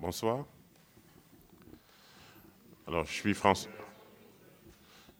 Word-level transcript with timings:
Bonsoir. 0.00 0.46
Alors, 2.86 3.04
je 3.04 3.12
suis 3.12 3.34
François. 3.34 3.72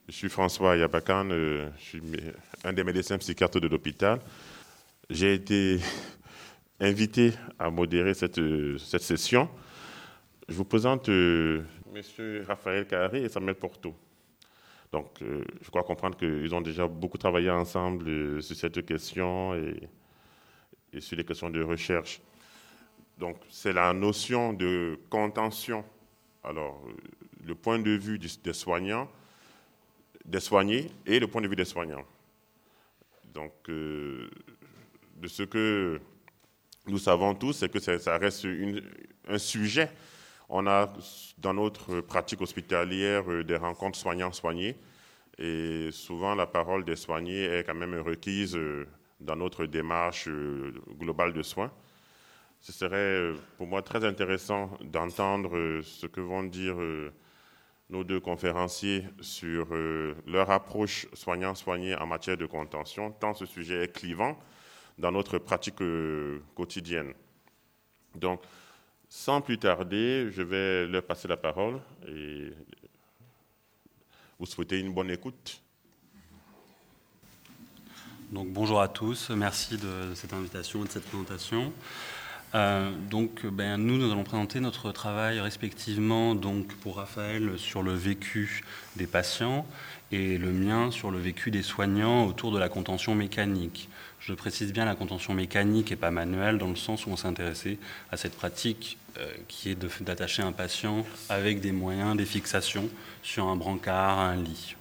Je 0.06 0.12
suis 0.12 0.28
François 0.28 0.76
Yabakan, 0.76 1.30
euh, 1.32 1.68
je 1.78 1.82
suis 1.82 2.02
un 2.62 2.72
des 2.72 2.84
médecins 2.84 3.18
psychiatres 3.18 3.58
de 3.58 3.66
l'hôpital. 3.66 4.20
J'ai 5.10 5.34
été 5.34 5.80
invité 6.78 7.32
à 7.58 7.70
modérer 7.70 8.14
cette, 8.14 8.40
cette 8.78 9.02
session. 9.02 9.48
Je 10.48 10.54
vous 10.54 10.64
présente 10.64 11.08
euh, 11.08 11.64
M. 11.92 12.44
Raphaël 12.46 12.86
Carré 12.86 13.24
et 13.24 13.28
Samuel 13.28 13.56
Porto. 13.56 13.92
Donc, 14.92 15.20
euh, 15.22 15.42
je 15.60 15.70
crois 15.70 15.82
comprendre 15.82 16.16
qu'ils 16.16 16.54
ont 16.54 16.60
déjà 16.60 16.86
beaucoup 16.86 17.18
travaillé 17.18 17.50
ensemble 17.50 18.40
sur 18.40 18.54
cette 18.54 18.86
question 18.86 19.56
et, 19.56 21.00
sur 21.00 21.16
les 21.16 21.24
questions 21.24 21.50
de 21.50 21.64
recherche. 21.64 22.20
Donc, 23.18 23.36
c'est 23.50 23.72
la 23.72 23.92
notion 23.92 24.52
de 24.52 24.98
contention. 25.10 25.84
Alors, 26.44 26.80
le 27.44 27.54
point 27.54 27.80
de 27.80 27.90
vue 27.90 28.18
des 28.18 28.52
soignants, 28.52 29.10
des 30.24 30.40
soignés 30.40 30.90
et 31.04 31.18
le 31.18 31.26
point 31.26 31.40
de 31.40 31.48
vue 31.48 31.56
des 31.56 31.64
soignants. 31.64 32.04
Donc, 33.34 33.52
euh, 33.68 34.30
de 35.16 35.26
ce 35.26 35.42
que 35.42 36.00
nous 36.86 36.98
savons 36.98 37.34
tous, 37.34 37.54
c'est 37.54 37.70
que 37.70 37.80
ça, 37.80 38.18
reste 38.18 38.46
un 39.26 39.38
sujet. 39.38 39.90
On 40.48 40.66
a 40.66 40.92
dans 41.38 41.54
notre 41.54 42.00
pratique 42.00 42.40
hospitalière 42.40 43.30
euh, 43.30 43.42
des 43.42 43.56
rencontres 43.56 43.98
soignants-soignés 43.98 44.76
et 45.38 45.90
souvent 45.92 46.34
la 46.34 46.46
parole 46.46 46.84
des 46.84 46.96
soignés 46.96 47.44
est 47.44 47.64
quand 47.64 47.74
même 47.74 47.96
requise 48.00 48.56
euh, 48.56 48.86
dans 49.20 49.36
notre 49.36 49.66
démarche 49.66 50.28
globale 50.98 51.32
de 51.32 51.42
soins. 51.42 51.72
Ce 52.60 52.72
serait 52.72 53.32
pour 53.56 53.66
moi 53.66 53.82
très 53.82 54.04
intéressant 54.04 54.70
d'entendre 54.80 55.80
ce 55.82 56.06
que 56.06 56.20
vont 56.20 56.42
dire 56.42 56.76
nos 57.90 58.04
deux 58.04 58.20
conférenciers 58.20 59.04
sur 59.20 59.68
euh, 59.72 60.14
leur 60.26 60.50
approche 60.50 61.06
soignant-soigné 61.14 61.94
en 61.96 62.06
matière 62.06 62.36
de 62.36 62.46
contention, 62.46 63.12
tant 63.12 63.34
ce 63.34 63.46
sujet 63.46 63.84
est 63.84 63.92
clivant 63.92 64.38
dans 64.98 65.10
notre 65.10 65.38
pratique 65.38 65.80
euh, 65.80 66.42
quotidienne. 66.54 67.14
Donc, 68.14 68.42
sans 69.08 69.40
plus 69.40 69.58
tarder, 69.58 70.28
je 70.30 70.42
vais 70.42 70.86
leur 70.86 71.02
passer 71.02 71.28
la 71.28 71.38
parole 71.38 71.80
et 72.06 72.52
vous 74.38 74.46
souhaitez 74.46 74.80
une 74.80 74.92
bonne 74.92 75.10
écoute. 75.10 75.62
Donc, 78.30 78.48
bonjour 78.48 78.82
à 78.82 78.88
tous, 78.88 79.30
merci 79.30 79.78
de 79.78 80.14
cette 80.14 80.34
invitation 80.34 80.84
et 80.84 80.88
de 80.88 80.92
cette 80.92 81.06
présentation. 81.06 81.72
Euh, 82.54 82.90
donc, 83.10 83.44
ben, 83.46 83.76
nous, 83.76 83.98
nous 83.98 84.10
allons 84.10 84.24
présenter 84.24 84.60
notre 84.60 84.90
travail 84.92 85.40
respectivement 85.40 86.34
donc, 86.34 86.74
pour 86.76 86.96
Raphaël 86.96 87.58
sur 87.58 87.82
le 87.82 87.92
vécu 87.92 88.64
des 88.96 89.06
patients 89.06 89.66
et 90.10 90.38
le 90.38 90.50
mien 90.50 90.90
sur 90.90 91.10
le 91.10 91.18
vécu 91.18 91.50
des 91.50 91.62
soignants 91.62 92.26
autour 92.26 92.52
de 92.52 92.58
la 92.58 92.68
contention 92.68 93.14
mécanique. 93.14 93.88
Je 94.20 94.32
précise 94.32 94.72
bien 94.72 94.84
la 94.84 94.94
contention 94.94 95.34
mécanique 95.34 95.92
et 95.92 95.96
pas 95.96 96.10
manuelle 96.10 96.58
dans 96.58 96.68
le 96.68 96.76
sens 96.76 97.06
où 97.06 97.10
on 97.10 97.16
s'est 97.16 97.28
intéressé 97.28 97.78
à 98.10 98.16
cette 98.16 98.34
pratique 98.34 98.98
euh, 99.18 99.30
qui 99.48 99.70
est 99.70 100.02
d'attacher 100.02 100.42
un 100.42 100.52
patient 100.52 101.04
avec 101.28 101.60
des 101.60 101.72
moyens, 101.72 102.16
des 102.16 102.24
fixations 102.24 102.88
sur 103.22 103.46
un 103.46 103.56
brancard, 103.56 104.18
un 104.18 104.36
lit. 104.36 104.74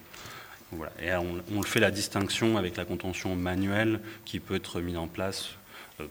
Voilà. 0.71 0.91
Et 1.01 1.13
on, 1.15 1.63
fait 1.63 1.79
la 1.79 1.91
distinction 1.91 2.57
avec 2.57 2.75
la 2.75 2.83
contention 2.83 3.35
manuelle 3.35 4.01
qui 4.25 4.39
peut 4.39 4.55
être 4.55 4.81
mise 4.81 4.97
en 4.97 5.07
place 5.07 5.56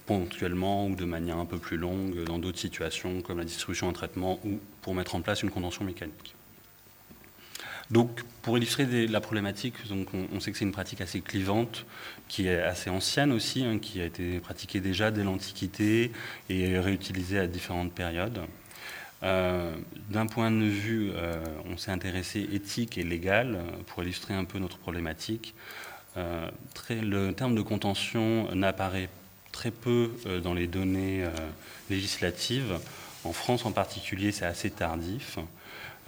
ponctuellement 0.06 0.86
ou 0.86 0.94
de 0.94 1.04
manière 1.04 1.38
un 1.38 1.46
peu 1.46 1.58
plus 1.58 1.76
longue 1.76 2.24
dans 2.24 2.38
d'autres 2.38 2.58
situations 2.58 3.22
comme 3.22 3.38
la 3.38 3.44
distribution 3.44 3.88
en 3.88 3.92
traitement 3.92 4.40
ou 4.44 4.58
pour 4.82 4.94
mettre 4.94 5.14
en 5.14 5.20
place 5.20 5.42
une 5.42 5.50
contention 5.50 5.84
mécanique. 5.84 6.34
Donc, 7.90 8.22
pour 8.42 8.58
illustrer 8.58 9.06
la 9.06 9.20
problématique, 9.20 9.86
donc 9.88 10.08
on, 10.12 10.40
sait 10.40 10.50
que 10.50 10.58
c'est 10.58 10.64
une 10.64 10.72
pratique 10.72 11.00
assez 11.00 11.20
clivante, 11.20 11.86
qui 12.26 12.48
est 12.48 12.60
assez 12.60 12.90
ancienne 12.90 13.30
aussi, 13.30 13.62
hein, 13.62 13.78
qui 13.78 14.00
a 14.00 14.04
été 14.04 14.40
pratiquée 14.40 14.80
déjà 14.80 15.12
dès 15.12 15.22
l'Antiquité 15.22 16.10
et 16.48 16.78
réutilisée 16.80 17.38
à 17.38 17.46
différentes 17.46 17.92
périodes. 17.92 18.40
Euh, 19.22 19.76
d'un 20.10 20.26
point 20.26 20.50
de 20.50 20.64
vue, 20.64 21.12
euh, 21.14 21.36
on 21.70 21.76
s'est 21.76 21.92
intéressé 21.92 22.48
éthique 22.52 22.98
et 22.98 23.04
légal 23.04 23.60
pour 23.86 24.02
illustrer 24.02 24.34
un 24.34 24.44
peu 24.44 24.58
notre 24.58 24.78
problématique. 24.78 25.54
le 26.16 27.30
terme 27.32 27.54
de 27.54 27.62
contention 27.62 28.52
n'apparaît 28.52 29.08
très 29.56 29.70
peu 29.70 30.10
euh, 30.26 30.40
dans 30.40 30.52
les 30.52 30.66
données 30.66 31.24
euh, 31.24 31.30
législatives. 31.88 32.78
En 33.24 33.32
France 33.32 33.64
en 33.64 33.72
particulier, 33.72 34.30
c'est 34.30 34.44
assez 34.44 34.70
tardif. 34.70 35.38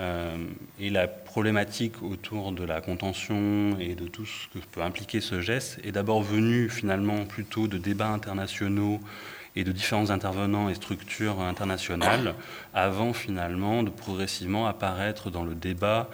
Euh, 0.01 0.37
et 0.79 0.91
la 0.91 1.09
problématique 1.09 2.03
autour 2.03 2.53
de 2.53 2.63
la 2.63 2.83
contention 2.83 3.77
et 3.81 3.95
de 3.95 4.07
tout 4.07 4.27
ce 4.27 4.49
que 4.49 4.65
peut 4.71 4.83
impliquer 4.83 5.23
ce 5.23 5.41
geste 5.41 5.81
est 5.83 5.93
d'abord 5.93 6.23
venue 6.23 6.69
finalement 6.69 7.25
plutôt 7.25 7.69
de 7.69 7.79
débats 7.79 8.11
internationaux 8.11 9.01
et 9.57 9.65
de 9.65 9.73
différents 9.73 10.11
intervenants 10.11 10.69
et 10.69 10.75
structures 10.75 11.41
internationales 11.41 12.35
avant 12.75 13.15
finalement 13.15 13.83
de 13.83 13.91
progressivement 13.91 14.69
apparaître 14.69 15.31
dans 15.31 15.43
le 15.43 15.55
débat 15.55 16.11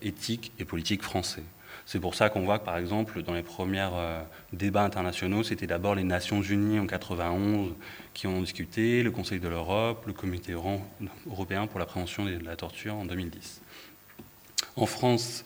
éthique 0.00 0.52
et 0.58 0.64
politique 0.64 1.02
français. 1.02 1.42
C'est 1.86 2.00
pour 2.00 2.16
ça 2.16 2.28
qu'on 2.30 2.42
voit 2.42 2.58
que, 2.58 2.64
par 2.64 2.76
exemple, 2.78 3.22
dans 3.22 3.32
les 3.32 3.44
premiers 3.44 3.88
euh, 3.92 4.20
débats 4.52 4.82
internationaux, 4.82 5.44
c'était 5.44 5.68
d'abord 5.68 5.94
les 5.94 6.02
Nations 6.02 6.42
Unies 6.42 6.80
en 6.80 6.86
91 6.86 7.74
qui 8.12 8.26
ont 8.26 8.40
discuté, 8.40 9.04
le 9.04 9.12
Conseil 9.12 9.38
de 9.38 9.46
l'Europe, 9.46 10.04
le 10.04 10.12
Comité 10.12 10.52
européen 10.52 11.68
pour 11.68 11.78
la 11.78 11.86
prévention 11.86 12.24
de 12.24 12.44
la 12.44 12.56
torture 12.56 12.96
en 12.96 13.04
2010. 13.04 13.62
En 14.74 14.86
France, 14.86 15.44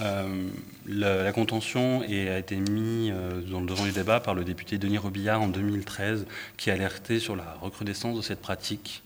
euh, 0.00 0.48
la, 0.86 1.32
contention 1.32 2.02
a 2.02 2.38
été 2.38 2.56
mise 2.56 3.12
euh, 3.12 3.40
le 3.40 3.66
devant 3.66 3.84
du 3.84 3.92
débat 3.92 4.20
par 4.20 4.34
le 4.34 4.44
député 4.44 4.78
Denis 4.78 4.98
Robillard 4.98 5.42
en 5.42 5.48
2013, 5.48 6.26
qui 6.56 6.70
alertait 6.70 7.18
sur 7.18 7.34
la 7.34 7.56
recrudescence 7.60 8.16
de 8.16 8.22
cette 8.22 8.40
pratique 8.40 9.02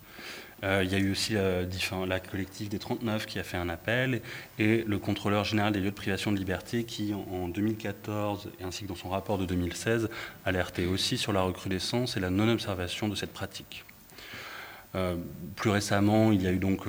euh, 0.67 0.83
il 0.83 0.91
y 0.91 0.97
a 0.97 0.99
eu 0.99 1.13
aussi 1.13 1.37
euh, 1.37 1.65
la 2.07 2.19
collective 2.19 2.69
des 2.69 2.81
39 2.81 3.27
qui 3.27 3.39
a 3.39 3.45
fait 3.45 3.57
un 3.57 3.69
appel 3.69 4.21
et 4.59 4.83
le 4.85 4.99
contrôleur 4.99 5.45
général 5.45 5.73
des 5.73 5.79
lieux 5.79 5.91
de 5.91 5.95
privation 5.95 6.33
de 6.33 6.39
liberté 6.39 6.83
qui, 6.83 7.15
en 7.15 7.47
2014 7.49 8.51
ainsi 8.65 8.83
que 8.83 8.89
dans 8.89 8.97
son 8.97 9.09
rapport 9.09 9.39
de 9.39 9.47
2016, 9.47 10.09
alertait 10.45 10.87
aussi 10.87 11.19
sur 11.19 11.33
la 11.33 11.43
recrudescence 11.43 12.17
et 12.17 12.21
la 12.21 12.31
non-observation 12.31 13.09
de 13.09 13.15
cette 13.15 13.33
pratique. 13.33 13.85
Euh, 14.97 15.17
plus 15.55 15.71
récemment, 15.71 16.33
il 16.33 16.43
y 16.43 16.49
a 16.49 16.53
eu 16.53 16.59
donc 16.59 16.85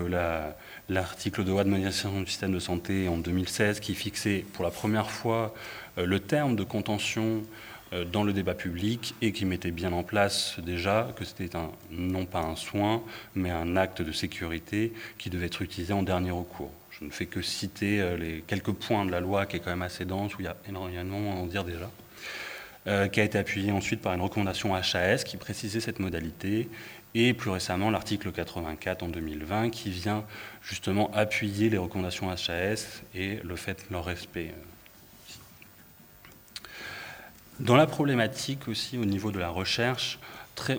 l'article 0.89 1.43
de 1.43 1.51
loi 1.51 1.63
de 1.63 1.69
modernisation 1.69 2.21
du 2.21 2.27
système 2.27 2.53
de 2.53 2.59
santé 2.59 3.07
en 3.07 3.17
2016 3.17 3.79
qui 3.79 3.93
fixait 3.93 4.43
pour 4.53 4.63
la 4.63 4.71
première 4.71 5.11
fois 5.11 5.53
le 5.97 6.19
terme 6.19 6.55
de 6.55 6.63
contention 6.63 7.43
dans 8.11 8.23
le 8.23 8.33
débat 8.33 8.53
public 8.53 9.15
et 9.21 9.31
qui 9.31 9.45
mettait 9.45 9.71
bien 9.71 9.93
en 9.93 10.03
place 10.03 10.59
déjà 10.59 11.09
que 11.15 11.23
c'était 11.23 11.55
un, 11.55 11.71
non 11.91 12.25
pas 12.25 12.41
un 12.41 12.55
soin, 12.55 13.01
mais 13.35 13.49
un 13.49 13.77
acte 13.77 14.01
de 14.01 14.11
sécurité 14.11 14.93
qui 15.17 15.29
devait 15.29 15.45
être 15.45 15.61
utilisé 15.61 15.93
en 15.93 16.03
dernier 16.03 16.31
recours. 16.31 16.71
Je 16.99 17.05
ne 17.05 17.11
fais 17.11 17.27
que 17.27 17.41
citer 17.41 18.01
euh, 18.01 18.17
les 18.17 18.43
quelques 18.47 18.71
points 18.71 19.05
de 19.05 19.11
la 19.11 19.19
loi 19.19 19.45
qui 19.45 19.57
est 19.57 19.59
quand 19.59 19.69
même 19.69 19.83
assez 19.83 20.05
dense, 20.05 20.35
où 20.35 20.41
il 20.41 20.45
y 20.45 20.47
a 20.47 20.57
énormément 20.67 21.33
à 21.33 21.35
en 21.35 21.45
dire 21.45 21.63
déjà, 21.63 21.91
euh, 22.87 23.07
qui 23.07 23.21
a 23.21 23.23
été 23.23 23.37
appuyé 23.37 23.71
ensuite 23.71 24.01
par 24.01 24.13
une 24.13 24.21
recommandation 24.21 24.73
HAS 24.73 25.23
qui 25.23 25.37
précisait 25.37 25.79
cette 25.79 25.99
modalité, 25.99 26.69
et 27.13 27.33
plus 27.33 27.51
récemment 27.51 27.91
l'article 27.91 28.31
84 28.31 29.03
en 29.03 29.09
2020 29.09 29.69
qui 29.69 29.91
vient 29.91 30.25
justement 30.61 31.11
appuyer 31.13 31.69
les 31.69 31.77
recommandations 31.77 32.29
HAS 32.29 33.03
et 33.13 33.39
le 33.43 33.55
fait 33.55 33.85
de 33.87 33.93
leur 33.93 34.05
respect. 34.05 34.53
Dans 37.59 37.75
la 37.75 37.87
problématique 37.87 38.67
aussi, 38.67 38.99
au 38.99 39.05
niveau 39.05 39.31
de 39.31 39.39
la 39.39 39.49
recherche, 39.49 40.19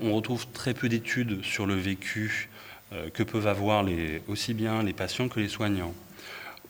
on 0.00 0.14
retrouve 0.14 0.46
très 0.52 0.74
peu 0.74 0.88
d'études 0.88 1.42
sur 1.42 1.66
le 1.66 1.74
vécu 1.74 2.48
euh, 2.92 3.10
que 3.10 3.24
peuvent 3.24 3.48
avoir 3.48 3.84
aussi 4.28 4.54
bien 4.54 4.84
les 4.84 4.92
patients 4.92 5.28
que 5.28 5.40
les 5.40 5.48
soignants. 5.48 5.92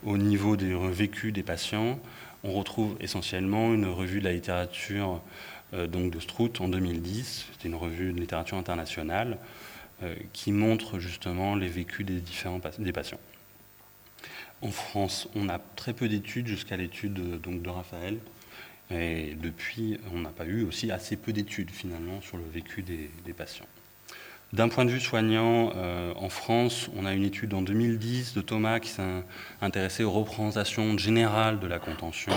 Au 0.04 0.16
niveau 0.16 0.56
des 0.56 0.74
vécus 0.74 1.30
des 1.30 1.42
patients, 1.42 2.00
on 2.42 2.52
retrouve 2.52 2.96
essentiellement 3.00 3.74
une 3.74 3.84
revue 3.84 4.20
de 4.20 4.24
la 4.24 4.32
littérature 4.32 5.20
euh, 5.74 5.86
donc 5.86 6.10
de 6.10 6.20
Strout 6.20 6.52
en 6.60 6.68
2010, 6.68 7.46
c'était 7.52 7.68
une 7.68 7.74
revue 7.74 8.12
de 8.14 8.18
littérature 8.18 8.56
internationale, 8.56 9.36
euh, 10.02 10.14
qui 10.32 10.52
montre 10.52 10.98
justement 10.98 11.54
les 11.54 11.68
vécus 11.68 12.06
des 12.06 12.20
différents 12.20 12.60
des 12.78 12.92
patients. 12.92 13.20
En 14.62 14.70
France, 14.70 15.28
on 15.34 15.50
a 15.50 15.58
très 15.76 15.92
peu 15.92 16.08
d'études 16.08 16.46
jusqu'à 16.46 16.78
l'étude 16.78 17.12
de 17.12 17.68
Raphaël, 17.68 18.18
et 18.90 19.36
depuis, 19.40 19.98
on 20.14 20.20
n'a 20.20 20.30
pas 20.30 20.46
eu 20.46 20.64
aussi 20.64 20.90
assez 20.90 21.16
peu 21.16 21.32
d'études 21.32 21.70
finalement 21.70 22.20
sur 22.22 22.38
le 22.38 22.44
vécu 22.52 22.82
des, 22.82 23.32
patients. 23.32 23.66
D'un 24.54 24.70
point 24.70 24.86
de 24.86 24.90
vue 24.90 25.00
soignant, 25.00 25.72
euh, 25.76 26.14
en 26.16 26.30
France, 26.30 26.88
on 26.96 27.04
a 27.04 27.12
une 27.12 27.24
étude 27.24 27.52
en 27.52 27.60
2010 27.60 28.32
de 28.32 28.40
Thomas 28.40 28.80
qui 28.80 28.88
s'est 28.88 29.02
intéressé 29.60 30.04
aux 30.04 30.10
représentations 30.10 30.96
générales 30.96 31.60
de 31.60 31.66
la 31.66 31.78
contention 31.78 32.32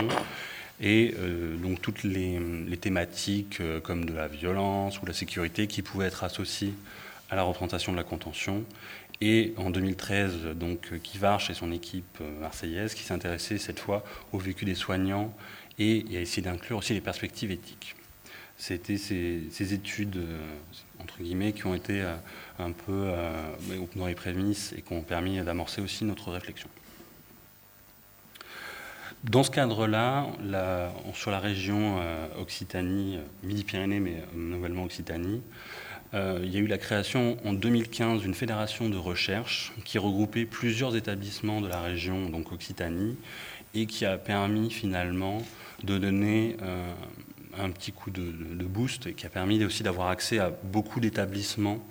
et 0.81 1.13
euh, 1.19 1.56
donc 1.56 1.81
toutes 1.81 2.03
les, 2.03 2.39
thématiques 2.81 3.62
euh, 3.62 3.80
comme 3.80 4.04
de 4.04 4.13
la 4.13 4.27
violence 4.27 5.01
ou 5.01 5.06
la 5.06 5.13
sécurité 5.13 5.68
qui 5.68 5.81
pouvaient 5.83 6.07
être 6.07 6.25
associées 6.25 6.74
à 7.30 7.38
la 7.38 7.44
représentation 7.44 7.94
de 7.94 7.97
la 7.97 8.04
contention. 8.04 8.65
Et 9.21 9.54
en 9.56 9.69
2013, 9.69 10.47
donc 10.56 11.00
Kivarch 11.04 11.50
et 11.50 11.54
son 11.54 11.71
équipe 11.71 12.19
marseillaise 12.42 12.95
qui 12.95 13.04
s'intéressaient 13.04 13.59
cette 13.59 13.80
fois 13.80 14.04
au 14.33 14.39
vécu 14.39 14.65
des 14.65 14.74
soignants 14.74 15.31
et 15.81 16.18
à 16.18 16.22
essayer 16.22 16.42
d'inclure 16.42 16.78
aussi 16.78 16.94
les 16.94 17.01
perspectives 17.01 17.51
éthiques. 17.51 17.95
C'était 18.57 18.98
ces, 18.98 19.74
études, 19.74 20.22
entre 21.00 21.24
guillemets, 21.24 21.51
qui 21.51 21.66
ont 21.66 21.74
été 21.74 22.04
un 22.60 22.72
peu 22.72 23.12
dans 23.95 24.06
les 24.06 24.13
prémices 24.13 24.72
et 24.78 24.83
qui 24.83 24.94
ont 24.94 25.01
permis 25.01 25.42
d'amorcer 25.42 25.81
aussi 25.81 26.06
notre 26.06 26.31
réflexion. 26.31 26.69
Dans 29.24 29.44
ce 29.44 29.51
cadre-là, 29.51 30.25
sur 31.13 31.30
la 31.30 31.39
région 31.39 32.00
euh, 32.01 32.28
Occitanie, 32.39 33.18
euh, 33.18 33.22
Midi-Pyrénées, 33.44 34.00
mais 34.00 34.16
euh, 34.16 34.36
nouvellement 34.36 34.83
Occitanie, 34.83 35.44
il 36.13 36.50
y 36.50 36.57
a 36.57 36.60
eu 36.60 36.68
la 36.68 36.78
création 36.78 37.38
en 37.45 37.54
2015 37.54 38.22
d'une 38.22 38.33
fédération 38.33 38.89
de 38.89 38.98
recherche 38.98 39.72
qui 39.86 39.98
regroupait 39.98 40.44
plusieurs 40.44 40.98
établissements 40.98 41.62
de 41.62 41.69
la 41.69 41.80
région, 41.80 42.28
donc 42.28 42.51
Occitanie, 42.51 43.16
et 43.75 43.86
qui 43.86 44.06
a 44.06 44.18
permis 44.18 44.72
finalement 44.72 45.42
de 45.83 45.98
donner 45.98 46.57
un 47.57 47.69
petit 47.72 47.92
coup 47.92 48.12
de, 48.12 48.31
boost 48.66 49.07
et 49.07 49.13
qui 49.13 49.25
a 49.25 49.30
permis 49.30 49.63
aussi 49.63 49.83
d'avoir 49.83 50.10
accès 50.10 50.39
à 50.39 50.51
beaucoup 50.63 51.00
d'établissements 51.00 51.83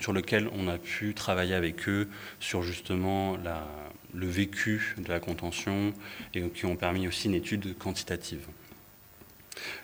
sur 0.00 0.12
lesquels 0.12 0.48
on 0.56 0.68
a 0.68 0.78
pu 0.78 1.14
travailler 1.14 1.54
avec 1.54 1.88
eux 1.88 2.08
sur 2.38 2.62
justement 2.62 3.36
la, 3.36 3.66
le 4.14 4.26
vécu 4.26 4.94
de 4.98 5.08
la 5.08 5.20
contention 5.20 5.92
et 6.34 6.48
qui 6.50 6.66
ont 6.66 6.76
permis 6.76 7.08
aussi 7.08 7.26
une 7.26 7.34
étude 7.34 7.76
quantitative. 7.76 8.46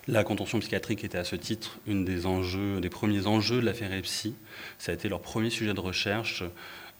La 0.06 0.25
contention 0.25 0.61
psychiatrique 0.61 1.05
était 1.05 1.19
à 1.19 1.25
ce 1.25 1.37
titre 1.37 1.79
une 1.87 2.05
des 2.05 2.26
enjeux, 2.26 2.81
des 2.81 2.88
premiers 2.88 3.26
enjeux 3.26 3.61
de 3.61 3.67
l'affaire 3.67 3.93
EPSI. 3.93 4.35
Ça 4.79 4.93
a 4.93 4.94
été 4.94 5.08
leur 5.08 5.20
premier 5.20 5.50
sujet 5.50 5.75
de 5.75 5.81
recherche 5.81 6.44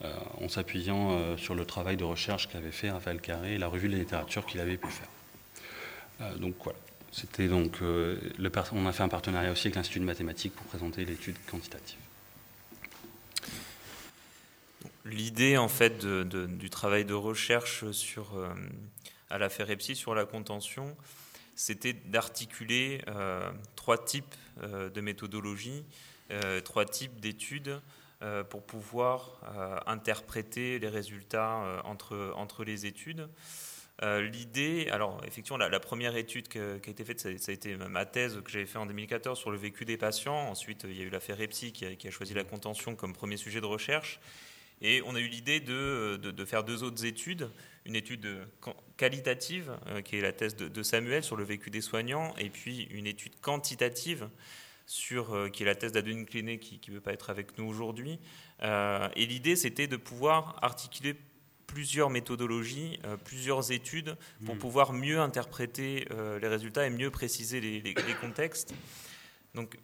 euh, 0.03 0.13
en 0.41 0.49
s'appuyant 0.49 1.11
euh, 1.11 1.37
sur 1.37 1.55
le 1.55 1.65
travail 1.65 1.97
de 1.97 2.03
recherche 2.03 2.49
qu'avait 2.49 2.71
fait 2.71 2.91
Raphaël 2.91 3.19
Carré 3.19 3.55
et 3.55 3.57
la 3.57 3.67
revue 3.67 3.87
de 3.87 3.93
la 3.93 3.99
littérature 3.99 4.45
qu'il 4.45 4.59
avait 4.59 4.77
pu 4.77 4.89
faire. 4.89 5.07
Euh, 6.21 6.35
donc 6.37 6.55
voilà. 6.63 6.79
C'était 7.11 7.47
donc 7.47 7.79
le, 7.79 8.19
on 8.73 8.85
a 8.85 8.91
fait 8.91 9.03
un 9.03 9.07
partenariat 9.07 9.51
aussi 9.51 9.67
avec 9.67 9.75
l'Institut 9.75 10.01
de 10.01 10.05
mathématiques 10.05 10.53
pour 10.53 10.65
présenter 10.67 11.05
l'étude 11.05 11.37
quantitative. 11.49 11.97
l'idée 15.07 15.57
en 15.57 15.67
fait 15.67 16.05
du 16.05 16.69
travail 16.69 17.05
de 17.05 17.13
recherche 17.13 17.89
sur 17.91 18.37
euh, 18.37 18.49
à 19.29 19.37
l'affaire 19.37 19.69
EPSI 19.69 19.95
sur 19.95 20.15
la 20.15 20.25
contention, 20.25 20.95
c'était 21.55 21.93
d'articuler 21.93 23.01
euh, 23.07 23.49
trois 23.75 24.03
types 24.03 24.35
euh, 24.61 24.89
de 24.89 25.01
méthodologies, 25.01 25.83
trois 26.65 26.83
types 26.83 27.21
d'études 27.21 27.79
pour 28.49 28.65
pouvoir 28.65 29.39
interpréter 29.85 30.77
les 30.77 30.89
résultats 30.89 31.81
entre, 31.85 32.33
entre 32.35 32.65
les 32.65 32.85
études. 32.85 33.29
L'idée, 34.01 34.89
alors 34.91 35.19
effectivement, 35.25 35.57
la, 35.57 35.79
première 35.79 36.15
étude 36.15 36.47
qui 36.47 36.59
a 36.59 36.75
été 36.75 37.03
faite, 37.03 37.19
ça, 37.19 37.29
a 37.29 37.51
été 37.51 37.75
ma 37.75 38.05
thèse 38.05 38.39
que 38.43 38.51
j'avais 38.51 38.67
fait 38.67 38.77
en 38.77 38.85
2014 38.85 39.39
sur 39.39 39.49
le 39.49 39.57
vécu 39.57 39.85
des 39.85 39.97
patients. 39.97 40.49
Ensuite, 40.49 40.83
il 40.83 40.95
y 40.95 41.01
a 41.01 41.05
eu 41.05 41.09
l'affaire 41.09 41.41
EPSI 41.41 41.71
qui 41.71 42.07
a, 42.07 42.11
choisi 42.11 42.35
la 42.35 42.43
contention 42.43 42.95
comme 42.95 43.13
premier 43.13 43.37
sujet 43.37 43.59
de 43.59 43.65
recherche. 43.65 44.19
Et 44.81 45.01
on 45.05 45.15
a 45.15 45.19
eu 45.19 45.27
l'idée 45.27 45.59
de, 45.59 46.17
de, 46.17 46.45
faire 46.45 46.63
deux 46.63 46.83
autres 46.83 47.05
études, 47.05 47.49
une 47.85 47.95
étude 47.95 48.27
qualitative, 48.95 49.75
euh, 49.87 50.01
qui 50.01 50.17
est 50.17 50.21
la 50.21 50.33
thèse 50.33 50.55
de, 50.55 50.83
Samuel 50.83 51.23
sur 51.23 51.35
le 51.35 51.43
vécu 51.43 51.69
des 51.69 51.81
soignants, 51.81 52.35
et 52.37 52.49
puis 52.49 52.83
une 52.91 53.07
étude 53.07 53.39
quantitative, 53.39 54.29
sur, 54.85 55.33
euh, 55.33 55.49
qui 55.49 55.63
est 55.63 55.65
la 55.65 55.75
thèse 55.75 55.91
d'Adeline 55.91 56.25
Cléné, 56.25 56.59
qui 56.59 56.79
ne 56.87 56.93
veut 56.93 57.01
pas 57.01 57.13
être 57.13 57.29
avec 57.29 57.57
nous 57.57 57.65
aujourd'hui. 57.65 58.19
Euh, 58.61 59.09
et 59.15 59.25
l'idée, 59.25 59.55
c'était 59.55 59.87
de 59.87 59.97
pouvoir 59.97 60.57
articuler 60.61 61.15
plusieurs 61.67 62.09
méthodologies, 62.09 62.99
plusieurs 63.25 63.71
études, 63.71 64.15
pour 64.45 64.55
mmh. 64.55 64.59
pouvoir 64.59 64.93
mieux 64.93 65.19
interpréter 65.19 66.07
les 66.41 66.47
résultats 66.47 66.87
et 66.87 66.89
mieux 66.89 67.11
préciser 67.11 67.59
les, 67.61 67.81
les, 67.81 67.93
les 67.93 68.13
contextes. 68.21 68.73
Donc, 69.53 69.77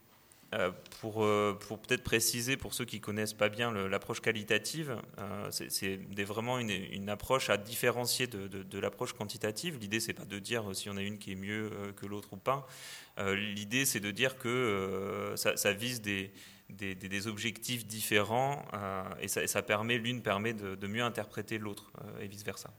euh, 0.53 0.71
pour, 1.01 1.23
euh, 1.23 1.57
pour 1.67 1.79
peut-être 1.79 2.03
préciser 2.03 2.57
pour 2.57 2.75
ceux 2.75 2.85
qui 2.85 2.99
connaissent 2.99 3.33
pas 3.33 3.49
bien 3.49 3.71
l'approche 3.71 4.21
qualitative, 4.21 4.97
euh, 5.17 5.49
c'est 5.49 5.97
vraiment 6.23 6.59
une, 6.59 6.69
une, 6.69 7.09
approche 7.09 7.49
à 7.49 7.57
différencier 7.57 8.27
de, 8.27 8.47
de, 8.47 8.79
l'approche 8.79 9.13
quantitative. 9.13 9.79
L'idée 9.79 9.99
c'est 9.99 10.13
pas 10.13 10.25
de 10.25 10.37
dire 10.37 10.63
si 10.73 10.89
on 10.91 10.97
a 10.97 11.01
une 11.01 11.17
qui 11.17 11.31
est 11.31 11.35
mieux 11.35 11.71
que 11.95 12.05
l'autre 12.05 12.33
ou 12.33 12.37
pas. 12.37 12.67
L'idée 13.17 13.85
c'est 13.85 13.99
de 13.99 14.11
dire 14.11 14.37
que 14.37 15.33
ça, 15.37 15.57
ça, 15.57 15.73
vise 15.73 16.01
des, 16.01 16.31
des, 16.77 17.27
objectifs 17.27 17.85
différents 17.85 18.65
et 19.19 19.27
ça, 19.27 19.61
permet 19.61 19.97
l'une 19.97 20.21
permet 20.21 20.53
de, 20.53 20.87
mieux 20.87 21.03
interpréter 21.03 21.57
l'autre 21.57 21.91
et 22.19 22.27
vice 22.27 22.43
versa. 22.43 22.71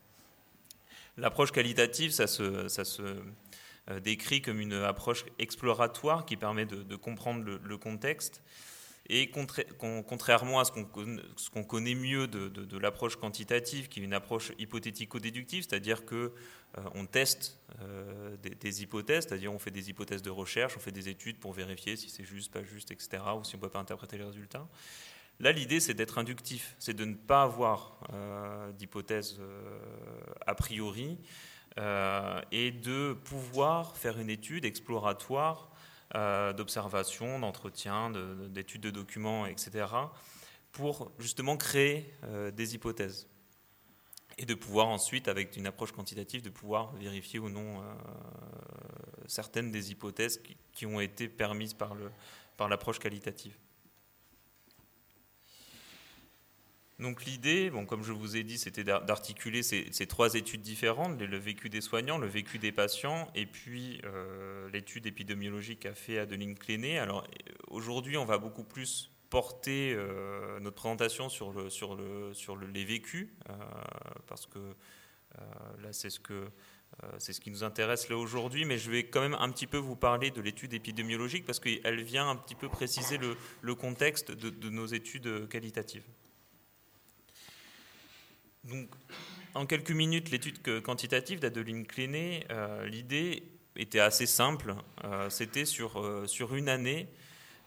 L'approche 1.16 1.52
qualitative, 1.52 2.10
ça 2.10 2.26
se, 2.26 2.68
ça 2.68 2.84
se 2.84 3.02
euh, 3.90 4.00
décrit 4.00 4.40
comme 4.40 4.60
une 4.60 4.72
approche 4.72 5.26
exploratoire 5.38 6.24
qui 6.24 6.36
permet 6.36 6.64
de, 6.64 6.96
comprendre 6.96 7.44
le, 7.62 7.78
contexte. 7.78 8.42
Et 9.10 9.30
contrairement 9.30 10.60
à 10.60 10.64
ce 10.64 10.70
qu'on 11.50 11.64
connaît 11.64 11.94
mieux 11.94 12.26
de, 12.26 12.78
l'approche 12.78 13.16
quantitative, 13.16 13.88
qui 13.88 14.00
est 14.00 14.02
une 14.02 14.14
approche 14.14 14.52
hypothético-déductive, 14.58 15.66
c'est-à-dire 15.68 16.06
que 16.06 16.32
euh, 16.78 17.06
teste 17.10 17.60
euh, 17.82 18.36
des, 18.38 18.82
hypothèses, 18.82 19.26
c'est-à-dire 19.26 19.52
on 19.52 19.58
fait 19.58 19.70
des 19.70 19.90
hypothèses 19.90 20.22
de 20.22 20.30
recherche, 20.30 20.74
on 20.76 20.80
fait 20.80 20.90
des 20.90 21.08
études 21.08 21.38
pour 21.38 21.52
vérifier 21.52 21.96
si 21.96 22.08
c'est 22.08 22.24
juste, 22.24 22.50
pas 22.50 22.64
juste, 22.64 22.90
etc., 22.90 23.22
ou 23.38 23.44
si 23.44 23.54
on 23.54 23.58
ne 23.58 23.62
peut 23.62 23.68
pas 23.68 23.78
interpréter 23.78 24.16
les 24.16 24.24
résultats. 24.24 24.66
Là, 25.38 25.52
l'idée, 25.52 25.80
c'est 25.80 25.94
d'être 25.94 26.18
inductif, 26.18 26.74
c'est 26.78 26.94
de 26.94 27.04
ne 27.04 27.14
pas 27.14 27.42
avoir 27.42 27.98
d'hypothèse 28.78 29.40
a 30.46 30.54
priori, 30.54 31.18
euh, 31.76 32.40
et 32.52 32.70
de 32.70 33.14
pouvoir 33.24 33.96
faire 33.96 34.20
une 34.20 34.30
étude 34.30 34.64
exploratoire 34.64 35.68
euh, 35.72 35.73
d'observation, 36.14 37.38
d'entretien, 37.38 38.10
d'études 38.48 38.82
de, 38.82 38.90
documents, 38.90 39.46
etc., 39.46 39.86
pour 40.72 41.12
justement 41.18 41.56
créer 41.56 42.12
euh, 42.24 42.50
des 42.50 42.74
hypothèses. 42.74 43.28
Et 44.38 44.44
de 44.46 44.54
pouvoir 44.54 44.88
ensuite, 44.88 45.28
avec 45.28 45.56
une 45.56 45.66
approche 45.66 45.92
quantitative, 45.92 46.42
de 46.42 46.50
pouvoir 46.50 46.92
vérifier 46.96 47.38
ou 47.38 47.48
non 47.48 47.82
certaines 49.26 49.70
des 49.70 49.92
hypothèses 49.92 50.42
qui, 50.72 50.86
ont 50.86 50.98
été 50.98 51.28
permises 51.28 51.74
par 51.74 52.68
l'approche 52.68 52.98
qualitative. 52.98 53.56
Donc 57.00 57.24
l'idée, 57.24 57.70
bon, 57.70 57.86
comme 57.86 58.04
je 58.04 58.12
vous 58.12 58.36
ai 58.36 58.44
dit, 58.44 58.56
c'était 58.56 58.84
d'articuler 58.84 59.64
ces, 59.64 60.06
trois 60.06 60.34
études 60.34 60.60
différentes, 60.60 61.20
le 61.20 61.36
vécu 61.38 61.68
des 61.68 61.80
soignants, 61.80 62.18
le 62.18 62.28
vécu 62.28 62.58
des 62.58 62.70
patients, 62.70 63.28
et 63.34 63.46
puis 63.46 64.00
euh, 64.04 64.68
l'étude 64.70 65.06
épidémiologique 65.06 65.80
qu'a 65.80 65.94
fait 65.94 66.18
Adeline 66.18 66.56
Cléné. 66.56 67.00
Alors 67.00 67.26
aujourd'hui, 67.66 68.16
on 68.16 68.24
va 68.24 68.38
beaucoup 68.38 68.62
plus 68.62 69.10
porter 69.28 69.92
euh, 69.92 70.60
notre 70.60 70.76
présentation 70.76 71.28
sur, 71.28 71.50
le, 71.50 71.68
sur, 71.68 71.96
le, 71.96 72.32
sur 72.32 72.54
le, 72.54 72.68
les 72.68 72.84
vécus, 72.84 73.28
euh, 73.50 73.54
parce 74.28 74.46
que 74.46 74.60
là, 75.82 75.92
c'est 75.92 76.10
ce 76.10 76.20
que... 76.20 76.48
c'est 77.18 77.32
ce 77.32 77.40
qui 77.40 77.50
nous 77.50 77.64
intéresse 77.64 78.08
là 78.08 78.16
aujourd'hui, 78.16 78.64
mais 78.64 78.78
je 78.78 78.88
vais 78.88 79.02
quand 79.02 79.20
même 79.20 79.34
un 79.34 79.50
petit 79.50 79.66
peu 79.66 79.78
vous 79.78 79.96
parler 79.96 80.30
de 80.30 80.40
l'étude 80.40 80.72
épidémiologique 80.74 81.44
parce 81.44 81.58
qu'elle 81.58 82.04
vient 82.04 82.30
un 82.30 82.36
petit 82.36 82.54
peu 82.54 82.68
préciser 82.68 83.18
le, 83.18 83.74
contexte 83.74 84.30
de 84.30 84.70
nos 84.70 84.86
études 84.86 85.48
qualitatives. 85.48 86.04
Donc, 88.64 88.88
en 89.54 89.66
quelques 89.66 89.90
minutes, 89.90 90.30
l'étude 90.30 90.82
quantitative 90.82 91.38
d'Adeline 91.38 91.86
Cléné, 91.86 92.46
euh, 92.50 92.86
l'idée 92.86 93.44
était 93.76 94.00
assez 94.00 94.26
simple. 94.26 94.74
Euh, 95.04 95.28
c'était 95.30 95.64
sur, 95.64 96.00
euh, 96.00 96.26
sur 96.26 96.54
une 96.54 96.68
année 96.68 97.08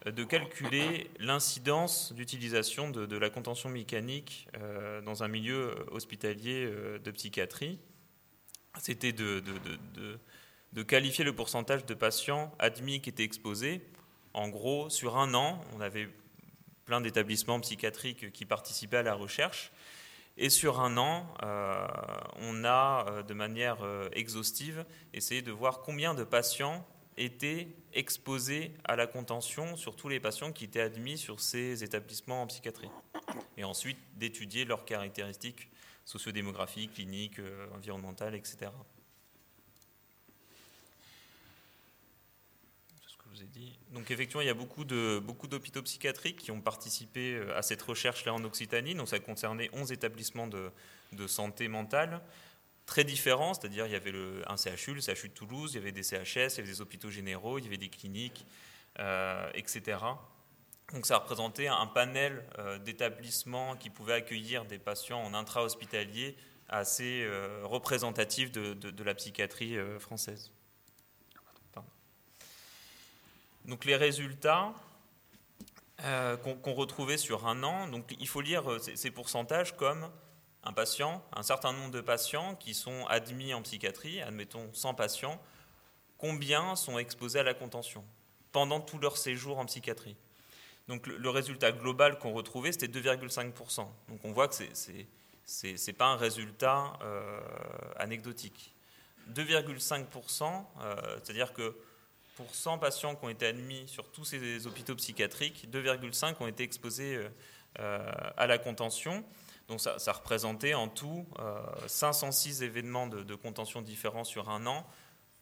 de 0.06 0.24
calculer 0.24 1.10
l'incidence 1.20 2.14
d'utilisation 2.14 2.90
de, 2.90 3.18
la 3.18 3.30
contention 3.30 3.68
mécanique 3.68 4.48
dans 5.04 5.24
un 5.24 5.28
milieu 5.28 5.76
hospitalier 5.92 6.72
de 7.04 7.12
psychiatrie. 7.12 7.80
C'était 8.80 9.12
de, 9.12 9.42
de, 9.42 10.20
de, 10.72 10.84
qualifier 10.84 11.26
le 11.26 11.34
pourcentage 11.34 11.86
de 11.86 11.94
patients 11.94 12.56
admis 12.60 13.02
qui 13.02 13.10
étaient 13.10 13.24
exposés. 13.24 13.82
En 14.34 14.48
gros, 14.48 14.90
sur 14.90 15.18
un 15.18 15.34
an, 15.34 15.62
on 15.76 15.82
avait 15.82 16.08
plein 16.86 17.02
d'établissements 17.02 17.60
psychiatriques 17.60 18.32
qui 18.32 18.46
participaient 18.46 18.98
à 18.98 19.04
la 19.04 19.16
recherche 19.16 19.72
et 20.38 20.50
sur 20.52 20.80
un 20.82 20.98
an, 20.98 21.28
euh, 21.44 21.88
on 22.42 22.64
a 22.64 23.06
euh, 23.10 23.24
de 23.24 23.34
manière 23.34 23.82
euh, 23.82 24.08
exhaustive 24.14 24.86
essayé 25.14 25.42
de 25.42 25.52
voir 25.52 25.82
combien 25.82 26.14
de 26.14 26.24
patients 26.24 26.86
étaient 27.18 27.68
exposés 27.94 28.72
à 28.84 28.96
la 28.96 29.08
contention 29.08 29.76
sur 29.76 29.96
tous 29.96 30.10
les 30.10 30.20
patients 30.20 30.52
qui 30.52 30.66
étaient 30.66 30.82
admis 30.82 31.18
sur 31.18 31.40
ces 31.40 31.84
établissements 31.84 32.44
en 32.44 32.48
psychiatrie. 32.48 32.90
Et 33.58 33.64
ensuite 33.64 33.98
d'étudier 34.16 34.66
leurs 34.66 34.86
caractéristiques 34.86 35.72
sociodémographiques, 36.06 36.94
cliniques, 36.94 37.42
environnementales, 37.74 38.36
etc. 38.36 38.70
C'est 43.02 43.10
ce 43.10 43.18
que 43.18 43.27
Donc 43.92 44.12
effectivement, 44.12 44.42
il 44.42 44.48
y 44.48 44.52
a 44.52 44.54
beaucoup 44.54 44.86
de 44.86 45.20
beaucoup 45.24 45.48
d'hôpitaux 45.48 45.82
psychiatriques 45.82 46.38
qui 46.38 46.52
ont 46.52 46.62
participé 46.62 47.42
à 47.56 47.62
cette 47.62 47.82
recherche-là 47.82 48.34
en 48.34 48.44
Occitanie. 48.44 48.96
Donc 48.96 49.10
ça 49.10 49.20
concernait 49.20 49.70
11 49.74 49.92
établissements 49.92 50.48
de, 50.48 50.72
de 51.14 51.28
santé 51.28 51.68
mentale 51.68 52.22
très 52.86 53.04
différents, 53.04 53.54
c'est-à-dire 53.54 53.86
il 53.86 53.92
y 53.92 53.96
avait 53.96 54.12
le, 54.12 54.42
un 54.50 54.56
CHU, 54.56 54.94
le 54.94 55.02
CHU 55.02 55.28
de 55.28 55.34
Toulouse, 55.34 55.72
il 55.74 55.76
y 55.76 55.82
avait 55.82 55.92
des 55.92 56.04
CHS, 56.04 56.24
il 56.24 56.58
y 56.58 56.60
avait 56.60 56.72
des 56.72 56.82
hôpitaux 56.82 57.10
généraux, 57.10 57.60
il 57.60 57.66
y 57.66 57.68
avait 57.68 57.78
des 57.78 57.90
cliniques, 57.90 58.46
etc. 59.54 60.00
Donc 60.94 61.06
ça 61.06 61.18
représentait 61.18 61.68
un 61.68 61.88
panel 61.88 62.46
d'établissements 62.86 63.76
qui 63.76 63.90
pouvaient 63.90 64.14
accueillir 64.14 64.64
des 64.64 64.80
patients 64.80 65.22
en 65.22 65.34
intra-hospitalier 65.34 66.38
assez 66.70 67.24
euh, 67.24 67.62
représentatif 67.64 68.52
de, 68.52 69.04
la 69.04 69.16
psychiatrie 69.16 69.78
euh, 69.78 70.00
française. 70.00 70.52
Donc 73.68 73.84
les 73.84 73.96
résultats 73.96 74.74
euh, 76.04 76.38
qu'on 76.38 76.74
retrouvait 76.74 77.18
sur 77.18 77.48
un 77.48 77.64
an, 77.64 77.88
donc 77.88 78.16
il 78.20 78.28
faut 78.28 78.42
lire 78.42 78.64
ces, 78.82 79.12
pourcentages 79.12 79.76
comme 79.76 80.10
un 80.64 80.74
patient, 80.74 81.24
un 81.34 81.44
certain 81.44 81.74
nombre 81.74 81.92
de 81.92 82.02
patients 82.02 82.56
qui 82.56 82.74
sont 82.74 83.06
admis 83.08 83.54
en 83.54 83.62
psychiatrie, 83.62 84.22
admettons 84.22 84.70
100 84.74 84.94
patients, 84.94 85.42
combien 86.18 86.76
sont 86.76 86.98
exposés 86.98 87.40
à 87.40 87.44
la 87.44 87.54
contention 87.54 88.04
pendant 88.52 88.80
tout 88.80 89.00
leur 89.00 89.18
séjour 89.18 89.60
en 89.60 89.66
psychiatrie. 89.66 90.16
Donc 90.88 91.06
le, 91.06 91.30
résultat 91.30 91.74
global 91.74 92.18
qu'on 92.18 92.32
retrouvait, 92.32 92.72
c'était 92.72 92.88
2,5%. 92.88 93.88
Donc 94.08 94.20
on 94.24 94.32
voit 94.32 94.48
que 94.48 94.56
ce 94.56 95.68
n'est 95.68 95.94
pas 95.94 96.06
un 96.06 96.16
résultat 96.16 96.94
euh, 97.02 97.42
anecdotique. 97.98 98.74
2,5%, 99.34 100.64
euh, 100.80 101.18
c'est-à-dire 101.22 101.52
que 101.52 101.76
pour 102.38 102.54
100 102.54 102.78
patients 102.78 103.16
qui 103.16 103.26
ont 103.26 103.30
été 103.30 103.48
admis 103.48 103.88
sur 103.88 104.12
tous 104.12 104.24
ces 104.24 104.68
hôpitaux 104.68 104.96
psychiatriques, 104.96 105.68
2,5 105.72 106.36
ont 106.40 106.48
été 106.48 106.64
exposés 106.64 107.20
euh, 107.80 108.12
à 108.38 108.46
la 108.46 108.60
contention. 108.60 109.26
Donc 109.68 109.82
ça, 109.82 110.14
représentait 110.14 110.76
en 110.76 110.88
tout 110.88 111.26
506 111.88 112.62
événements 112.62 113.08
de, 113.08 113.36
contention 113.36 113.82
différents 113.82 114.24
sur 114.24 114.50
un 114.50 114.66
an, 114.66 114.88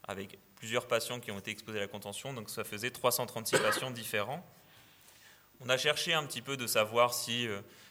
avec 0.08 0.40
plusieurs 0.56 0.88
patients 0.88 1.20
qui 1.20 1.30
ont 1.32 1.38
été 1.38 1.52
exposés 1.52 1.78
à 1.78 1.82
la 1.82 1.88
contention. 1.88 2.34
Donc 2.34 2.50
ça 2.50 2.64
faisait 2.64 2.90
336 2.90 3.60
patients 3.60 3.92
différents. 3.92 4.44
On 5.60 5.70
a 5.70 5.78
cherché 5.78 6.14
un 6.14 6.26
petit 6.26 6.42
peu 6.42 6.58
de 6.58 6.66
savoir 6.66 7.14
si 7.14 7.44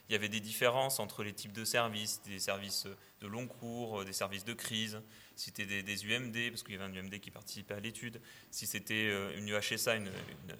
il 0.09 0.13
y 0.13 0.17
avait 0.17 0.29
des 0.29 0.41
différences 0.41 0.99
entre 0.99 1.23
les 1.23 1.35
types 1.35 1.53
de 1.53 1.65
services, 1.65 2.21
des 2.23 2.41
services 2.41 2.89
de 3.21 3.27
long 3.29 3.47
cours, 3.47 4.05
des 4.05 4.13
services 4.13 4.45
de 4.45 4.55
crise, 4.55 5.01
si 5.37 5.47
c'était 5.47 5.83
des, 5.83 6.07
UMD, 6.07 6.51
parce 6.51 6.63
qu'il 6.63 6.75
y 6.75 6.79
avait 6.79 6.85
un 6.85 6.95
UMD 6.95 7.19
qui 7.21 7.31
participait 7.31 7.75
à 7.75 7.81
l'étude, 7.81 8.21
si 8.51 8.67
c'était 8.67 9.11
euh, 9.11 9.37
une 9.37 9.49
UHSA, 9.49 9.95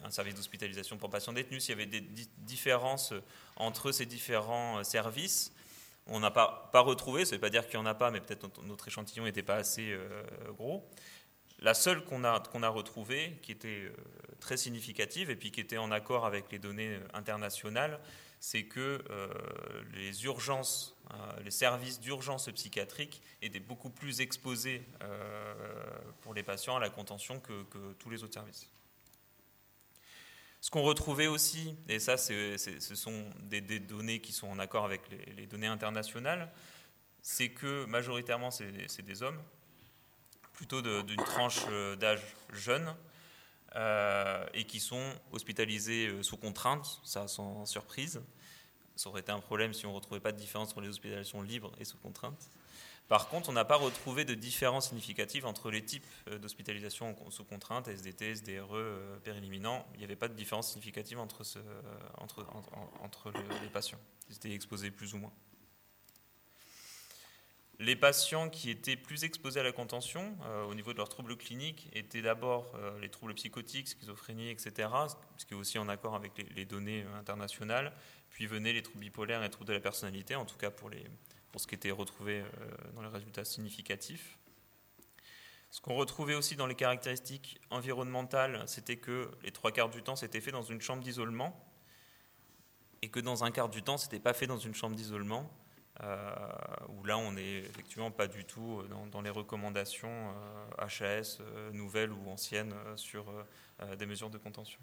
un 0.05 0.11
service 0.11 0.35
d'hospitalisation 0.35 0.97
pour 0.97 1.11
patients 1.11 1.33
détenus, 1.33 1.65
s'il 1.65 1.79
y 1.79 1.81
avait 1.81 1.87
des 1.87 2.03
différences 2.39 3.13
entre 3.57 3.93
ces 3.93 4.07
différents 4.07 4.79
euh, 4.79 4.83
services. 4.83 5.53
On 6.07 6.21
n'a 6.21 6.31
pas, 6.31 6.71
retrouvé, 6.75 7.25
ça 7.25 7.31
ne 7.31 7.37
veut 7.37 7.41
pas 7.41 7.51
dire 7.51 7.67
qu'il 7.67 7.81
n'y 7.81 7.87
en 7.87 7.89
a 7.89 7.95
pas, 7.95 8.11
mais 8.11 8.21
peut-être 8.21 8.63
notre, 8.63 8.89
échantillon 8.89 9.25
n'était 9.25 9.43
pas 9.43 9.57
assez 9.57 9.91
euh, 9.91 10.23
gros. 10.53 10.87
La 11.61 11.73
seule 11.73 12.05
qu'on 12.05 12.25
a, 12.25 12.69
retrouvée, 12.69 13.39
qui 13.41 13.53
était 13.53 13.91
très 14.39 14.59
significative 14.59 15.31
et 15.31 15.37
puis 15.37 15.51
qui 15.51 15.61
était 15.61 15.79
en 15.79 15.91
accord 15.91 16.27
avec 16.27 16.53
les 16.53 16.59
données 16.59 16.99
internationales, 17.15 18.01
c'est 18.45 18.65
que 18.65 19.03
euh, 19.09 19.29
les 19.95 20.27
urgences, 20.27 20.94
euh, 21.13 21.41
les 21.43 21.51
services 21.51 22.01
d'urgence 22.01 22.51
psychiatrique 22.51 23.23
étaient 23.43 23.61
beaucoup 23.61 23.91
plus 23.91 24.21
exposés 24.21 24.83
euh, 25.03 25.55
pour 26.23 26.35
les 26.35 26.43
patients 26.43 26.77
à 26.77 26.81
la 26.81 26.91
contention 26.91 27.41
que, 27.41 27.65
tous 27.99 28.11
les 28.11 28.23
autres 28.25 28.35
services. 28.35 28.71
Ce 30.61 30.71
qu'on 30.71 30.83
retrouvait 30.83 31.27
aussi, 31.27 31.77
et 31.89 31.99
ça 31.99 32.17
ce 32.17 32.57
sont 32.95 33.25
des, 33.43 33.61
données 33.61 34.21
qui 34.21 34.33
sont 34.33 34.49
en 34.49 34.59
accord 34.59 34.87
avec 34.87 35.03
les, 35.37 35.47
données 35.47 35.67
internationales, 35.67 36.51
c'est 37.21 37.51
que 37.51 37.85
majoritairement 37.85 38.51
c'est 38.51 39.03
des 39.03 39.23
hommes, 39.23 39.41
plutôt 40.55 40.81
d'une 40.81 41.23
tranche 41.23 41.67
d'âge 41.99 42.23
jeune, 42.53 42.95
euh, 43.77 44.47
et 44.55 44.65
qui 44.65 44.79
sont 44.79 45.03
hospitalisés 45.33 46.07
euh, 46.07 46.23
sous 46.23 46.37
contrainte, 46.37 47.01
ça 47.03 47.27
sans 47.27 47.67
surprise. 47.67 48.23
Ça 48.97 49.09
aurait 49.09 49.21
été 49.21 49.33
un 49.33 49.41
problème 49.41 49.73
si 49.73 49.87
on 49.87 49.91
ne 49.91 49.95
retrouvait 49.95 50.21
pas 50.21 50.33
de 50.33 50.39
différence 50.39 50.71
entre 50.71 50.81
les 50.81 50.89
hospitalisations 50.89 51.43
libres 51.43 51.73
et 51.79 51.85
sous 51.85 51.99
contrainte. 51.99 52.51
Par 53.09 53.29
contre, 53.29 53.51
on 53.51 53.53
n'a 53.53 53.67
pas 53.67 53.77
retrouvé 53.77 54.25
de 54.25 54.35
différence 54.35 54.89
significative 54.89 55.45
entre 55.45 55.71
les 55.71 55.85
types 55.85 56.07
euh, 56.29 56.39
d'hospitalisation 56.39 57.15
sous 57.31 57.45
contrainte, 57.45 57.89
SDT, 57.89 58.37
SDRE, 58.37 59.21
périliminant. 59.23 59.87
Il 59.95 59.99
n'y 59.99 60.05
avait 60.05 60.17
pas 60.17 60.29
de 60.29 60.35
différence 60.35 60.69
significative 60.71 61.19
entre, 61.19 61.45
entre 63.03 63.33
les 63.63 63.69
patients. 63.69 64.01
Ils 64.31 64.37
étaient 64.37 64.53
exposés 64.53 64.91
plus 64.91 65.13
ou 65.15 65.19
moins. 65.19 65.33
Les 67.81 67.97
patients 67.97 68.51
qui 68.51 68.71
étaient 68.71 68.97
plus 68.97 69.25
exposés 69.25 69.59
à 69.59 69.65
la 69.65 69.73
contention 69.73 70.37
euh, 70.45 70.65
au 70.65 70.75
niveau 70.77 70.93
de 70.93 70.99
leurs 70.99 71.09
troubles 71.09 71.37
cliniques 71.37 71.89
étaient 71.93 72.23
d'abord 72.23 72.73
euh, 72.77 73.01
les 73.01 73.09
troubles 73.09 73.35
psychotiques, 73.35 73.89
schizophrénie, 73.89 74.49
etc., 74.51 74.89
ce 75.37 75.45
qui 75.45 75.55
est 75.55 75.57
aussi 75.57 75.79
en 75.79 75.89
accord 75.89 76.15
avec 76.15 76.33
les, 76.55 76.65
données 76.67 77.03
euh, 77.03 77.19
internationales. 77.19 77.93
Puis 78.35 78.47
venaient 78.47 78.75
les 78.75 78.83
troubles 78.83 79.01
bipolaires 79.01 79.41
et 79.41 79.45
les 79.45 79.51
troubles 79.51 79.69
de 79.69 79.73
la 79.73 79.81
personnalité, 79.81 80.35
en 80.35 80.45
tout 80.45 80.59
cas 80.59 80.71
pour, 80.71 80.91
les, 80.91 81.05
pour 81.51 81.61
ce 81.61 81.67
qui 81.67 81.75
était 81.75 81.91
retrouvé 81.91 82.45
dans 82.95 83.01
les 83.01 83.09
résultats 83.09 83.45
significatifs. 83.45 84.39
Ce 85.71 85.81
qu'on 85.81 85.95
retrouvait 85.95 86.35
aussi 86.35 86.55
dans 86.55 86.67
les 86.67 86.75
caractéristiques 86.75 87.59
environnementales, 87.71 88.63
c'était 88.67 88.97
que 88.97 89.31
les 89.43 89.51
trois 89.51 89.73
quarts 89.73 89.89
du 89.89 90.03
temps, 90.03 90.15
c'était 90.15 90.41
fait 90.41 90.53
dans 90.53 90.63
une 90.63 90.81
chambre 90.81 91.03
d'isolement, 91.03 91.65
et 93.03 93.09
que 93.09 93.21
dans 93.21 93.45
un 93.45 93.51
quart 93.51 93.69
du 93.69 93.83
temps, 93.83 93.99
c'était 93.99 94.21
pas 94.21 94.35
fait 94.35 94.47
dans 94.47 94.59
une 94.59 94.75
chambre 94.75 94.97
d'isolement. 94.97 95.51
Euh, 96.03 96.35
où 96.89 97.05
là 97.05 97.17
on 97.17 97.33
n'est 97.33 97.59
effectivement 97.59 98.11
pas 98.11 98.27
du 98.27 98.45
tout 98.45 98.83
dans, 99.13 99.21
les 99.21 99.31
recommandations 99.31 100.35
HAS 100.77 101.39
euh, 101.41 101.71
nouvelles 101.71 102.11
ou 102.11 102.29
anciennes 102.29 102.75
sur 102.97 103.27
euh, 103.81 103.95
des 103.95 104.05
mesures 104.05 104.31
de 104.31 104.39
contention. 104.39 104.81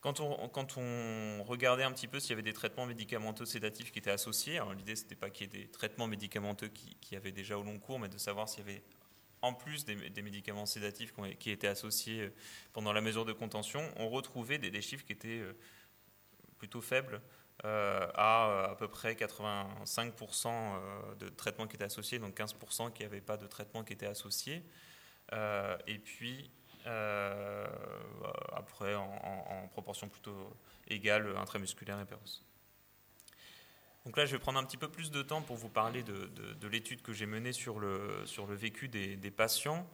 Quand 0.00 0.20
on, 0.20 1.42
regardait 1.44 1.82
un 1.82 1.92
petit 1.92 2.06
peu 2.06 2.20
s'il 2.20 2.30
y 2.30 2.32
avait 2.34 2.42
des 2.42 2.52
traitements 2.52 2.86
médicamenteux 2.86 3.44
sédatifs 3.44 3.90
qui 3.90 3.98
étaient 3.98 4.10
associés, 4.10 4.60
l'idée 4.76 4.96
c'était 4.96 5.16
pas 5.16 5.30
qu'il 5.30 5.52
y 5.52 5.56
ait 5.56 5.62
des 5.64 5.70
traitements 5.70 6.06
médicamenteux 6.06 6.68
qui, 6.68 6.96
qui, 7.00 7.16
avaient 7.16 7.32
déjà 7.32 7.58
au 7.58 7.62
long 7.62 7.78
cours, 7.78 7.98
mais 7.98 8.08
de 8.08 8.18
savoir 8.18 8.48
s'il 8.48 8.60
y 8.66 8.70
avait 8.70 8.82
en 9.42 9.54
plus 9.54 9.84
des, 9.84 10.22
médicaments 10.22 10.66
sédatifs 10.66 11.12
qui 11.38 11.50
étaient 11.50 11.68
associés 11.68 12.30
pendant 12.72 12.92
la 12.92 13.00
mesure 13.00 13.24
de 13.24 13.32
contention, 13.32 13.80
on 13.96 14.08
retrouvait 14.08 14.58
des, 14.58 14.82
chiffres 14.82 15.04
qui 15.04 15.12
étaient 15.12 15.42
plutôt 16.58 16.80
faibles 16.80 17.20
euh, 17.64 18.06
à 18.14 18.50
euh, 18.50 18.72
à 18.72 18.76
peu 18.76 18.86
près 18.86 19.14
85% 19.14 20.46
euh, 20.46 21.14
de 21.16 21.28
traitements 21.28 21.66
qui 21.66 21.74
étaient 21.74 21.84
associés, 21.84 22.20
donc 22.20 22.38
15% 22.38 22.92
qui 22.92 23.02
n'avaient 23.02 23.20
pas 23.20 23.36
de 23.36 23.48
traitement 23.48 23.82
qui 23.82 23.94
était 23.94 24.06
associé. 24.06 24.62
et 25.86 25.98
puis, 25.98 26.50
après, 28.52 28.94
en, 28.94 29.68
proportion 29.72 30.08
plutôt 30.08 30.52
égale, 30.88 31.36
intramusculaire 31.36 32.00
et 32.00 32.04
péros. 32.04 32.42
Donc 34.04 34.16
là, 34.16 34.24
je 34.24 34.32
vais 34.32 34.38
prendre 34.38 34.58
un 34.58 34.64
petit 34.64 34.78
peu 34.78 34.88
plus 34.88 35.10
de 35.10 35.22
temps 35.22 35.42
pour 35.42 35.56
vous 35.56 35.68
parler 35.68 36.02
de, 36.02 36.68
l'étude 36.68 37.02
que 37.02 37.12
j'ai 37.12 37.26
menée 37.26 37.52
sur 37.52 37.78
le, 37.78 38.24
sur 38.24 38.46
le 38.46 38.54
vécu 38.54 38.88
des, 38.88 39.30
patients 39.30 39.86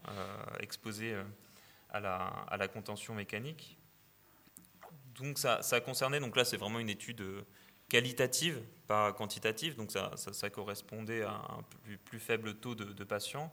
exposés 0.61 1.17
à 1.91 2.01
la, 2.01 2.17
à 2.17 2.57
la 2.57 2.69
contention 2.69 3.15
mécanique 3.15 3.79
donc 5.21 5.39
ça, 5.39 5.63
ça 5.63 5.81
concernait, 5.81 6.21
donc 6.21 6.37
là 6.37 6.45
c'est 6.45 6.57
vraiment 6.57 6.79
une 6.79 6.89
étude 6.89 7.21
euh, 7.21 7.43
qualitative, 7.89 8.61
pas 8.87 9.13
quantitative, 9.13 9.77
donc 9.77 9.91
ça, 9.91 10.13
ça, 10.17 10.51
correspondait 10.51 11.23
à 11.23 11.33
un 11.33 11.65
plus, 12.05 12.19
faible 12.19 12.55
taux 12.55 12.75
de, 12.75 13.05
patients. 13.05 13.53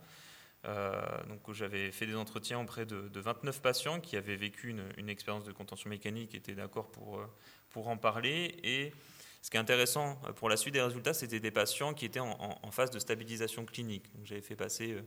Euh, 0.65 1.01
donc 1.27 1.51
j'avais 1.53 1.91
fait 1.91 2.05
des 2.05 2.15
entretiens 2.15 2.59
auprès 2.59 2.85
de, 2.85 3.19
29 3.19 3.61
patients 3.61 3.99
qui 3.99 4.15
avaient 4.15 4.35
vécu 4.35 4.75
une, 4.97 5.09
expérience 5.09 5.43
de 5.43 5.51
contention 5.51 5.89
mécanique, 5.89 6.35
étaient 6.35 6.53
d'accord 6.53 6.91
pour, 6.91 7.19
euh, 7.19 7.25
pour 7.69 7.87
en 7.87 7.97
parler. 7.97 8.55
Et 8.63 8.93
ce 9.41 9.49
qui 9.49 9.57
est 9.57 9.59
intéressant 9.59 10.15
pour 10.35 10.49
la 10.49 10.57
suite 10.57 10.73
des 10.73 10.81
résultats, 10.81 11.13
c'était 11.13 11.39
des 11.39 11.51
patients 11.51 11.93
qui 11.93 12.05
étaient 12.05 12.19
en, 12.19 12.71
phase 12.71 12.91
de 12.91 12.99
stabilisation 12.99 13.65
clinique. 13.65 14.05
J'avais 14.23 14.41
fait 14.41 14.55
passer 14.55 14.97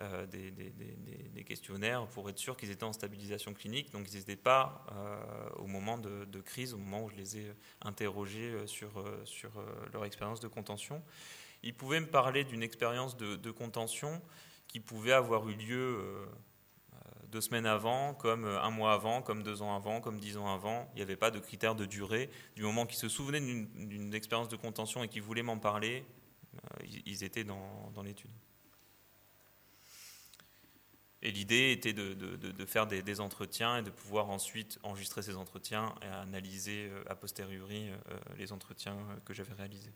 euh, 0.00 0.26
des, 0.26 1.44
questionnaires 1.44 2.06
pour 2.08 2.28
être 2.28 2.38
sûr 2.38 2.56
qu'ils 2.56 2.70
étaient 2.70 2.84
en 2.84 2.92
stabilisation 2.92 3.54
clinique. 3.54 3.92
Donc 3.92 4.10
ils 4.10 4.16
n'étaient 4.16 4.34
pas 4.34 4.84
euh, 4.90 5.50
au 5.56 5.66
moment 5.66 5.98
de, 5.98 6.40
crise, 6.40 6.74
au 6.74 6.78
moment 6.78 7.04
où 7.04 7.10
je 7.10 7.14
les 7.14 7.36
ai 7.36 7.52
interrogés 7.82 8.50
euh, 8.50 8.66
sur, 8.66 9.04
sur 9.24 9.50
leur 9.92 10.04
expérience 10.04 10.40
de 10.40 10.48
contention. 10.48 11.00
Ils 11.62 11.74
pouvaient 11.74 12.00
me 12.00 12.08
parler 12.08 12.42
d'une 12.42 12.62
expérience 12.62 13.16
de, 13.16 13.50
contention 13.52 14.20
qui 14.74 14.80
pouvait 14.80 15.12
avoir 15.12 15.48
eu 15.48 15.54
lieu 15.54 16.00
deux 17.28 17.40
semaines 17.40 17.64
avant, 17.64 18.12
comme 18.12 18.44
un 18.44 18.70
mois 18.70 18.92
avant, 18.92 19.22
comme 19.22 19.44
deux 19.44 19.62
ans 19.62 19.76
avant, 19.76 20.00
comme 20.00 20.18
dix 20.18 20.36
ans 20.36 20.52
avant. 20.52 20.90
Il 20.94 20.96
n'y 20.96 21.02
avait 21.02 21.14
pas 21.14 21.30
de 21.30 21.38
critères 21.38 21.76
de 21.76 21.84
durée. 21.84 22.28
Du 22.56 22.62
moment 22.62 22.84
qu'ils 22.84 22.98
se 22.98 23.08
souvenaient 23.08 23.40
d'une 23.40 24.12
expérience 24.14 24.48
de 24.48 24.56
contention 24.56 25.04
et 25.04 25.08
qu'ils 25.08 25.22
voulaient 25.22 25.44
m'en 25.44 25.58
parler, 25.58 26.04
ils, 27.06 27.22
étaient 27.22 27.44
dans 27.44 28.02
l'étude. 28.02 28.32
Et 31.22 31.30
l'idée 31.30 31.70
était 31.70 31.92
de, 31.92 32.66
faire 32.66 32.88
des, 32.88 33.20
entretiens 33.20 33.78
et 33.78 33.82
de 33.82 33.90
pouvoir 33.90 34.28
ensuite 34.28 34.80
enregistrer 34.82 35.22
ces 35.22 35.36
entretiens 35.36 35.94
et 36.02 36.06
analyser 36.06 36.90
a 37.08 37.14
posteriori 37.14 37.90
les 38.36 38.50
entretiens 38.50 38.98
que 39.24 39.32
j'avais 39.32 39.54
réalisés. 39.54 39.94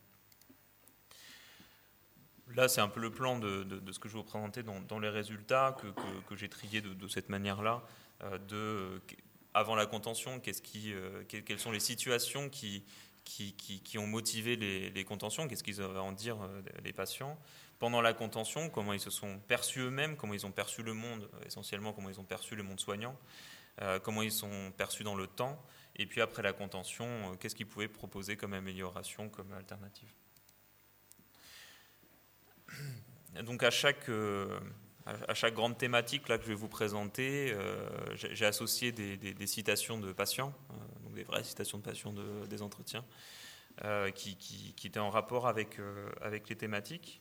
Là, 2.57 2.69
c'est 2.69 2.81
un 2.81 2.89
peu 2.89 3.01
le 3.01 3.11
plan 3.11 3.39
de, 3.39 3.67
ce 3.93 3.99
que 3.99 4.09
je 4.09 4.15
vais 4.15 4.21
vous 4.21 4.25
présenter 4.25 4.63
dans, 4.63 4.99
les 4.99 5.09
résultats 5.09 5.77
que, 6.29 6.37
j'ai 6.37 6.49
triés 6.49 6.81
de, 6.81 7.09
cette 7.09 7.29
manière-là. 7.29 7.83
de, 8.49 9.01
avant 9.55 9.75
la 9.75 9.87
contention, 9.87 10.41
qui, 10.41 10.95
quelles 11.29 11.59
sont 11.59 11.73
les 11.73 11.81
situations 11.81 12.49
qui, 12.49 12.85
ont 13.97 14.07
motivé 14.07 14.57
les, 14.57 15.05
contentions, 15.05 15.49
qu'est-ce 15.49 15.65
qu'ils 15.65 15.81
avaient 15.83 15.99
à 15.99 16.03
en 16.03 16.13
dire 16.13 16.37
euh, 16.43 16.63
les 16.85 16.93
patients. 16.93 17.39
Pendant 17.79 18.01
la 18.01 18.13
contention, 18.13 18.71
comment 18.71 18.93
ils 18.93 19.01
se 19.01 19.11
sont 19.11 19.39
perçus 19.47 19.81
eux-mêmes, 19.81 20.17
comment 20.17 20.35
ils 20.35 20.47
ont 20.47 20.53
perçu 20.53 20.83
le 20.83 20.95
monde, 20.95 21.29
euh, 21.35 21.47
essentiellement 21.47 21.93
comment 21.93 22.11
ils 22.11 22.21
ont 22.21 22.25
perçu 22.25 22.57
le 22.57 22.63
monde 22.63 22.81
soignant, 22.81 23.17
euh, 23.83 23.99
comment 24.01 24.23
ils 24.23 24.33
sont 24.33 24.73
perçus 24.77 25.05
dans 25.05 25.15
le 25.15 25.27
temps, 25.27 25.61
et 25.97 26.07
puis 26.07 26.21
après 26.21 26.43
la 26.43 26.53
contention, 26.53 27.37
qu'est-ce 27.39 27.55
qu'ils 27.55 27.67
pouvaient 27.67 27.89
proposer 27.89 28.37
comme 28.37 28.53
amélioration, 28.53 29.29
comme 29.29 29.53
alternative. 29.53 30.13
Donc 33.45 33.63
à 33.63 33.71
chaque, 33.71 34.11
à 35.07 35.35
chaque 35.35 35.55
grande 35.55 35.79
thématique 35.79 36.29
là, 36.29 36.39
que 36.39 36.45
je 36.45 36.49
vais 36.49 36.55
vous 36.55 36.69
présenter, 36.69 37.55
j'ai 38.15 38.47
associé 38.47 38.93
des, 38.93 39.47
citations 39.47 39.99
de 39.99 40.13
patients, 40.13 40.53
des 41.15 41.25
vraies 41.25 41.45
citations 41.45 41.79
de 41.79 41.83
patients 41.83 42.15
des 42.49 42.63
entretiens, 42.63 43.05
euh, 43.85 44.11
qui, 44.11 44.35
qui, 44.35 44.87
étaient 44.89 44.99
en 44.99 45.11
rapport 45.11 45.47
avec, 45.47 45.79
euh, 45.79 46.09
avec 46.21 46.49
les 46.49 46.57
thématiques. 46.57 47.21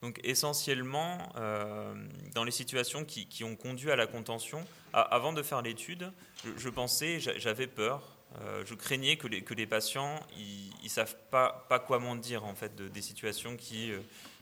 Donc 0.00 0.18
essentiellement, 0.24 1.32
euh, 1.36 1.94
dans 2.34 2.42
les 2.42 2.50
situations 2.50 3.04
qui, 3.04 3.28
qui, 3.28 3.44
ont 3.44 3.54
conduit 3.54 3.92
à 3.92 3.96
la 3.96 4.08
contention, 4.08 4.66
avant 4.92 5.32
de 5.32 5.40
faire 5.44 5.62
l'étude, 5.62 6.10
je, 6.56 6.68
pensais, 6.68 7.20
j'avais 7.20 7.68
peur, 7.68 8.18
je 8.64 8.74
craignais 8.74 9.16
que 9.16 9.26
les, 9.26 9.66
patients, 9.66 10.20
ils 10.36 10.72
ne 10.82 10.88
savent 10.88 11.16
pas, 11.30 11.66
quoi 11.86 11.98
m'en 11.98 12.16
dire 12.16 12.44
en 12.44 12.54
fait 12.54 12.74
de, 12.74 12.88
des 12.88 13.02
situations 13.02 13.56
qui, 13.56 13.92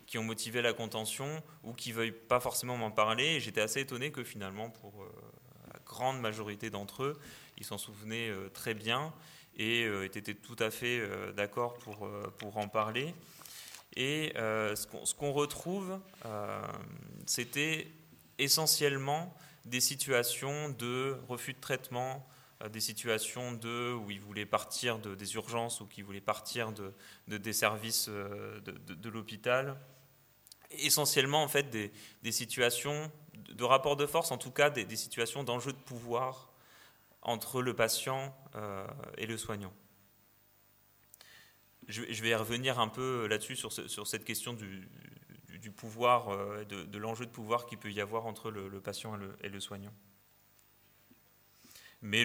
qui 0.06 0.18
ont 0.18 0.22
motivé 0.22 0.62
la 0.62 0.72
contention 0.72 1.42
ou 1.64 1.72
qui 1.72 1.90
ne 1.90 1.94
veuillent 1.96 2.12
pas 2.12 2.40
forcément 2.40 2.76
m'en 2.76 2.90
parler. 2.90 3.40
J'étais 3.40 3.60
assez 3.60 3.80
étonné 3.80 4.12
que 4.12 4.24
finalement, 4.24 4.70
pour 4.70 5.04
la 5.72 5.80
grande 5.84 6.20
majorité 6.20 6.70
d'entre 6.70 7.04
eux, 7.04 7.20
ils 7.60 7.64
s'en 7.64 7.78
souvenaient 7.78 8.30
euh, 8.30 8.48
très 8.48 8.74
bien 8.74 9.12
et 9.56 9.84
euh, 9.84 10.04
étaient 10.04 10.34
tout 10.34 10.56
à 10.58 10.70
fait 10.70 10.98
euh, 10.98 11.32
d'accord 11.32 11.74
pour, 11.74 12.08
pour 12.38 12.56
en 12.56 12.68
parler. 12.68 13.14
Et 13.96 14.32
ce 14.36 15.14
qu'on 15.14 15.32
retrouve, 15.32 15.98
c'était 17.26 17.88
essentiellement 18.38 19.36
des 19.64 19.80
situations 19.80 20.68
de 20.68 21.16
refus 21.28 21.54
de 21.54 21.60
traitement, 21.60 22.24
des 22.68 22.80
situations 22.80 23.52
de, 23.52 23.92
où 23.94 24.10
ils 24.10 24.20
voulaient 24.20 24.46
partir 24.46 24.98
de, 24.98 25.14
des 25.14 25.34
urgences 25.34 25.80
ou 25.80 25.86
qui 25.86 26.02
voulaient 26.02 26.20
partir 26.20 26.72
de, 26.72 26.92
des 27.38 27.52
services 27.52 28.08
de, 28.08 29.08
l'hôpital. 29.08 29.78
Essentiellement, 30.70 31.42
en 31.42 31.48
fait, 31.48 31.70
des, 31.70 31.90
des, 32.22 32.32
situations 32.32 33.10
de 33.34 33.64
rapport 33.64 33.96
de 33.96 34.06
force, 34.06 34.30
en 34.30 34.38
tout 34.38 34.50
cas 34.50 34.70
des, 34.70 34.84
des 34.84 34.96
situations 34.96 35.42
d'enjeu 35.42 35.72
de 35.72 35.78
pouvoir 35.78 36.50
entre 37.22 37.62
le 37.62 37.74
patient 37.74 38.34
euh, 38.54 38.86
et 39.18 39.26
le 39.26 39.36
soignant. 39.36 39.72
Je, 41.88 42.22
vais 42.22 42.36
revenir 42.36 42.78
un 42.78 42.86
peu 42.86 43.26
là-dessus, 43.26 43.56
sur, 43.56 43.72
sur, 43.72 44.06
cette 44.06 44.24
question 44.24 44.52
du, 44.52 44.88
du 45.48 45.72
pouvoir, 45.72 46.28
euh, 46.28 46.64
de 46.64 46.98
l'enjeu 46.98 47.26
de 47.26 47.30
pouvoir 47.30 47.66
qu'il 47.66 47.78
peut 47.78 47.90
y 47.90 48.00
avoir 48.00 48.26
entre 48.26 48.50
le, 48.50 48.80
patient 48.80 49.18
et 49.42 49.48
le, 49.48 49.58
soignant. 49.58 49.92
Mais 52.02 52.24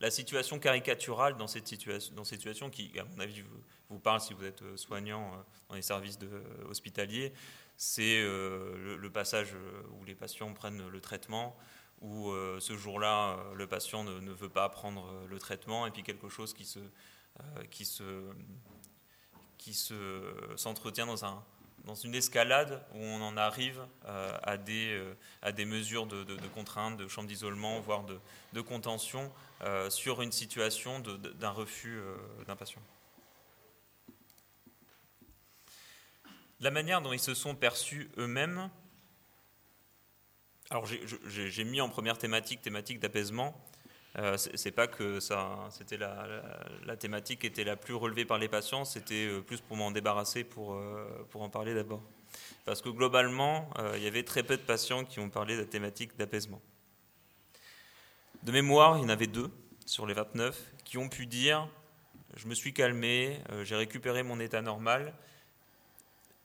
la 0.00 0.10
situation 0.10 0.58
caricaturale 0.58 1.36
dans 1.36 1.46
cette 1.46 1.66
situation, 1.66 2.14
dans 2.14 2.24
cette 2.24 2.40
situation 2.40 2.68
qui, 2.68 2.92
à 2.98 3.04
mon 3.04 3.20
avis, 3.20 3.42
vous, 3.88 3.98
parle 3.98 4.20
si 4.20 4.34
vous 4.34 4.44
êtes 4.44 4.62
soignant 4.76 5.32
euh, 5.32 5.36
dans 5.68 5.74
les 5.76 5.82
services 5.82 6.18
de, 6.18 6.28
hospitaliers, 6.68 7.32
c'est 7.76 8.22
le, 8.22 9.08
passage 9.12 9.56
où 9.98 10.04
les 10.04 10.14
patients 10.14 10.52
prennent 10.54 10.88
le 10.88 11.00
traitement, 11.00 11.56
où 12.04 12.30
euh, 12.30 12.60
ce 12.60 12.76
jour-là, 12.76 13.38
euh, 13.38 13.54
le 13.54 13.66
patient 13.66 14.04
ne, 14.04 14.30
veut 14.30 14.48
pas 14.48 14.68
prendre 14.68 15.06
euh, 15.06 15.26
le 15.28 15.38
traitement, 15.38 15.86
et 15.86 15.90
puis 15.90 16.02
quelque 16.02 16.28
chose 16.28 16.52
qui 16.52 16.64
se, 16.64 16.78
qui 17.70 17.84
se, 17.84 18.04
qui 19.58 19.74
se 19.74 20.32
s'entretient 20.56 21.06
dans 21.06 21.24
un 21.24 21.42
dans 21.84 21.94
une 21.94 22.14
escalade 22.14 22.82
où 22.94 22.98
on 22.98 23.20
en 23.22 23.36
arrive 23.36 23.86
à, 24.06 24.56
des, 24.56 25.02
à 25.42 25.52
des 25.52 25.64
mesures 25.64 26.06
de, 26.06 26.24
de, 26.24 26.36
de 26.36 26.48
contrainte, 26.48 26.96
de 26.96 27.08
chambre 27.08 27.28
d'isolement, 27.28 27.80
voire 27.80 28.04
de, 28.04 28.18
de 28.52 28.60
contention 28.60 29.30
sur 29.90 30.22
une 30.22 30.32
situation 30.32 31.00
d'un 31.00 31.50
refus 31.50 32.00
d'un 32.46 32.56
patient. 32.56 32.80
La 36.60 36.70
manière 36.70 37.02
dont 37.02 37.12
ils 37.12 37.20
se 37.20 37.34
sont 37.34 37.54
perçus 37.54 38.10
eux-mêmes, 38.16 38.70
alors 40.70 40.86
j'ai 40.86 41.64
mis 41.64 41.82
en 41.82 41.90
première 41.90 42.16
thématique 42.16 42.62
thématique 42.62 43.00
d'apaisement. 43.00 43.54
Euh, 44.16 44.36
c'est 44.36 44.70
pas 44.70 44.86
que 44.86 45.18
ça, 45.18 45.58
c'était 45.70 45.96
la, 45.96 46.26
la, 46.86 46.96
thématique 46.96 47.44
était 47.44 47.64
la 47.64 47.74
plus 47.74 47.94
relevée 47.94 48.24
par 48.24 48.38
les 48.38 48.46
patients, 48.46 48.84
c'était 48.84 49.26
euh, 49.26 49.40
plus 49.40 49.60
pour 49.60 49.76
m'en 49.76 49.90
débarrasser, 49.90 50.44
pour, 50.44 50.74
euh, 50.74 51.26
pour 51.30 51.42
en 51.42 51.48
parler 51.48 51.74
d'abord. 51.74 52.00
Parce 52.64 52.80
que 52.80 52.90
globalement, 52.90 53.68
euh, 53.78 53.94
il 53.96 54.04
y 54.04 54.06
avait 54.06 54.22
très 54.22 54.44
peu 54.44 54.56
de 54.56 54.62
patients 54.62 55.04
qui 55.04 55.18
ont 55.18 55.30
parlé 55.30 55.56
de 55.56 55.62
la 55.62 55.66
thématique 55.66 56.16
d'apaisement. 56.16 56.62
De 58.44 58.52
mémoire, 58.52 58.98
il 58.98 59.02
y 59.02 59.04
en 59.04 59.08
avait 59.08 59.26
deux 59.26 59.50
sur 59.84 60.06
les 60.06 60.14
29 60.14 60.62
qui 60.84 60.96
ont 60.96 61.08
pu 61.08 61.26
dire 61.26 61.68
je 62.36 62.46
me 62.48 62.54
suis 62.54 62.72
calmé, 62.72 63.38
j'ai 63.62 63.76
récupéré 63.76 64.24
mon 64.24 64.40
état 64.40 64.60
normal, 64.60 65.14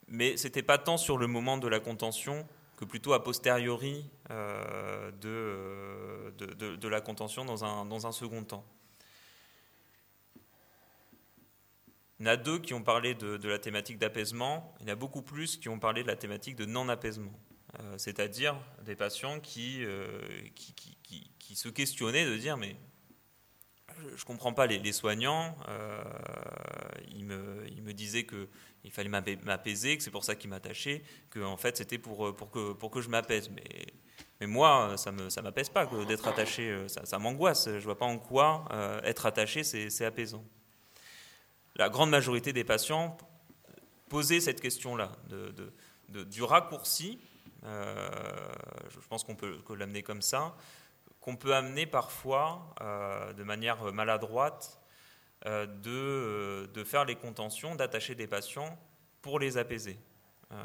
mais 0.06 0.36
c'était 0.36 0.62
pas 0.62 0.78
tant 0.78 0.96
sur 0.96 1.18
le 1.18 1.26
moment 1.26 1.58
de 1.58 1.66
la 1.66 1.80
contention 1.80 2.46
que 2.80 2.86
plutôt 2.86 3.12
a 3.12 3.22
posteriori 3.22 4.06
euh, 4.30 5.10
de, 5.20 6.32
de, 6.38 6.76
de, 6.76 6.88
la 6.88 7.02
contention 7.02 7.44
dans 7.44 7.62
un, 7.62 7.84
dans 7.84 8.06
un 8.06 8.12
second 8.12 8.42
temps. 8.42 8.64
Il 12.18 12.26
y 12.26 12.28
en 12.30 12.32
a 12.32 12.36
deux 12.38 12.58
qui 12.58 12.72
ont 12.72 12.82
parlé 12.82 13.14
de, 13.14 13.36
de 13.36 13.48
la 13.50 13.58
thématique 13.58 13.98
d'apaisement, 13.98 14.74
il 14.80 14.86
y 14.86 14.90
en 14.90 14.94
a 14.94 14.96
beaucoup 14.96 15.20
plus 15.20 15.58
qui 15.58 15.68
ont 15.68 15.78
parlé 15.78 16.02
de 16.02 16.08
la 16.08 16.16
thématique 16.16 16.56
de 16.56 16.64
non-apaisement, 16.64 17.38
euh, 17.80 17.98
c'est-à-dire 17.98 18.56
des 18.86 18.96
patients 18.96 19.42
euh, 19.58 20.40
qui, 20.54 20.74
qui, 20.74 21.30
qui, 21.38 21.56
se 21.56 21.68
questionnaient 21.68 22.24
de 22.24 22.36
dire 22.38 22.56
mais 22.56 22.76
je 24.16 24.22
ne 24.22 24.26
comprends 24.26 24.52
pas 24.52 24.66
les, 24.66 24.92
soignants, 24.92 25.56
ils, 27.14 27.24
me, 27.24 27.64
ils 27.68 27.82
me 27.82 27.92
disaient 27.92 28.24
que 28.24 28.48
il 28.84 28.90
fallait 28.90 29.08
m'apaiser, 29.08 29.96
que 29.96 30.02
c'est 30.02 30.10
pour 30.10 30.24
ça 30.24 30.34
qu'il 30.34 30.50
m'attachait, 30.50 31.02
que 31.30 31.40
en 31.40 31.56
fait 31.56 31.76
c'était 31.76 31.98
pour, 31.98 32.26
euh, 32.26 32.32
que, 32.32 33.00
je 33.00 33.08
m'apaise. 33.08 33.50
Mais, 33.50 34.46
moi, 34.46 34.96
ça 34.96 35.12
ne 35.12 35.28
ça 35.28 35.42
m'apaise 35.42 35.68
pas 35.68 35.86
d'être 36.08 36.26
attaché, 36.26 36.70
euh, 36.70 36.88
ça, 36.88 37.18
m'angoisse. 37.18 37.66
Je 37.66 37.74
ne 37.74 37.80
vois 37.80 37.98
pas 37.98 38.06
en 38.06 38.18
quoi 38.18 38.64
euh, 38.72 39.00
être 39.02 39.26
attaché, 39.26 39.64
c'est 39.64 40.04
apaisant. 40.04 40.44
La 41.76 41.88
grande 41.90 42.10
majorité 42.10 42.52
des 42.52 42.64
patients 42.64 43.16
posaient 44.08 44.40
cette 44.40 44.60
question-là, 44.60 45.12
du 46.08 46.42
raccourci, 46.42 47.20
je 47.62 49.08
pense 49.08 49.24
qu'on 49.24 49.36
peut 49.36 49.60
l'amener 49.76 50.02
comme 50.02 50.22
ça, 50.22 50.56
qu'on 51.20 51.36
peut 51.36 51.54
amener 51.54 51.86
parfois 51.86 52.74
de 53.36 53.42
manière 53.42 53.92
maladroite 53.92 54.80
euh, 55.46 55.64
de, 55.64 55.88
euh, 55.88 56.66
de, 56.66 56.84
faire 56.84 57.06
les 57.06 57.14
contentions, 57.14 57.74
d'attacher 57.74 58.14
des 58.14 58.26
patients 58.26 58.78
pour 59.22 59.38
les 59.38 59.56
apaiser. 59.56 59.98
Euh, 60.52 60.62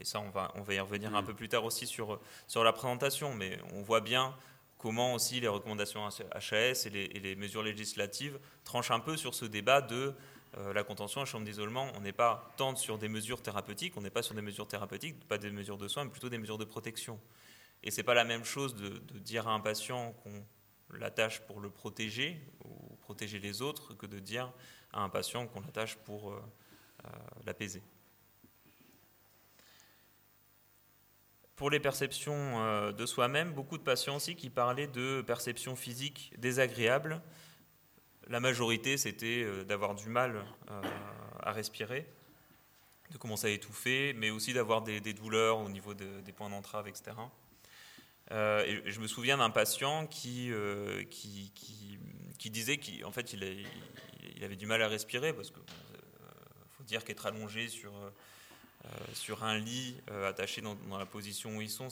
et 0.00 0.06
ça, 0.06 0.20
on 0.20 0.30
va, 0.30 0.52
on 0.54 0.62
va 0.62 0.72
y 0.72 0.80
revenir 0.80 1.14
un 1.14 1.20
mm. 1.20 1.26
peu 1.26 1.34
plus 1.34 1.50
tard 1.50 1.66
aussi 1.66 1.86
sur, 1.86 2.18
sur 2.46 2.64
la 2.64 2.72
présentation, 2.72 3.34
mais 3.34 3.58
on 3.74 3.82
voit 3.82 4.00
bien 4.00 4.34
comment 4.78 5.12
aussi 5.12 5.38
les 5.38 5.48
recommandations 5.48 6.06
HAS 6.06 6.86
et 6.86 6.90
les, 6.90 7.02
et 7.02 7.20
les 7.20 7.36
mesures 7.36 7.62
législatives 7.62 8.38
tranchent 8.64 8.90
un 8.90 9.00
peu 9.00 9.18
sur 9.18 9.34
ce 9.34 9.44
débat 9.44 9.82
de 9.82 10.14
la 10.72 10.84
contention 10.84 11.20
à 11.20 11.26
chambre 11.26 11.44
d'isolement. 11.44 11.88
On 11.94 12.00
n'est 12.00 12.12
pas 12.12 12.50
tant 12.56 12.76
sur 12.76 12.96
des 12.96 13.08
mesures 13.08 13.42
thérapeutiques, 13.42 13.94
on 13.98 14.00
n'est 14.00 14.08
pas 14.08 14.22
sur 14.22 14.34
des 14.34 14.42
mesures 14.42 14.68
thérapeutiques, 14.68 15.26
pas 15.26 15.36
des 15.36 15.50
mesures 15.50 15.78
de 15.78 15.88
soins, 15.88 16.04
mais 16.04 16.10
plutôt 16.10 16.28
des 16.30 16.38
mesures 16.38 16.58
de 16.58 16.64
protection. 16.64 17.18
Et 17.84 17.90
c'est 17.90 18.02
pas 18.02 18.14
la 18.14 18.24
même 18.24 18.44
chose 18.44 18.74
de, 18.74 18.98
dire 19.18 19.46
à 19.46 19.52
un 19.52 19.60
patient 19.60 20.12
qu'on 20.22 20.42
l'attache 20.96 21.40
pour 21.42 21.60
le 21.60 21.68
protéger 21.68 22.40
ou 22.64 22.96
protéger 22.96 23.38
les 23.38 23.60
autres 23.60 23.92
que 23.92 24.06
de 24.06 24.18
dire 24.18 24.50
à 24.92 25.02
un 25.02 25.10
patient 25.10 25.46
qu'on 25.46 25.60
l'attache 25.60 25.96
pour 25.96 26.32
euh, 26.32 26.42
euh, 27.04 27.08
l'apaiser. 27.44 27.82
Pour 31.56 31.68
les 31.68 31.78
perceptions 31.78 32.64
euh, 32.64 32.90
de 32.90 33.04
soi-même, 33.04 33.52
beaucoup 33.52 33.76
de 33.76 33.82
patients 33.82 34.16
aussi 34.16 34.34
qui 34.34 34.48
parlaient 34.48 34.86
de 34.86 35.20
perceptions 35.20 35.76
physiques 35.76 36.32
désagréables. 36.38 37.20
La 38.28 38.40
majorité, 38.40 38.96
c'était 38.96 39.64
d'avoir 39.66 39.94
du 39.94 40.08
mal 40.08 40.46
à 41.40 41.52
respirer, 41.52 42.10
de 43.10 43.18
commencer 43.18 43.48
à 43.48 43.50
étouffer, 43.50 44.14
mais 44.14 44.30
aussi 44.30 44.54
d'avoir 44.54 44.80
des, 44.80 45.00
douleurs 45.12 45.58
au 45.58 45.68
niveau 45.68 45.92
des 45.92 46.32
points 46.32 46.48
d'entrave, 46.48 46.88
etc. 46.88 47.12
et 48.30 48.82
je 48.86 49.00
me 49.00 49.06
souviens 49.06 49.36
d'un 49.36 49.50
patient 49.50 50.06
qui, 50.06 50.50
qui, 51.10 51.52
qui, 52.38 52.50
disait 52.50 52.78
qu'en 52.78 53.12
fait, 53.12 53.32
il, 53.32 53.42
avait 54.42 54.56
du 54.56 54.66
mal 54.66 54.82
à 54.82 54.88
respirer 54.88 55.32
parce 55.32 55.50
que 55.50 55.60
faut 56.70 56.84
dire 56.84 57.04
qu'être 57.04 57.26
allongé 57.26 57.68
sur, 57.68 57.92
sur 59.12 59.44
un 59.44 59.58
lit 59.58 59.96
attaché 60.26 60.62
dans, 60.62 60.98
la 60.98 61.06
position 61.06 61.56
où 61.56 61.62
ils 61.62 61.70
sont, 61.70 61.88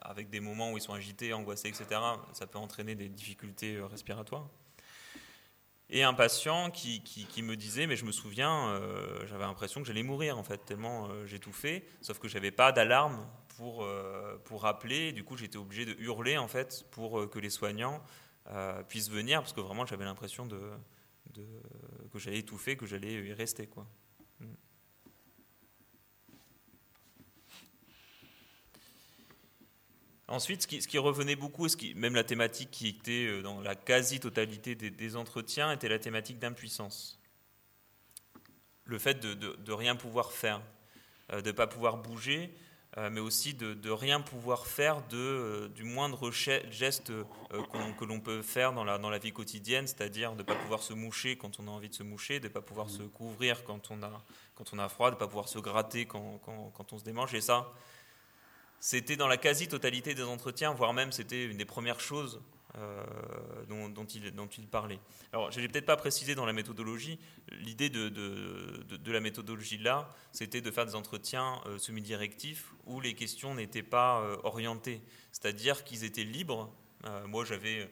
avec 0.00 0.30
des 0.30 0.40
moments 0.40 0.72
où 0.72 0.78
ils 0.78 0.82
sont 0.82 0.94
agités, 0.94 1.32
angoissés, 1.32 1.68
etc., 1.68 2.00
ça 2.32 2.46
peut 2.46 2.58
entraîner 2.58 2.94
des 2.94 3.08
difficultés 3.08 3.80
respiratoires. 3.80 4.48
Et 5.90 6.02
un 6.02 6.14
patient 6.14 6.70
qui, 6.70 7.02
qui, 7.02 7.42
me 7.42 7.56
disait, 7.56 7.86
mais 7.86 7.96
je 7.96 8.04
me 8.04 8.12
souviens, 8.12 8.68
euh, 8.70 9.26
j'avais 9.26 9.44
l'impression 9.44 9.80
que 9.80 9.86
j'allais 9.86 10.02
mourir 10.02 10.38
en 10.38 10.42
fait, 10.42 10.58
tellement 10.64 11.08
euh, 11.08 11.26
j'étouffais, 11.26 11.84
sauf 12.00 12.18
que 12.18 12.26
j'avais 12.26 12.50
pas 12.50 12.72
d'alarme 12.72 13.26
pour, 13.56 13.82
euh, 13.82 14.36
pour 14.44 14.62
rappeler, 14.62 15.12
du 15.12 15.24
coup 15.24 15.36
j'étais 15.36 15.58
obligé 15.58 15.84
de 15.84 15.94
hurler 16.00 16.38
en 16.38 16.48
fait 16.48 16.86
pour 16.90 17.30
que 17.30 17.38
les 17.38 17.50
soignants 17.50 18.02
puissent 18.88 19.10
venir, 19.10 19.40
parce 19.40 19.52
que 19.54 19.60
vraiment 19.60 19.86
j'avais 19.86 20.04
l'impression 20.04 20.44
de, 20.44 20.60
de, 21.32 21.46
que 22.12 22.18
j'allais 22.18 22.38
étouffer, 22.38 22.76
que 22.76 22.84
j'allais 22.84 23.14
y 23.14 23.32
rester. 23.32 23.66
Quoi. 23.66 23.86
Ensuite, 30.26 30.62
ce 30.62 30.88
qui, 30.88 30.98
revenait 30.98 31.36
beaucoup, 31.36 31.66
même 31.96 32.14
la 32.14 32.24
thématique 32.24 32.70
qui 32.70 32.88
était 32.88 33.26
euh, 33.26 33.42
dans 33.42 33.60
la 33.60 33.74
quasi-totalité 33.74 34.74
des, 34.74 35.16
entretiens, 35.16 35.70
était 35.70 35.88
la 35.88 35.98
thématique 35.98 36.38
d'impuissance. 36.38 37.20
Le 38.86 38.98
fait 38.98 39.20
de, 39.20 39.34
de, 39.34 39.72
rien 39.72 39.96
pouvoir 39.96 40.32
faire, 40.32 40.62
euh, 41.32 41.42
de 41.42 41.48
ne 41.48 41.52
pas 41.52 41.66
pouvoir 41.66 41.98
bouger, 41.98 42.54
euh, 42.54 42.63
mais 43.10 43.20
aussi 43.20 43.54
de, 43.54 43.74
de, 43.74 43.90
rien 43.90 44.20
pouvoir 44.20 44.66
faire 44.66 45.02
de, 45.08 45.70
du 45.74 45.82
moindre 45.82 46.30
geste 46.30 47.12
que 47.50 48.04
l'on 48.04 48.20
peut 48.20 48.42
faire 48.42 48.72
dans 48.72 48.84
la, 48.84 48.98
dans 48.98 49.10
la 49.10 49.18
vie 49.18 49.32
quotidienne, 49.32 49.86
c'est-à-dire 49.86 50.32
de 50.32 50.38
ne 50.38 50.42
pas 50.42 50.54
pouvoir 50.54 50.82
se 50.82 50.92
moucher 50.92 51.36
quand 51.36 51.58
on 51.58 51.66
a 51.66 51.70
envie 51.70 51.88
de 51.88 51.94
se 51.94 52.04
moucher, 52.04 52.38
de 52.38 52.48
ne 52.48 52.52
pas 52.52 52.60
pouvoir 52.60 52.88
se 52.90 53.02
couvrir 53.02 53.64
quand 53.64 53.90
on 53.90 54.02
a, 54.02 54.22
quand 54.54 54.72
on 54.72 54.78
a 54.78 54.88
froid, 54.88 55.10
de 55.10 55.16
ne 55.16 55.18
pas 55.18 55.26
pouvoir 55.26 55.48
se 55.48 55.58
gratter 55.58 56.06
quand, 56.06 56.40
quand, 56.44 56.72
quand 56.76 56.92
on 56.92 56.98
se 56.98 57.04
démange. 57.04 57.34
Et 57.34 57.40
ça, 57.40 57.72
c'était 58.78 59.16
dans 59.16 59.28
la 59.28 59.38
quasi-totalité 59.38 60.14
des 60.14 60.22
entretiens, 60.22 60.72
voire 60.72 60.92
même 60.92 61.10
c'était 61.10 61.46
une 61.46 61.56
des 61.56 61.64
premières 61.64 62.00
choses 62.00 62.40
euh, 62.78 63.04
dont, 63.68 64.04
il, 64.04 64.32
dont, 64.32 64.48
il, 64.48 64.66
parlait. 64.66 64.98
Alors, 65.32 65.52
je 65.52 65.60
n'ai 65.60 65.68
peut-être 65.68 65.86
pas 65.86 65.96
précisé 65.96 66.34
dans 66.34 66.44
la 66.44 66.52
méthodologie, 66.52 67.20
l'idée 67.52 67.88
de, 67.88 68.10
la 69.06 69.20
méthodologie 69.20 69.78
là, 69.78 70.08
c'était 70.32 70.60
de 70.60 70.72
faire 70.72 70.84
des 70.84 70.96
entretiens 70.96 71.60
euh, 71.66 71.78
semi-directifs 71.78 72.72
où 72.86 73.00
les 73.00 73.14
questions 73.14 73.54
n'étaient 73.54 73.84
pas 73.84 74.20
euh, 74.22 74.36
orientées, 74.42 75.02
c'est-à-dire 75.30 75.84
qu'ils 75.84 76.02
étaient 76.02 76.24
libres. 76.24 76.68
moi, 77.28 77.44
j'avais 77.44 77.88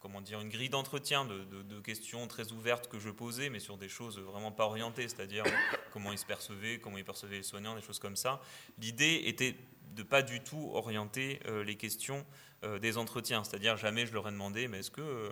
comment 0.00 0.20
dire, 0.20 0.40
une 0.40 0.48
grille 0.48 0.68
d'entretien 0.68 1.24
de, 1.24 1.80
questions 1.80 2.26
très 2.26 2.50
ouvertes 2.50 2.88
que 2.88 2.98
je 2.98 3.10
posais, 3.10 3.48
mais 3.48 3.60
sur 3.60 3.76
des 3.76 3.88
choses 3.88 4.18
vraiment 4.18 4.50
pas 4.50 4.64
orientées, 4.64 5.08
c'est-à-dire 5.08 5.44
comment 5.92 6.10
ils 6.10 6.18
se 6.18 6.26
percevaient, 6.26 6.80
comment 6.80 6.98
ils 6.98 7.04
percevaient 7.04 7.36
les 7.36 7.42
soignants, 7.44 7.76
des 7.76 7.82
choses 7.82 8.00
comme 8.00 8.16
ça. 8.16 8.40
L'idée 8.78 9.22
était 9.26 9.56
de 9.94 10.02
pas 10.02 10.22
du 10.22 10.40
tout 10.40 10.70
orienter 10.74 11.40
les 11.64 11.76
questions 11.76 12.26
des 12.62 12.98
entretiens, 12.98 13.44
c'est-à-dire 13.44 13.76
jamais 13.76 14.06
je 14.06 14.12
leur 14.12 14.28
ai 14.28 14.32
demandé, 14.32 14.66
mais 14.68 14.80
est-ce 14.80 14.90
que 14.90 15.00
euh, 15.00 15.30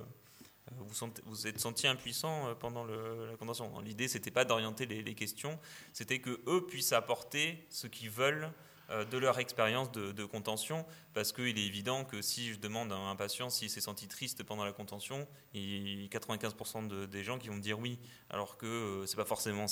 vous, 0.72 1.10
vous 1.24 1.46
êtes 1.46 1.58
senti 1.58 1.86
impuissant 1.86 2.54
pendant 2.56 2.84
la 2.84 3.36
convention 3.38 3.80
L'idée, 3.80 4.08
c'était 4.08 4.30
pas 4.30 4.44
d'orienter 4.44 4.86
les, 4.86 5.14
questions, 5.14 5.58
c'était 5.92 6.20
que 6.20 6.40
eux 6.46 6.66
puissent 6.66 6.92
apporter 6.92 7.66
ce 7.70 7.86
qu'ils 7.86 8.10
veulent 8.10 8.50
euh, 8.90 9.04
de 9.06 9.16
leur 9.16 9.38
expérience 9.38 9.90
de, 9.92 10.24
contention, 10.24 10.84
parce 11.14 11.32
qu'il 11.32 11.58
est 11.58 11.66
évident 11.66 12.04
que 12.04 12.20
si 12.20 12.52
je 12.52 12.58
demande 12.58 12.92
à 12.92 12.96
un 12.96 13.16
patient 13.16 13.48
s'il 13.48 13.70
s'est 13.70 13.80
senti 13.80 14.08
triste 14.08 14.42
pendant 14.42 14.64
la 14.64 14.72
contention, 14.72 15.26
il 15.54 16.02
y 16.02 16.04
a 16.04 16.08
95% 16.08 17.06
des 17.06 17.24
gens 17.24 17.38
qui 17.38 17.48
vont 17.48 17.54
me 17.54 17.60
dire 17.60 17.78
oui, 17.78 17.98
alors 18.28 18.58
que 18.58 18.66
euh, 18.66 19.06
ce 19.06 19.12
n'est 19.12 19.22
pas 19.22 19.24
forcément 19.24 19.66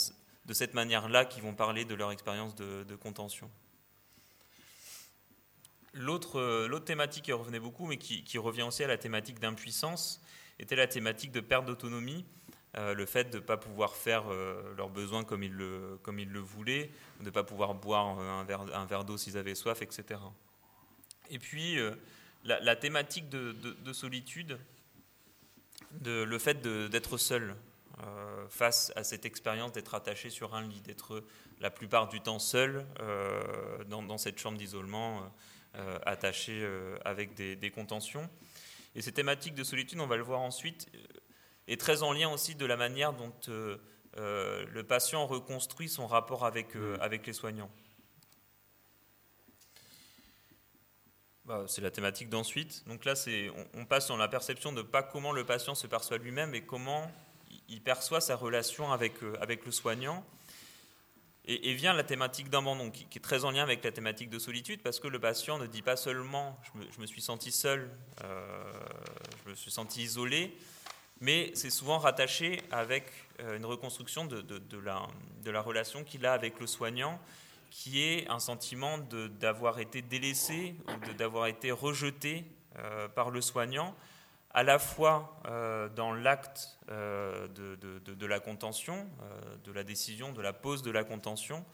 de 0.47 0.55
cette 0.55 0.73
manière-là 0.73 1.27
qu'ils 1.27 1.43
vont 1.43 1.55
parler 1.55 1.85
de 1.85 1.95
leur 1.95 2.11
expérience 2.11 2.55
de, 2.55 2.97
contention. 2.97 3.51
Euh, 5.95 6.69
l'autre 6.69 6.85
thématique 6.85 7.25
qui 7.25 7.33
revenait 7.33 7.61
beaucoup, 7.61 7.87
mais 7.87 7.97
qui, 7.99 8.39
revient 8.39 8.63
aussi 8.63 8.85
à 8.85 8.87
la 8.87 8.99
thématique 8.99 9.39
d'impuissance, 9.39 10.23
était 10.59 10.77
la 10.77 10.87
thématique 10.87 11.33
de 11.33 11.41
perte 11.41 11.67
d'autonomie. 11.67 12.25
Euh, 12.79 12.95
le 12.95 13.05
fait 13.05 13.25
de 13.25 13.37
ne 13.37 13.43
pas 13.43 13.59
pouvoir 13.59 13.95
faire 13.95 14.33
euh, 14.33 14.75
leurs 14.77 14.89
besoins 14.89 15.25
comme 15.25 15.43
ils 15.43 15.53
le, 15.53 15.99
voulaient, 16.41 16.91
de 17.21 17.27
ne 17.27 17.31
pas 17.31 17.45
pouvoir 17.45 17.75
boire 17.75 18.19
un 18.19 18.45
verre, 18.87 19.05
d'eau 19.05 19.19
s'ils 19.19 19.37
avaient 19.37 19.55
soif, 19.55 19.83
etc. 19.83 20.19
Et 21.29 21.39
puis, 21.39 21.79
la, 22.45 22.77
thématique 22.77 23.29
de, 23.29 23.93
solitude, 23.93 24.59
de, 25.93 26.23
le 26.23 26.39
fait 26.39 26.63
d'être 26.63 27.19
seul 27.19 27.55
face 28.49 28.91
à 28.97 29.05
cette 29.05 29.27
expérience 29.27 29.73
d'être 29.73 29.95
attaché 29.95 30.29
sur 30.29 30.55
un 30.55 30.63
lit, 30.63 30.81
d'être 30.81 31.23
la 31.61 31.71
plupart 31.71 32.09
du 32.09 32.21
temps 32.21 32.39
seul 32.39 32.87
dans, 33.89 34.19
cette 34.19 34.39
chambre 34.39 34.59
d'isolement, 34.59 35.31
attaché 36.05 36.69
avec 37.05 37.35
des, 37.35 37.57
des 37.57 37.71
contentions. 37.71 38.29
Et 38.95 39.03
ces 39.03 39.13
thématiques 39.13 39.55
de 39.55 39.65
solitude, 39.65 40.01
on 40.01 40.07
va 40.07 40.17
le 40.17 40.23
voir 40.23 40.41
ensuite, 40.41 40.89
est 41.69 41.81
très 41.81 42.03
en 42.03 42.13
lien 42.13 42.31
aussi 42.31 42.55
de 42.55 42.67
la 42.67 42.77
manière 42.77 43.13
dont 43.13 43.33
euh, 43.49 43.79
euh, 44.19 44.67
le 44.71 44.85
patient 44.85 45.27
reconstruit 45.27 45.89
son 45.89 46.07
rapport 46.07 46.45
avec, 46.45 46.77
euh, 46.77 46.97
mm. 46.97 47.01
avec 47.01 47.27
les 47.27 47.33
soignants. 47.33 47.71
Bah, 51.45 51.65
c'est 51.67 51.81
la 51.81 51.91
thématique 51.91 52.29
d'ensuite. 52.29 52.87
Donc 52.87 53.05
là, 53.05 53.15
on, 53.27 53.81
on, 53.81 53.85
passe 53.85 54.09
dans 54.09 54.17
la 54.17 54.29
perception 54.29 54.73
de 54.73 54.83
pas 54.83 55.03
comment 55.03 55.33
le 55.33 55.45
patient 55.45 55.75
se 55.75 55.87
perçoit 55.87 56.19
lui-même, 56.19 56.51
mais 56.51 56.61
comment 56.61 57.11
il 57.69 57.83
perçoit 57.83 58.21
sa 58.21 58.37
relation 58.37 58.93
avec, 58.93 59.15
avec 59.41 59.65
le 59.67 59.73
soignant. 59.73 60.25
Et, 61.45 61.75
vient 61.75 61.93
la 61.93 62.05
thématique 62.05 62.51
d'abandon, 62.51 62.91
qui, 62.91 63.07
qui, 63.07 63.19
est 63.19 63.21
très 63.21 63.45
en 63.45 63.51
lien 63.51 63.65
avec 63.65 63.83
la 63.83 63.91
thématique 63.91 64.31
de 64.31 64.39
solitude, 64.39 64.81
parce 64.81 65.01
que 65.01 65.09
le 65.09 65.19
patient 65.19 65.59
ne 65.59 65.67
dit 65.67 65.83
pas 65.83 65.97
seulement 65.97 66.57
je 66.95 67.01
me, 67.01 67.07
suis 67.07 67.21
senti 67.21 67.51
seul, 67.51 67.91
je 68.21 69.51
me 69.51 69.55
suis 69.57 69.73
senti 69.73 70.03
isolé, 70.03 70.57
mais 71.23 71.53
c'est 71.55 71.71
souvent 71.71 71.99
rattaché 71.99 72.61
avec 72.73 73.05
euh, 73.41 73.57
une 73.57 73.65
reconstruction 73.65 74.25
de, 74.25 74.45
la, 74.85 75.07
de 75.45 75.51
la, 75.53 75.61
relation 75.61 76.03
qu'il 76.03 76.27
a 76.27 76.33
avec 76.33 76.59
le 76.59 76.67
soignant, 76.67 77.21
qui 77.71 78.03
est 78.03 78.29
un 78.29 78.41
sentiment 78.41 78.99
d'avoir 78.99 79.79
été 79.79 80.03
délaissé 80.03 80.75
ou 80.89 81.13
d'avoir 81.15 81.47
été 81.47 81.71
rejeté 81.71 82.45
euh, 82.77 83.07
par 83.07 83.31
le 83.31 83.41
soignant, 83.41 83.95
à 84.55 84.63
la 84.63 84.79
fois 84.79 85.41
euh, 85.47 85.89
dans 85.89 86.13
l'acte 86.13 86.79
de, 86.89 87.77
de, 87.77 88.27
la 88.27 88.41
contention, 88.41 89.09
de 89.65 89.73
la 89.73 89.85
décision, 89.85 90.33
de 90.33 90.43
la 90.43 90.53
pose 90.53 90.83
de 90.83 90.91
la 90.91 91.05
contention, 91.05 91.65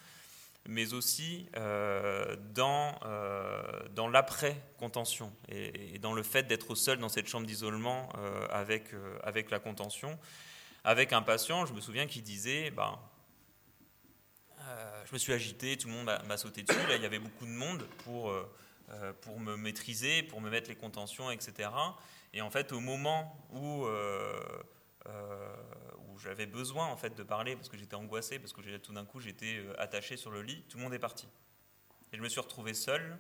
mais 0.69 0.93
aussi 0.93 1.49
euh, 1.57 2.37
dans, 2.55 2.95
euh, 3.07 4.11
l'après-contention 4.13 5.33
et, 5.49 5.99
dans 5.99 6.13
le 6.13 6.23
fait 6.23 6.43
d'être 6.43 6.75
seul 6.75 6.99
dans 6.99 7.09
cette 7.09 7.27
chambre 7.27 7.47
d'isolement 7.47 8.11
euh, 8.19 8.47
avec, 8.51 8.91
avec 9.23 9.51
la 9.51 9.59
contention. 9.59 10.19
Avec 10.85 11.13
un 11.13 11.23
patient, 11.23 11.67
je 11.67 11.73
me 11.73 11.81
souviens 11.81 12.07
qu'il 12.07 12.23
disait 12.23 12.71
ben, 12.71 12.99
Je 15.07 15.13
me 15.13 15.19
suis 15.19 15.33
agité, 15.33 15.77
tout 15.77 15.89
le 15.89 15.95
monde 15.95 16.11
m'a 16.27 16.37
sauté 16.37 16.63
dessus. 16.63 16.87
Là, 16.87 16.97
il 16.97 17.03
y 17.03 17.07
avait 17.07 17.19
beaucoup 17.19 17.47
de 17.47 17.51
monde 17.51 17.87
pour, 18.05 18.33
pour 19.23 19.41
me 19.41 19.57
maîtriser, 19.57 20.23
pour 20.23 20.41
me 20.41 20.51
mettre 20.51 20.69
les 20.69 20.77
contentions, 20.77 21.31
etc. 21.31 21.71
Et 22.33 22.43
en 22.43 22.51
fait, 22.51 22.73
au 22.73 22.81
moment 22.81 23.37
où 23.53 23.87
j'avais 26.19 26.47
besoin 26.47 26.87
en 26.87 26.97
fait 26.97 27.15
de 27.15 27.23
parler 27.23 27.57
parce 27.57 27.69
que 27.69 27.77
j'étais 27.77 27.95
angoissé, 27.95 28.39
parce 28.39 28.53
que 28.53 28.77
tout 28.79 28.93
d'un 28.93 29.05
coup 29.05 29.21
j'étais 29.21 29.59
euh, 29.59 29.81
attaché 29.81 30.17
sur 30.17 30.31
le 30.31 30.43
lit, 30.43 30.63
tout 30.69 30.77
le 30.77 30.85
monde 30.85 30.95
est 30.95 30.99
parti. 30.99 31.29
Et 32.13 32.17
je 32.17 32.23
me 32.23 32.29
suis 32.29 32.41
retrouvé 32.41 32.75
seul 32.75 33.19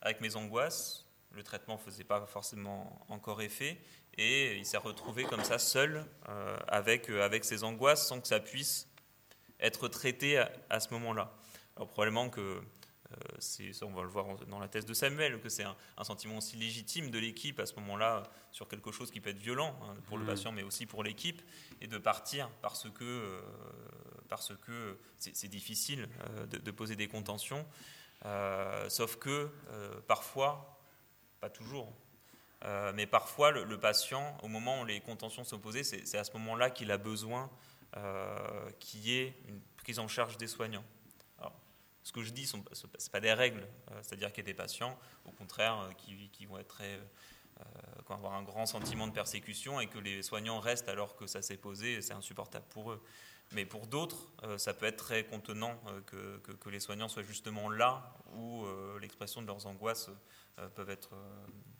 avec 0.00 0.20
mes 0.20 0.36
angoisses. 0.36 1.06
Le 1.32 1.42
traitement 1.42 1.74
ne 1.74 1.80
faisait 1.80 2.04
pas 2.04 2.24
forcément 2.26 3.04
encore 3.08 3.42
effet 3.42 3.78
et 4.16 4.56
il 4.56 4.64
s'est 4.64 4.76
retrouvé 4.78 5.24
comme 5.24 5.44
ça 5.44 5.58
seul 5.58 6.06
euh, 6.28 6.56
avec, 6.68 7.10
euh, 7.10 7.22
avec 7.22 7.44
ses 7.44 7.64
angoisses 7.64 8.06
sans 8.06 8.20
que 8.20 8.28
ça 8.28 8.40
puisse 8.40 8.88
être 9.60 9.88
traité 9.88 10.38
à, 10.70 10.80
ce 10.80 10.90
moment-là. 10.94 11.32
Alors 11.76 11.88
probablement 11.88 12.30
que 12.30 12.62
euh, 13.12 13.72
on 13.82 13.90
va 13.90 14.02
le 14.02 14.08
voir 14.08 14.26
dans 14.48 14.58
la 14.58 14.68
thèse 14.68 14.86
de 14.86 14.94
Samuel, 14.94 15.40
que 15.40 15.48
c'est 15.48 15.64
un, 15.64 16.04
sentiment 16.04 16.38
aussi 16.38 16.56
légitime 16.56 17.10
de 17.10 17.18
l'équipe 17.18 17.60
à 17.60 17.66
ce 17.66 17.74
moment-là 17.76 18.24
sur 18.52 18.68
quelque 18.68 18.92
chose 18.92 19.10
qui 19.10 19.20
peut 19.20 19.30
être 19.30 19.38
violent 19.38 19.76
hein, 19.82 19.94
pour 20.06 20.18
le 20.18 20.24
mmh. 20.24 20.28
patient, 20.28 20.52
mais 20.52 20.62
aussi 20.62 20.86
pour 20.86 21.02
l'équipe, 21.02 21.42
et 21.80 21.86
de 21.86 21.98
partir 21.98 22.48
parce 22.62 22.88
que 22.90 23.04
euh, 23.04 23.40
parce 24.28 24.52
que 24.56 24.98
c'est 25.18 25.48
difficile 25.48 26.08
euh, 26.30 26.46
de, 26.46 26.70
poser 26.72 26.96
des 26.96 27.06
contentions, 27.06 27.64
sauf 28.88 29.16
que 29.16 29.48
parfois, 30.08 30.80
pas 31.40 31.48
toujours, 31.48 31.92
mais 32.94 33.06
parfois 33.06 33.52
le, 33.52 33.78
patient, 33.78 34.36
au 34.42 34.48
moment 34.48 34.80
où 34.80 34.84
les 34.84 35.00
contentions 35.00 35.44
sont 35.44 35.60
posées, 35.60 35.84
c'est 35.84 36.18
à 36.18 36.24
ce 36.24 36.32
moment-là 36.32 36.70
qu'il 36.70 36.90
a 36.90 36.98
besoin 36.98 37.48
qu'il 38.80 39.00
y 39.06 39.16
ait 39.16 39.36
une 39.46 39.60
prise 39.76 40.00
en 40.00 40.08
charge 40.08 40.38
des 40.38 40.48
soignants 40.48 40.84
ce 42.06 42.12
que 42.12 42.22
je 42.22 42.30
dis, 42.30 42.46
ce 42.46 42.56
n'est 42.56 42.62
pas 43.10 43.18
des 43.18 43.32
règles. 43.32 43.66
C'est-à-dire 44.00 44.28
qu'il 44.28 44.44
y 44.44 44.46
a 44.46 44.52
des 44.52 44.54
patients, 44.54 44.96
au 45.24 45.32
contraire, 45.32 45.90
qui, 45.98 46.46
vont 46.46 46.56
être 46.56 46.68
très, 46.68 47.00
avoir 48.08 48.34
un 48.34 48.44
grand 48.44 48.64
sentiment 48.64 49.08
de 49.08 49.12
persécution 49.12 49.80
et 49.80 49.88
que 49.88 49.98
les 49.98 50.22
soignants 50.22 50.60
restent 50.60 50.88
alors 50.88 51.16
que 51.16 51.26
ça 51.26 51.42
s'est 51.42 51.56
posé, 51.56 52.00
c'est 52.02 52.12
insupportable 52.12 52.64
pour 52.70 52.92
eux. 52.92 53.02
Mais 53.50 53.66
pour 53.66 53.88
d'autres, 53.88 54.28
ça 54.56 54.72
peut 54.72 54.86
être 54.86 55.04
très 55.04 55.24
contenant 55.24 55.80
que, 56.06 56.38
que, 56.38 56.70
les 56.70 56.78
soignants 56.78 57.08
soient 57.08 57.24
justement 57.24 57.68
là 57.70 58.14
où 58.36 58.64
l'expression 59.00 59.42
de 59.42 59.48
leurs 59.48 59.66
angoisses 59.66 60.08
peuvent 60.76 60.90
être 60.90 61.10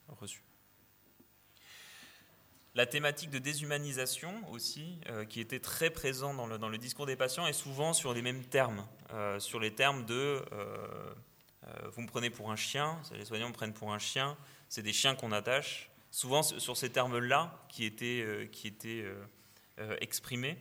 reçues. 0.09 0.43
La 2.77 2.85
thématique 2.85 3.31
de 3.31 3.39
déshumanisation 3.39 4.35
aussi, 4.53 5.01
euh, 5.09 5.25
qui 5.25 5.41
était 5.41 5.61
très 5.61 5.89
présent 5.89 6.35
dans 6.35 6.69
le, 6.69 6.77
discours 6.77 7.07
des 7.07 7.17
patients, 7.17 7.47
est 7.47 7.55
souvent 7.55 7.95
sur 7.95 8.12
les 8.12 8.21
mêmes 8.21 8.45
termes, 8.45 8.87
euh, 9.15 9.41
sur 9.41 9.59
les 9.61 9.75
termes 9.75 10.05
de 10.05 10.45
euh, 10.53 11.15
vous 11.93 12.03
me 12.03 12.07
prenez 12.07 12.29
pour 12.29 12.53
un 12.53 12.57
chien, 12.57 13.01
les 13.12 13.25
soignants 13.25 13.49
me 13.49 13.55
prennent 13.55 13.73
pour 13.73 13.95
un 13.95 13.99
chien, 13.99 14.37
c'est 14.69 14.83
des 14.83 14.93
chiens 14.93 15.15
qu'on 15.15 15.33
attache, 15.33 15.91
souvent 16.11 16.43
sur 16.43 16.77
ces 16.77 16.91
termes-là 16.91 17.67
qui 17.71 17.87
étaient, 17.87 18.51
qui 18.53 18.69
étaient 18.69 19.05
exprimés. 20.01 20.57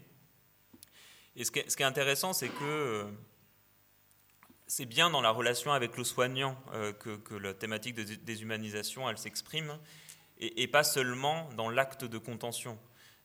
Et 1.36 1.44
ce 1.44 1.52
qui 1.52 1.60
est, 1.60 1.82
intéressant, 1.84 2.32
c'est 2.32 2.50
que 2.50 3.06
c'est 4.66 4.86
bien 4.86 5.10
dans 5.10 5.22
la 5.22 5.30
relation 5.32 5.74
avec 5.74 5.96
le 5.98 6.04
soignant 6.04 6.58
que, 7.00 7.36
la 7.36 7.54
thématique 7.54 7.94
de 7.94 8.04
déshumanisation, 8.04 9.16
s'exprime 9.16 9.78
et, 10.38 10.68
pas 10.68 10.84
seulement 10.84 11.50
dans 11.56 11.70
l'acte 11.70 12.04
de 12.04 12.18
contention. 12.18 12.78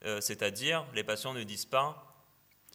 Euh, 0.04 0.20
c'est-à-dire, 0.20 0.86
les 0.94 1.04
patients 1.04 1.34
ne 1.34 1.42
disent 1.42 1.66
pas 1.66 2.06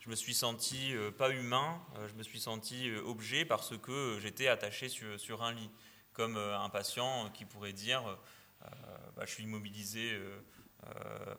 je 0.04 0.12
me 0.12 0.16
suis 0.16 0.36
senti 0.36 0.94
euh, 0.94 1.10
pas 1.10 1.32
humain, 1.32 1.82
euh, 1.98 2.08
je 2.08 2.14
me 2.14 2.22
suis 2.22 2.40
senti 2.40 2.92
objet 3.06 3.44
parce 3.44 3.76
que 3.76 4.20
j'étais 4.22 4.48
attaché 4.48 4.88
sur, 4.88 5.42
un 5.42 5.52
lit, 5.52 5.72
comme 6.14 6.38
un 6.38 6.70
patient 6.70 7.32
qui 7.34 7.44
pourrait 7.44 7.74
dire 7.74 8.04
bah, 9.16 9.26
je 9.26 9.32
suis 9.32 9.44
immobilisé 9.44 10.18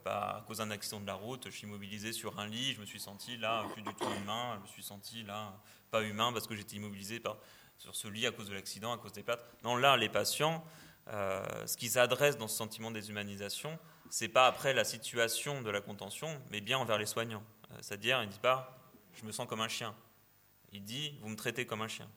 à 0.04 0.44
cause 0.46 0.58
d'un 0.58 0.70
accident 0.70 1.00
de 1.00 1.06
la 1.06 1.14
route, 1.14 1.44
je 1.46 1.56
suis 1.56 1.66
immobilisé 1.66 2.12
sur 2.12 2.40
un 2.40 2.46
lit, 2.48 2.72
je 2.72 2.80
me 2.80 2.86
suis 2.86 3.00
senti 3.00 3.36
là 3.36 3.64
plus 3.72 3.82
du 3.82 3.94
tout 3.94 4.10
humain, 4.20 4.56
je 4.56 4.62
me 4.62 4.66
suis 4.66 4.82
senti 4.82 5.22
là 5.22 5.54
pas 5.90 6.02
humain 6.02 6.32
parce 6.32 6.46
que 6.46 6.56
j'étais 6.56 6.76
immobilisé 6.76 7.22
sur 7.78 7.94
ce 7.94 8.08
lit 8.08 8.26
à 8.26 8.32
cause 8.32 8.48
de 8.48 8.54
l'accident, 8.54 8.92
à 8.92 8.98
cause 8.98 9.12
des 9.12 9.22
pattes. 9.22 9.46
Non, 9.62 9.76
là, 9.76 9.96
les 9.96 10.08
patients, 10.08 10.64
euh, 11.08 11.66
ce 11.66 11.76
qui 11.76 11.88
s'adresse 11.88 12.36
dans 12.36 12.48
ce 12.48 12.56
sentiment 12.56 12.90
de 12.90 12.96
déshumanisation, 12.96 13.78
c'est 14.10 14.28
pas 14.28 14.46
après 14.46 14.74
la 14.74 14.84
situation 14.84 15.62
de 15.62 15.70
la 15.70 15.80
contention, 15.80 16.28
mais 16.50 16.60
bien 16.60 16.78
envers 16.78 16.98
les 16.98 17.06
soignants. 17.06 17.44
Euh, 17.70 17.76
c'est-à-dire, 17.80 18.22
il 18.22 18.26
ne 18.26 18.32
dit 18.32 18.40
pas 18.40 18.72
je 19.14 19.24
me 19.24 19.32
sens 19.32 19.48
comme 19.48 19.60
un 19.60 19.68
chien. 19.68 19.94
Il 20.72 20.82
dit 20.82 21.16
vous 21.22 21.28
me 21.28 21.36
traitez 21.36 21.64
comme 21.64 21.80
un 21.80 21.88
chien. 21.88 22.08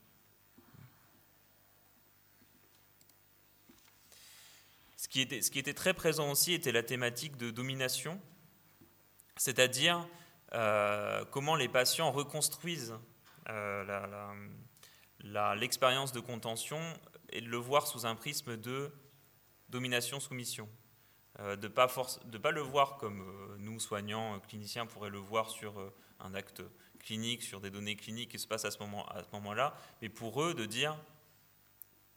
Ce 4.97 5.07
qui, 5.07 5.21
était, 5.21 5.41
ce 5.41 5.49
qui 5.49 5.59
était 5.59 5.73
très 5.73 5.93
présent 5.93 6.29
aussi 6.29 6.53
était 6.53 6.71
la 6.71 6.83
thématique 6.83 7.37
de 7.37 7.51
domination, 7.51 8.19
c'est-à-dire 9.37 10.05
euh, 10.53 11.23
comment 11.31 11.55
les 11.55 11.69
patients 11.69 12.11
reconstruisent 12.11 12.95
l'expérience 15.23 16.11
de 16.11 16.19
contention 16.19 16.79
et 17.31 17.41
de 17.41 17.47
le 17.47 17.57
voir 17.57 17.87
sous 17.87 18.05
un 18.05 18.15
prisme 18.15 18.57
de 18.57 18.91
domination-soumission. 19.69 20.67
Euh, 21.39 21.55
de 21.55 21.67
ne 21.67 21.73
pas, 21.73 21.87
pas, 21.87 22.51
le 22.51 22.61
voir 22.61 22.97
comme 22.97 23.21
euh, 23.21 23.55
nous, 23.59 23.79
soignants, 23.79 24.35
euh, 24.35 24.39
cliniciens, 24.39 24.85
pourraient 24.85 25.09
le 25.09 25.19
voir 25.19 25.49
sur 25.49 25.93
un 26.19 26.33
acte 26.33 26.61
clinique, 26.99 27.43
sur 27.43 27.61
des 27.61 27.69
données 27.69 27.95
cliniques 27.95 28.31
qui 28.31 28.39
se 28.39 28.47
passent 28.47 28.65
à 28.65 28.71
ce 28.71 28.79
moment-là, 28.79 29.23
moment 29.31 29.53
mais 30.01 30.09
pour 30.09 30.43
eux 30.43 30.53
de 30.53 30.65
dire, 30.65 30.99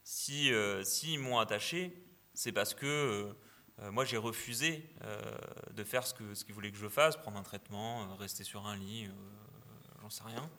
si, 0.03 0.51
si 0.83 1.13
ils 1.15 1.21
m'ont 1.21 1.39
attaché, 1.39 2.05
c'est 2.35 2.51
parce 2.51 2.75
que 2.75 3.33
moi 3.93 4.05
j'ai 4.05 4.17
refusé 4.17 4.89
de 5.71 5.85
faire 5.85 6.05
ce 6.05 6.15
qu'ils 6.15 6.35
ce 6.35 6.45
qu'ils 6.45 6.55
voulaient 6.55 6.73
que 6.73 6.79
je 6.79 6.89
fasse, 6.89 7.17
prendre 7.17 7.39
un 7.39 7.45
traitement, 7.45 8.17
rester 8.17 8.43
sur 8.43 8.67
un 8.67 8.75
lit, 8.75 9.09
j'en 10.01 10.11
sais 10.11 10.25
rien. 10.25 10.51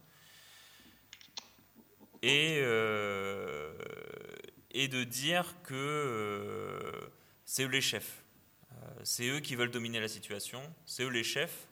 Et, 2.21 2.61
et 4.73 4.87
de 4.87 5.03
dire 5.03 5.55
que 5.63 5.73
euh, 5.75 7.11
c'est 7.45 7.63
eux 7.63 7.69
les 7.69 7.81
chefs. 7.81 8.23
Euh, 8.71 8.75
c'est 9.03 9.27
eux 9.27 9.39
qui 9.39 9.55
veulent 9.55 9.71
dominer 9.71 9.99
la 9.99 10.07
situation, 10.07 10.61
c'est 10.85 11.03
eux 11.03 11.09
les 11.09 11.23
chefs. 11.23 11.67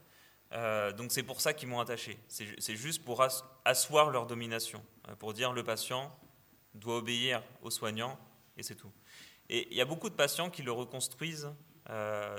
Euh, 0.52 0.92
donc 0.92 1.12
c'est 1.12 1.22
pour 1.22 1.40
ça 1.40 1.52
qu'ils 1.52 1.68
m'ont 1.68 1.80
attaché. 1.80 2.18
C'est 2.28 2.76
juste 2.76 3.04
pour 3.04 3.24
asseoir 3.64 4.10
leur 4.10 4.26
domination, 4.26 4.84
pour 5.18 5.32
dire 5.32 5.52
le 5.52 5.64
patient 5.64 6.16
doit 6.74 6.98
obéir 6.98 7.42
aux 7.62 7.70
soignants 7.70 8.18
et 8.56 8.62
c'est 8.62 8.76
tout. 8.76 8.92
Et 9.48 9.68
il 9.70 9.76
y 9.76 9.80
a 9.80 9.84
beaucoup 9.84 10.08
de 10.08 10.14
patients 10.14 10.50
qui 10.50 10.62
le 10.62 10.72
reconstruisent 10.72 11.50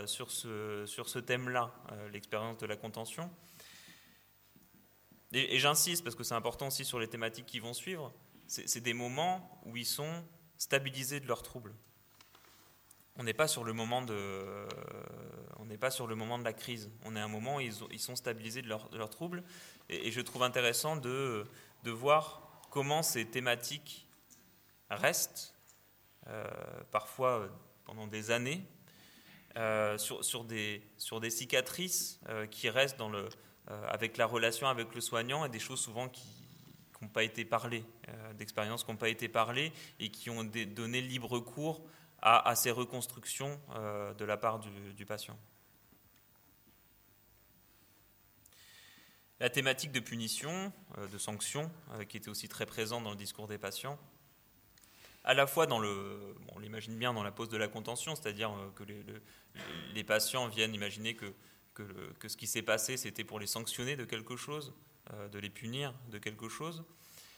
sur 0.06 0.32
ce, 0.32 0.86
sur 0.86 1.10
ce 1.10 1.19
thème-là, 1.19 1.73
l'expérience 2.12 2.58
de 2.58 2.65
la 2.65 2.76
contention. 2.76 3.30
Et, 5.34 5.56
et 5.56 5.60
j'insiste 5.60 6.04
parce 6.04 6.15
que 6.15 6.23
c'est 6.23 6.36
important 6.36 6.67
aussi 6.67 6.86
sur 6.86 6.99
les 6.99 7.08
thématiques 7.08 7.47
qui 7.47 7.60
vont 7.60 7.73
suivre. 7.73 8.13
C'est 8.47 8.82
des 8.82 8.93
moments 8.93 9.60
où 9.65 9.76
ils 9.76 9.86
sont 9.86 10.23
stabilisés 10.63 11.19
de 11.19 11.28
leurs 11.28 11.43
troubles. 11.43 11.73
On 13.17 13.23
n'est 13.23 13.34
pas 13.34 13.47
sur 13.47 13.63
le 13.63 13.73
moment 13.73 14.02
de, 14.02 14.67
pas 15.80 15.91
sur 15.91 16.08
le 16.08 16.15
moment 16.15 16.39
de 16.39 16.43
la 16.43 16.54
crise. 16.54 16.89
On 17.04 17.15
est 17.15 17.19
à 17.19 17.26
un 17.26 17.28
moment 17.28 17.58
où 17.58 17.60
ils, 17.60 17.99
sont 17.99 18.15
stabilisés 18.15 18.62
de 18.62 18.69
leurs 18.69 19.10
troubles. 19.10 19.43
Et, 19.89 20.12
je 20.12 20.21
trouve 20.21 20.43
intéressant 20.43 20.95
de, 20.95 21.45
de 21.84 21.91
voir 21.91 22.41
comment 22.71 23.04
ces 23.04 23.26
thématiques 23.26 24.08
restent, 24.89 25.54
euh, 26.28 26.45
parfois 26.91 27.39
euh, 27.39 27.47
pendant 27.86 28.08
des 28.08 28.32
années, 28.32 28.65
euh, 29.58 29.97
sur, 29.97 30.23
sur, 30.23 30.45
des, 30.45 30.82
sur 30.97 31.19
des 31.19 31.30
cicatrices 31.30 32.19
qui 32.49 32.69
restent 32.69 32.97
dans 32.97 33.10
le, 33.10 33.28
avec 33.67 34.17
la 34.17 34.26
relation 34.26 34.67
avec 34.67 34.95
le 34.95 35.02
soignant 35.02 35.45
et 35.45 35.49
des 35.49 35.60
choses 35.60 35.80
souvent 35.82 36.08
qui, 36.08 36.42
n'ont 37.04 37.10
pas 37.10 37.24
été 37.24 37.46
parlées, 37.46 37.84
euh, 38.10 38.34
d'expériences 38.34 38.84
qui 38.84 38.92
n'ont 38.92 38.98
pas 38.98 39.10
été 39.10 39.28
parlées 39.28 39.72
et 40.00 40.10
qui 40.10 40.30
ont 40.30 40.44
donné 40.44 41.02
libre 41.02 41.39
cours 41.39 41.84
à, 42.22 42.56
ces 42.56 42.72
reconstructions 42.72 43.60
euh, 43.76 44.13
de 44.13 44.24
la 44.24 44.38
part 44.38 44.60
du, 44.60 45.06
patient. 45.06 45.38
La 49.42 49.50
thématique 49.50 49.92
de 49.92 50.00
punition, 50.00 50.72
euh, 50.98 51.08
de 51.08 51.18
sanction, 51.18 51.70
qui 52.08 52.16
était 52.16 52.30
aussi 52.30 52.48
très 52.48 52.66
présente 52.66 53.04
dans 53.04 53.10
le 53.10 53.18
discours 53.18 53.48
des 53.48 53.58
patients, 53.58 54.00
à 55.26 55.34
la 55.34 55.48
fois 55.48 55.68
dans 55.68 55.80
le, 55.80 56.36
on 56.56 56.60
l'imagine 56.60 56.98
bien 56.98 57.13
dans 57.13 57.24
la 57.24 57.32
pose 57.32 57.50
de 57.50 57.58
la 57.58 57.68
contention, 57.68 58.16
c'est-à-dire 58.16 58.54
que 58.76 58.84
les, 59.94 60.04
patients 60.06 60.48
viennent 60.48 60.74
imaginer 60.74 61.16
que, 61.16 61.34
ce 62.26 62.38
qui 62.38 62.48
s'est 62.48 62.62
passé, 62.62 62.96
c'était 62.96 63.24
pour 63.26 63.39
les 63.39 63.48
sanctionner 63.48 63.98
de 63.98 64.06
quelque 64.06 64.38
chose, 64.38 64.74
de 65.32 65.39
les 65.39 65.50
punir 65.50 65.94
de 66.10 66.18
quelque 66.18 66.48
chose, 66.48 66.84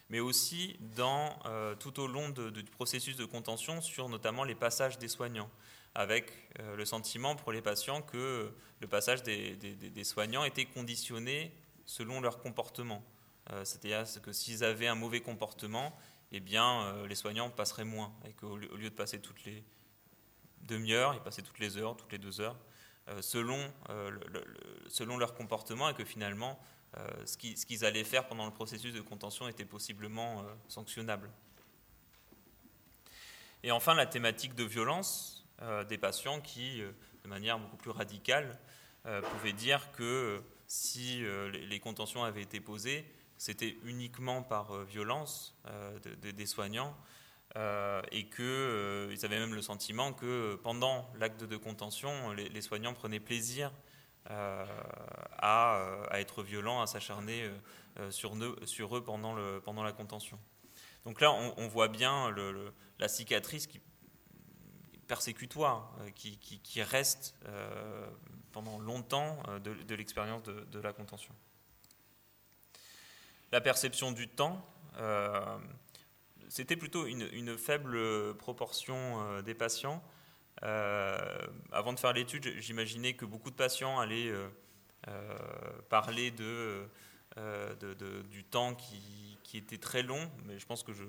mais 0.09 0.19
aussi 0.19 0.77
dans, 0.95 1.37
euh, 1.45 1.75
tout 1.75 1.99
au 1.99 2.07
long 2.07 2.29
du 2.29 2.63
processus 2.63 3.15
de 3.15 3.25
contention 3.25 3.81
sur 3.81 4.09
notamment 4.09 4.43
les 4.43 4.55
passages 4.55 4.99
des 4.99 5.07
soignants, 5.07 5.49
avec 5.95 6.31
euh, 6.59 6.75
le 6.75 6.85
sentiment 6.85 7.35
pour 7.35 7.51
les 7.51 7.61
patients 7.61 8.01
que 8.01 8.51
le 8.81 8.87
passage 8.87 9.23
des, 9.23 10.03
soignants 10.03 10.43
était 10.43 10.65
conditionné 10.65 11.51
selon 11.85 12.21
leur 12.21 12.39
comportement. 12.39 13.03
C'est-à-dire 13.63 14.05
que 14.23 14.33
s'ils 14.33 14.63
avaient 14.63 14.87
un 14.87 14.95
mauvais 14.95 15.21
comportement, 15.21 15.95
eh 16.31 16.39
bien, 16.39 17.05
les 17.05 17.13
soignants 17.13 17.51
passeraient 17.51 17.85
moins, 17.85 18.11
et 18.27 18.33
qu'au 18.33 18.57
lieu 18.57 18.89
de 18.89 18.95
passer 18.95 19.21
toutes 19.21 19.45
les 19.45 19.63
demi-heures, 20.63 21.13
ils 21.13 21.21
passaient 21.21 21.43
toutes 21.43 21.59
les 21.59 21.77
heures, 21.77 21.95
toutes 21.95 22.11
les 22.11 22.17
deux 22.17 22.41
heures, 22.41 22.57
selon, 23.21 23.71
selon 24.87 25.17
leur 25.17 25.35
comportement, 25.35 25.89
et 25.89 25.93
que 25.93 26.03
finalement, 26.03 26.59
euh, 26.59 26.74
ce 27.25 27.37
qu'ils 27.65 27.85
allaient 27.85 28.03
faire 28.03 28.27
pendant 28.27 28.45
le 28.45 28.51
processus 28.51 28.93
de 28.93 29.01
contention 29.01 29.47
était 29.47 29.65
possiblement 29.65 30.41
euh, 30.41 30.43
sanctionnable. 30.67 31.29
Et 33.63 33.71
enfin, 33.71 33.93
la 33.93 34.05
thématique 34.05 34.55
de 34.55 34.63
violence 34.63 35.47
euh, 35.61 35.83
des 35.83 35.97
patients 35.97 36.41
qui, 36.41 36.81
de 37.23 37.29
manière 37.29 37.59
beaucoup 37.59 37.77
plus 37.77 37.91
radicale, 37.91 38.59
pouvaient 39.31 39.53
dire 39.53 39.91
que 39.91 40.41
si 40.65 41.23
les 41.53 41.79
contentions 41.79 42.23
avaient 42.23 42.41
été 42.41 42.59
posées, 42.59 43.05
c'était 43.37 43.77
uniquement 43.83 44.41
par 44.41 44.83
violence 44.83 45.55
des 46.23 46.45
soignants 46.47 46.97
et 47.55 48.27
qu'ils 48.29 49.25
avaient 49.25 49.37
même 49.37 49.53
le 49.53 49.61
sentiment 49.61 50.11
que 50.11 50.55
pendant 50.63 51.07
l'acte 51.19 51.43
de 51.43 51.55
contention, 51.55 52.31
les, 52.31 52.61
soignants 52.61 52.95
prenaient 52.95 53.19
plaisir 53.19 53.71
euh, 53.71 53.84
à, 54.25 54.65
à, 56.09 56.19
être 56.19 56.43
violent, 56.43 56.81
à 56.81 56.87
s'acharner 56.87 57.49
euh, 57.99 58.11
sur, 58.11 58.35
eux 58.35 59.03
pendant, 59.03 59.35
la 59.35 59.91
contention. 59.93 60.37
Donc 61.05 61.21
là, 61.21 61.31
on, 61.31 61.67
voit 61.67 61.87
bien 61.87 62.33
la 62.99 63.07
cicatrice 63.07 63.69
persécutoire 65.07 65.95
euh, 66.01 66.09
qui, 66.11 66.81
reste 66.81 67.35
pendant 68.51 68.79
longtemps 68.79 69.37
de, 69.63 69.95
l'expérience 69.95 70.43
de, 70.43 70.79
la 70.79 70.91
contention. 70.91 71.33
La 73.53 73.61
perception 73.61 74.11
du 74.11 74.27
temps, 74.27 74.65
c'était 76.49 76.75
plutôt 76.75 77.05
une, 77.05 77.57
faible 77.57 78.35
proportion 78.35 79.41
des 79.41 79.53
patients. 79.55 80.03
Avant 80.61 81.93
de 81.93 81.99
faire 81.99 82.13
l'étude, 82.13 82.59
j'imaginais 82.59 83.13
que 83.13 83.25
beaucoup 83.25 83.51
de 83.51 83.55
patients 83.55 83.99
allaient 83.99 84.31
parler 85.89 86.31
de, 86.31 86.87
du 88.31 88.43
temps 88.43 88.75
qui, 88.75 89.37
était 89.57 89.77
très 89.77 90.03
long, 90.03 90.29
mais 90.45 90.59
je 90.59 90.65
pense 90.65 90.83
que 90.83 90.91
je, 90.91 91.05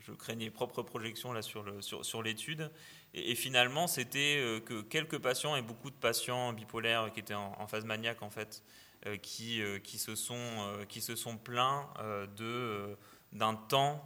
je, 0.00 0.12
craignais 0.12 0.50
propre 0.50 0.82
projection 0.82 1.32
là 1.32 1.42
sur, 1.42 1.64
sur, 1.82 2.22
l'étude. 2.22 2.70
Et, 3.14 3.34
finalement, 3.34 3.86
c'était 3.86 4.36
euh, 4.38 4.60
que 4.60 4.82
quelques 4.82 5.18
patients 5.18 5.56
et 5.56 5.62
beaucoup 5.62 5.90
de 5.90 5.96
patients 5.96 6.52
bipolaires 6.52 7.10
qui 7.12 7.20
étaient 7.20 7.34
en, 7.34 7.66
phase 7.66 7.84
maniaque 7.84 8.22
en 8.22 8.30
fait, 8.30 8.62
euh, 9.06 9.16
qui, 9.16 9.62
euh, 9.62 9.78
qui, 9.78 9.98
se 9.98 10.14
sont, 10.14 10.84
qui 10.88 11.00
se 11.00 11.16
sont 11.16 11.36
plaints 11.36 11.88
de, 12.36 12.96
d'un 13.32 13.54
temps 13.54 14.04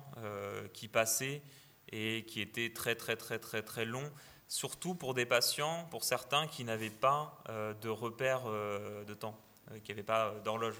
qui 0.72 0.88
passait 0.88 1.42
et 1.92 2.24
qui 2.26 2.40
était 2.40 2.72
très 2.72 2.94
très 2.94 3.16
très 3.16 3.38
très 3.38 3.62
très 3.62 3.84
long, 3.84 4.10
surtout 4.50 4.94
pour 4.94 5.14
des 5.14 5.24
patients, 5.24 5.86
pour 5.90 6.04
certains 6.04 6.46
qui 6.46 6.64
n'avaient 6.64 6.90
pas 6.90 7.42
de 7.80 7.88
repère 7.88 8.42
de 8.44 9.14
temps, 9.14 9.38
qui 9.84 9.92
n'avaient 9.92 10.02
pas 10.02 10.34
d'horloge 10.44 10.76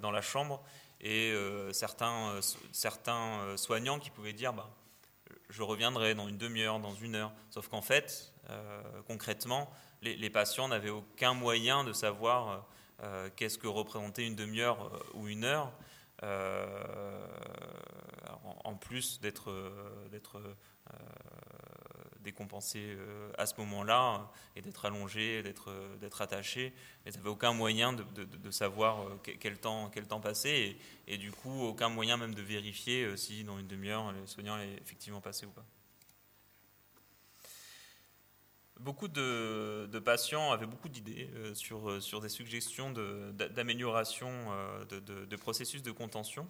dans 0.00 0.12
la 0.12 0.22
chambre 0.22 0.62
et 1.00 1.32
euh, 1.32 1.72
certains, 1.72 2.30
euh, 2.30 2.40
certains 2.72 3.40
euh, 3.40 3.56
soignants 3.56 3.98
qui 3.98 4.10
pouvaient 4.10 4.32
dire 4.32 4.52
bah, 4.52 4.70
je 5.50 5.62
reviendrai 5.62 6.14
dans 6.14 6.28
une 6.28 6.38
demi-heure, 6.38 6.80
dans 6.80 6.94
une 6.94 7.14
heure. 7.14 7.32
Sauf 7.50 7.68
qu'en 7.68 7.82
fait, 7.82 8.32
concrètement, 9.06 9.70
les, 10.02 10.30
patients 10.30 10.66
n'avaient 10.66 10.90
aucun 10.90 11.34
moyen 11.34 11.84
de 11.84 11.92
savoir 11.92 12.66
qu'est-ce 13.36 13.56
que 13.56 13.68
représentait 13.68 14.26
une 14.26 14.34
demi-heure 14.34 14.90
ou 15.14 15.28
une 15.28 15.44
heure. 15.44 15.72
en, 18.64 18.74
plus 18.74 19.20
d'être 19.20 19.50
euh, 19.50 20.54
à 23.38 23.46
ce 23.46 23.54
moment-là 23.58 24.30
et 24.54 24.62
d'être 24.62 24.84
allongé, 24.84 25.42
d'être 25.42 25.72
d'être 26.00 26.20
attaché. 26.22 26.72
Ils 27.04 27.12
n'avaient 27.12 27.28
aucun 27.28 27.52
moyen 27.52 27.92
de, 27.92 28.50
savoir 28.50 29.02
euh, 29.02 29.16
quel 29.22 29.58
temps, 29.58 29.90
quel 29.90 30.06
temps 30.06 30.20
passer 30.20 30.78
et, 31.06 31.14
et, 31.14 31.18
du 31.18 31.32
coup 31.32 31.62
aucun 31.62 31.88
moyen 31.88 32.16
même 32.16 32.34
de 32.34 32.42
vérifier 32.42 33.04
euh, 33.04 33.16
si 33.16 33.44
dans 33.44 33.58
une 33.58 33.66
demi-heure 33.66 34.12
le 34.12 34.26
soignant 34.26 34.58
est 34.58 34.74
effectivement 34.82 35.20
passé 35.20 35.46
ou 35.46 35.50
pas. 35.50 35.64
Beaucoup 38.78 39.08
de, 39.08 39.98
patients 40.04 40.52
avaient 40.52 40.66
beaucoup 40.66 40.90
d'idées 40.90 41.30
sur, 41.54 42.02
sur 42.02 42.20
des 42.20 42.28
suggestions 42.28 42.92
d'amélioration 43.32 44.30
de, 44.90 45.36
processus 45.36 45.82
de 45.82 45.90
contention. 45.92 46.46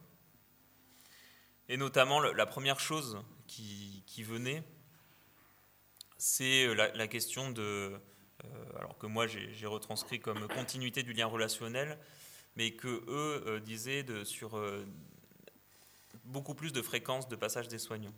Et 1.68 1.76
notamment, 1.76 2.18
la 2.18 2.46
première 2.46 2.80
chose 2.80 3.22
qui 3.46 4.22
venait, 4.24 4.64
c'est 6.18 6.66
euh, 6.66 6.74
la, 6.74 7.08
question 7.08 7.50
de, 7.50 7.62
euh, 7.62 7.98
alors 8.78 8.96
que 8.98 9.06
moi 9.06 9.26
j'ai 9.26 9.66
retranscrit 9.66 10.20
comme 10.20 10.48
continuité 10.48 11.02
du 11.02 11.12
lien 11.12 11.26
relationnel, 11.26 11.98
mais 12.56 12.72
que 12.72 12.88
eux 12.88 13.44
euh, 13.46 13.60
disaient 13.60 14.04
sur 14.24 14.60
beaucoup 16.24 16.54
plus 16.54 16.72
de 16.72 16.82
fréquence 16.82 17.28
de 17.28 17.36
passage 17.36 17.68
des 17.68 17.78
soignants. 17.78 18.14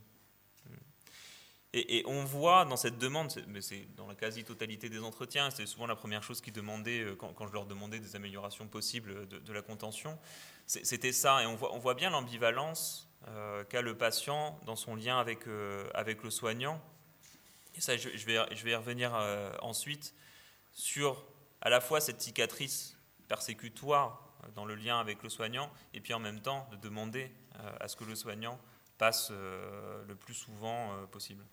Et, 1.74 2.02
on 2.06 2.24
voit 2.24 2.64
dans 2.64 2.78
cette 2.78 2.96
demande, 2.96 3.30
mais 3.46 3.60
c'est 3.60 3.86
dans 3.94 4.06
la 4.06 4.14
quasi-totalité 4.14 4.88
des 4.88 5.00
entretiens, 5.00 5.50
c'est 5.50 5.66
souvent 5.66 5.86
la 5.86 5.96
première 5.96 6.22
chose 6.22 6.40
qu'ils 6.40 6.54
demandaient 6.54 7.06
quand, 7.18 7.46
je 7.46 7.52
leur 7.52 7.66
demandais 7.66 8.00
des 8.00 8.16
améliorations 8.16 8.66
possibles 8.66 9.28
de, 9.28 9.52
la 9.52 9.60
contention, 9.60 10.18
c'était 10.66 11.12
ça. 11.12 11.42
Et 11.42 11.46
on 11.46 11.56
voit, 11.56 11.74
on 11.74 11.78
voit 11.78 11.92
bien 11.92 12.08
l'ambivalence 12.08 13.10
qu'a 13.68 13.82
le 13.82 13.98
patient 13.98 14.58
dans 14.64 14.76
son 14.76 14.96
lien 14.96 15.18
avec, 15.18 15.40
avec 15.92 16.22
le 16.22 16.30
soignant 16.30 16.82
ça, 17.80 17.96
je, 17.96 18.08
vais, 18.08 18.38
je 18.54 18.64
vais 18.64 18.70
y 18.70 18.74
revenir 18.74 19.14
euh, 19.14 19.52
ensuite, 19.60 20.14
sur 20.72 21.24
à 21.60 21.70
la 21.70 21.80
fois 21.80 22.00
cette 22.00 22.20
cicatrice 22.20 22.96
persécutoire 23.26 24.32
euh, 24.44 24.48
dans 24.54 24.64
le 24.64 24.74
lien 24.74 24.98
avec 25.00 25.22
le 25.22 25.28
soignant, 25.28 25.70
et 25.94 26.00
puis 26.00 26.14
en 26.14 26.18
même 26.18 26.40
temps 26.40 26.68
de 26.70 26.76
demander 26.76 27.32
euh, 27.56 27.76
à 27.80 27.88
ce 27.88 27.96
que 27.96 28.04
le 28.04 28.14
soignant 28.14 28.58
passe 28.96 29.30
le 29.30 30.16
plus 30.16 30.34
souvent 30.34 31.06
possible. 31.12 31.44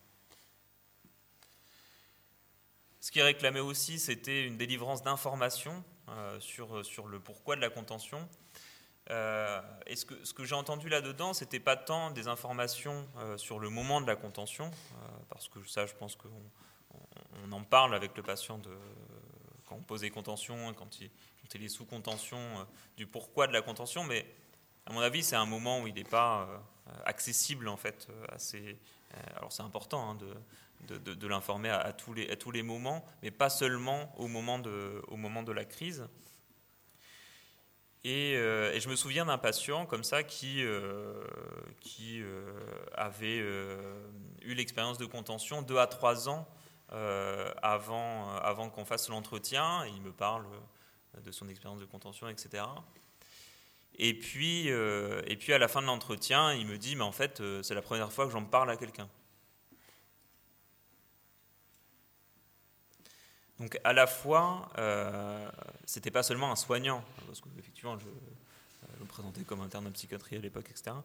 Ce 2.99 3.11
qui 3.11 3.21
réclamait 3.21 3.59
aussi, 3.59 3.99
c'était 3.99 4.47
une 4.47 4.57
délivrance 4.57 5.03
d'informations 5.03 5.83
sur, 6.39 6.83
sur 6.83 7.07
le 7.07 7.19
pourquoi 7.19 7.55
de 7.55 7.61
la 7.61 7.69
contention, 7.69 8.27
euh, 9.11 9.61
et 9.85 9.95
ce 9.95 10.05
que, 10.05 10.25
ce 10.25 10.33
que 10.33 10.43
j'ai 10.43 10.55
entendu 10.55 10.89
là-dedans, 10.89 11.33
c'était 11.33 11.59
pas 11.59 11.77
tant 11.77 12.09
des 12.11 12.27
informations 12.27 13.07
euh, 13.17 13.37
sur 13.37 13.59
le 13.59 13.69
moment 13.69 14.01
de 14.01 14.07
la 14.07 14.15
contention, 14.15 14.65
euh, 14.65 15.07
parce 15.29 15.47
que 15.47 15.63
ça, 15.67 15.85
je 15.85 15.93
pense 15.93 16.15
qu'on 16.15 16.29
on, 17.43 17.51
en 17.51 17.63
parle 17.63 17.93
avec 17.93 18.17
le 18.17 18.23
patient 18.23 18.59
quand 19.67 19.75
on 19.75 19.81
pose 19.81 20.01
des 20.01 20.09
contentions, 20.09 20.73
quand 20.73 20.99
il, 20.99 21.09
quand 21.41 21.55
il 21.55 21.63
est 21.63 21.69
sous 21.69 21.85
contention, 21.85 22.39
du 22.97 23.05
pourquoi 23.05 23.47
de 23.47 23.53
la 23.53 23.61
contention, 23.61 24.03
mais 24.03 24.25
à 24.87 24.93
mon 24.93 25.01
avis, 25.01 25.23
c'est 25.23 25.35
un 25.35 25.45
moment 25.45 25.81
où 25.81 25.87
il 25.87 25.93
n'est 25.93 26.03
pas 26.03 26.47
accessible 27.05 27.67
en 27.67 27.77
fait. 27.77 28.07
Assez, 28.29 28.77
alors 29.35 29.51
c'est 29.51 29.63
important 29.63 30.11
hein, 30.11 30.17
de, 30.87 31.27
l'informer 31.27 31.69
à, 31.69 31.93
tous 31.93 32.13
les, 32.13 32.63
moments, 32.63 33.03
mais 33.23 33.31
pas 33.31 33.49
seulement 33.49 34.13
au 34.19 34.27
moment 34.27 34.59
de 34.59 35.51
la 35.51 35.65
crise. 35.65 36.07
Euh, 38.05 38.71
et, 38.73 38.79
je 38.79 38.89
me 38.89 38.95
souviens 38.95 39.25
d'un 39.25 39.37
patient 39.37 39.85
comme 39.85 40.03
ça 40.03 40.23
qui, 40.23 40.63
euh, 40.63 41.23
qui 41.79 42.21
euh, 42.21 42.53
avait 42.93 43.37
eu 44.41 44.53
l'expérience 44.53 44.97
de 44.97 45.05
contention 45.05 45.61
deux 45.61 45.77
à 45.77 45.87
trois 45.87 46.29
ans 46.29 46.47
avant, 47.61 48.35
avant 48.37 48.69
qu'on 48.69 48.85
fasse 48.85 49.09
l'entretien. 49.09 49.85
Il 49.87 50.01
me 50.01 50.11
parle 50.11 50.45
de 51.23 51.31
son 51.31 51.49
expérience 51.49 51.79
de 51.79 51.85
contention, 51.85 52.29
etc. 52.29 52.63
Et 53.97 54.13
puis, 54.13 54.67
et 54.67 55.35
puis 55.37 55.53
à 55.53 55.57
la 55.57 55.67
fin 55.67 55.81
de 55.81 55.87
l'entretien, 55.87 56.53
il 56.53 56.67
me 56.67 56.77
dit, 56.77 56.95
mais 56.95 57.03
en 57.03 57.11
fait, 57.11 57.41
c'est 57.63 57.73
la 57.73 57.81
première 57.81 58.11
fois 58.13 58.25
que 58.25 58.31
j'en 58.31 58.45
parle 58.45 58.69
à 58.69 58.77
quelqu'un. 58.77 59.09
Donc 63.59 63.79
à 63.83 63.93
la 63.93 64.05
fois, 64.05 64.69
euh, 64.77 65.49
c'était 65.85 66.11
pas 66.11 66.23
seulement 66.23 66.51
un 66.51 66.55
soignant, 66.55 67.03
parce 67.25 67.41
je, 67.97 68.05
je 68.97 69.03
me 69.03 69.07
présentais 69.07 69.43
comme 69.43 69.61
interne 69.61 69.85
de 69.85 69.89
psychiatrie 69.91 70.37
à 70.37 70.39
l'époque, 70.39 70.67
etc. 70.69 70.95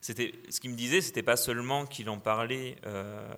C'était, 0.00 0.34
ce 0.50 0.60
qu'il 0.60 0.70
me 0.70 0.76
disait, 0.76 1.00
c'était 1.00 1.22
pas 1.22 1.36
seulement 1.36 1.86
qu'il 1.86 2.08
en 2.10 2.18
parlait 2.18 2.76
euh, 2.86 3.34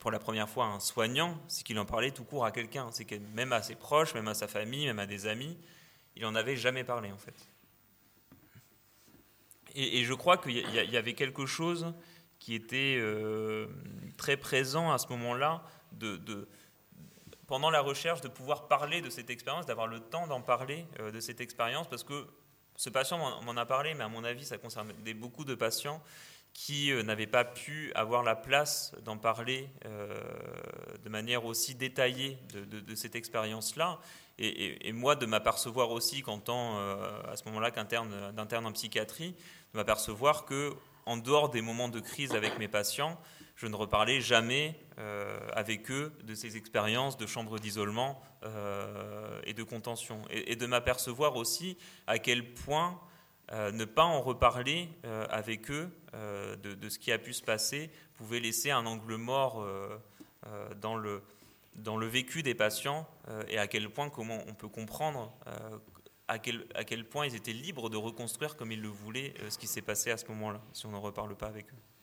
pour 0.00 0.10
la 0.10 0.18
première 0.18 0.48
fois 0.48 0.66
à 0.66 0.68
un 0.68 0.80
soignant, 0.80 1.38
c'est 1.48 1.64
qu'il 1.64 1.78
en 1.78 1.84
parlait 1.84 2.10
tout 2.10 2.24
court 2.24 2.44
à 2.44 2.52
quelqu'un. 2.52 2.88
C'est 2.92 3.04
que 3.04 3.16
même 3.34 3.52
à 3.52 3.62
ses 3.62 3.74
proches, 3.74 4.14
même 4.14 4.28
à 4.28 4.34
sa 4.34 4.48
famille, 4.48 4.86
même 4.86 4.98
à 4.98 5.06
des 5.06 5.26
amis, 5.26 5.56
il 6.16 6.24
en 6.26 6.34
avait 6.34 6.56
jamais 6.56 6.84
parlé 6.84 7.10
en 7.10 7.18
fait. 7.18 7.34
Et, 9.76 10.04
je 10.04 10.14
crois 10.14 10.36
qu'il 10.36 10.56
y, 10.56 10.96
avait 10.96 11.14
quelque 11.14 11.46
chose 11.46 11.92
qui 12.38 12.54
était 12.54 12.96
euh, 13.00 13.66
très 14.16 14.36
présent 14.36 14.92
à 14.92 14.98
ce 14.98 15.08
moment-là 15.08 15.64
de 15.90 16.46
pendant 17.46 17.70
la 17.70 17.80
recherche 17.80 18.20
de 18.20 18.28
pouvoir 18.28 18.68
parler 18.68 19.00
de 19.00 19.10
cette 19.10 19.30
expérience, 19.30 19.66
d'avoir 19.66 19.86
le 19.86 20.00
temps 20.00 20.26
d'en 20.26 20.40
parler 20.40 20.86
euh, 21.00 21.10
de 21.10 21.20
cette 21.20 21.40
expérience, 21.40 21.88
parce 21.88 22.04
que 22.04 22.26
ce 22.76 22.90
patient 22.90 23.18
m'en 23.42 23.56
a 23.56 23.66
parlé, 23.66 23.94
mais 23.94 24.04
à 24.04 24.08
mon 24.08 24.24
avis, 24.24 24.44
ça 24.44 24.58
concerne 24.58 24.92
beaucoup 25.16 25.44
de 25.44 25.54
patients 25.54 26.02
qui 26.52 26.90
euh, 26.90 27.02
n'avaient 27.02 27.26
pas 27.26 27.44
pu 27.44 27.92
avoir 27.94 28.22
la 28.22 28.34
place 28.34 28.92
d'en 29.02 29.18
parler 29.18 29.68
euh, 29.84 30.20
de 31.04 31.08
manière 31.08 31.44
aussi 31.44 31.74
détaillée 31.74 32.38
de, 32.52 32.94
cette 32.94 33.14
expérience-là. 33.14 34.00
Et, 34.38 34.92
moi, 34.92 35.14
de 35.14 35.26
m'apercevoir 35.26 35.90
aussi 35.90 36.22
qu'en 36.22 36.40
tant, 36.40 36.76
à 36.76 37.36
ce 37.36 37.44
moment-là, 37.44 37.70
d'interne 37.70 38.66
en 38.66 38.72
psychiatrie, 38.72 39.30
de 39.72 39.78
m'apercevoir 39.78 40.44
que, 40.44 40.74
en 41.06 41.16
dehors 41.16 41.50
des 41.50 41.60
moments 41.60 41.88
de 41.88 42.00
crise 42.00 42.32
avec 42.32 42.58
mes 42.58 42.66
patients, 42.66 43.16
je 43.56 43.66
ne 43.66 43.76
reparlais 43.76 44.20
jamais 44.20 44.78
euh, 44.98 45.38
avec 45.52 45.90
eux 45.90 46.12
de 46.24 46.34
ces 46.34 46.56
expériences 46.56 47.16
de 47.16 47.26
chambre 47.26 47.58
d'isolement 47.58 48.20
euh, 48.42 49.40
et 49.44 49.54
de 49.54 49.62
contention. 49.62 50.22
Et, 50.30 50.56
de 50.56 50.66
m'apercevoir 50.66 51.36
aussi 51.36 51.76
à 52.06 52.18
quel 52.18 52.52
point 52.52 53.00
euh, 53.52 53.70
ne 53.70 53.84
pas 53.84 54.04
en 54.04 54.20
reparler 54.20 54.88
avec 55.30 55.70
eux 55.70 55.90
de, 56.62 56.88
ce 56.88 56.98
qui 56.98 57.12
a 57.12 57.18
pu 57.18 57.32
se 57.32 57.42
passer 57.42 57.90
pouvait 58.14 58.40
laisser 58.40 58.70
un 58.70 58.86
angle 58.86 59.16
mort 59.16 59.66
dans, 60.80 60.96
le, 60.96 61.22
dans 61.74 61.96
le 61.96 62.06
vécu 62.06 62.42
des 62.42 62.54
patients 62.54 63.06
et 63.48 63.58
à 63.58 63.66
quel 63.66 63.90
point 63.90 64.08
comment 64.08 64.38
on 64.46 64.54
peut 64.54 64.68
comprendre 64.68 65.32
à 66.28 66.38
quel, 66.38 66.64
à 66.74 66.84
quel 66.84 67.04
point 67.04 67.26
ils 67.26 67.34
étaient 67.34 67.52
libres 67.52 67.90
de 67.90 67.96
reconstruire 67.96 68.56
comme 68.56 68.72
ils 68.72 68.80
le 68.80 68.88
voulaient 68.88 69.34
ce 69.48 69.58
qui 69.58 69.66
s'est 69.66 69.82
passé 69.82 70.10
à 70.10 70.16
ce 70.16 70.26
moment-là, 70.28 70.60
si 70.72 70.86
on 70.86 70.90
n'en 70.90 71.00
reparle 71.00 71.34
pas 71.36 71.48
avec 71.48 71.66
eux. 71.72 71.93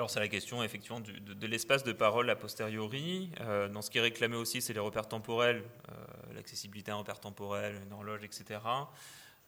Alors 0.00 0.08
c'est 0.08 0.18
la 0.18 0.28
question 0.28 0.62
effectivement 0.62 1.00
de, 1.00 1.46
l'espace 1.46 1.84
de 1.84 1.92
parole 1.92 2.30
a 2.30 2.34
posteriori. 2.34 3.30
Euh, 3.42 3.68
dans 3.68 3.82
ce 3.82 3.90
qui 3.90 3.98
est 3.98 4.00
réclamé 4.00 4.34
aussi, 4.34 4.62
c'est 4.62 4.72
les 4.72 4.80
repères 4.80 5.06
temporels, 5.06 5.62
euh, 5.90 5.94
l'accessibilité 6.34 6.90
à 6.90 6.94
un 6.94 6.96
repère 7.00 7.20
temporel, 7.20 7.78
une 7.84 7.92
horloge, 7.92 8.24
etc. 8.24 8.60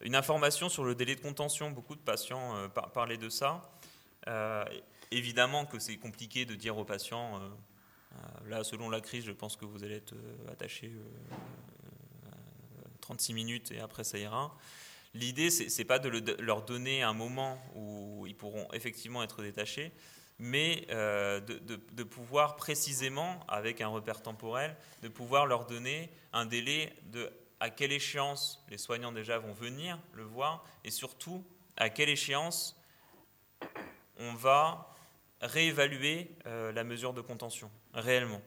Une 0.03 0.15
information 0.15 0.69
sur 0.69 0.85
le 0.85 0.95
délai 0.95 1.17
de 1.17 1.23
contention, 1.23 1.71
beaucoup 1.71 1.95
de 1.95 2.03
patients 2.03 2.69
parlaient 2.93 3.17
de 3.17 3.31
ça. 3.31 3.73
évidemment 5.11 5.65
que 5.65 5.79
c'est 5.79 5.97
compliqué 5.97 6.45
de 6.45 6.55
dire 6.55 6.77
aux 6.77 6.85
patients, 6.85 7.41
là 8.47 8.63
selon 8.63 8.91
la 8.91 9.01
crise, 9.01 9.25
je 9.25 9.33
pense 9.33 9.57
que 9.57 9.65
vous 9.65 9.85
allez 9.85 9.97
être 9.97 10.15
attaché 10.51 10.93
36 13.01 13.33
minutes 13.33 13.71
et 13.73 13.81
après 13.81 14.05
ça 14.05 14.19
ira. 14.19 14.55
L'idée, 15.15 15.49
c'est 15.49 15.85
pas 15.87 15.99
de, 15.99 16.11
leur 16.43 16.63
donner 16.63 17.03
un 17.03 17.15
moment 17.15 17.59
où 17.75 18.27
ils 18.27 18.37
pourront 18.37 18.69
effectivement 18.75 19.23
être 19.23 19.41
détachés, 19.41 19.93
mais 20.39 20.87
euh, 20.91 21.41
de, 21.41 22.03
pouvoir 22.03 22.57
précisément, 22.57 23.41
avec 23.49 23.81
un 23.81 23.89
repère 23.89 24.23
temporel, 24.23 24.77
de 25.03 25.09
pouvoir 25.09 25.47
leur 25.47 25.67
donner 25.67 26.11
un 26.33 26.47
délai 26.47 26.93
de 27.05 27.31
à 27.61 27.71
quelle 27.71 27.93
échéance 27.93 28.65
les 28.71 28.77
soignants 28.77 29.13
déjà 29.13 29.39
vont 29.39 29.53
venir 29.53 29.97
le 30.15 30.25
voir, 30.25 30.65
et 30.83 30.91
surtout 30.91 31.45
à 31.77 31.91
quelle 31.91 32.09
échéance 32.09 32.77
on 34.19 34.35
va 34.35 34.93
réévaluer 35.41 36.35
euh, 36.47 36.73
la 36.73 36.83
mesure 36.83 37.13
de 37.13 37.21
contention, 37.21 37.71
réellement. 37.95 38.43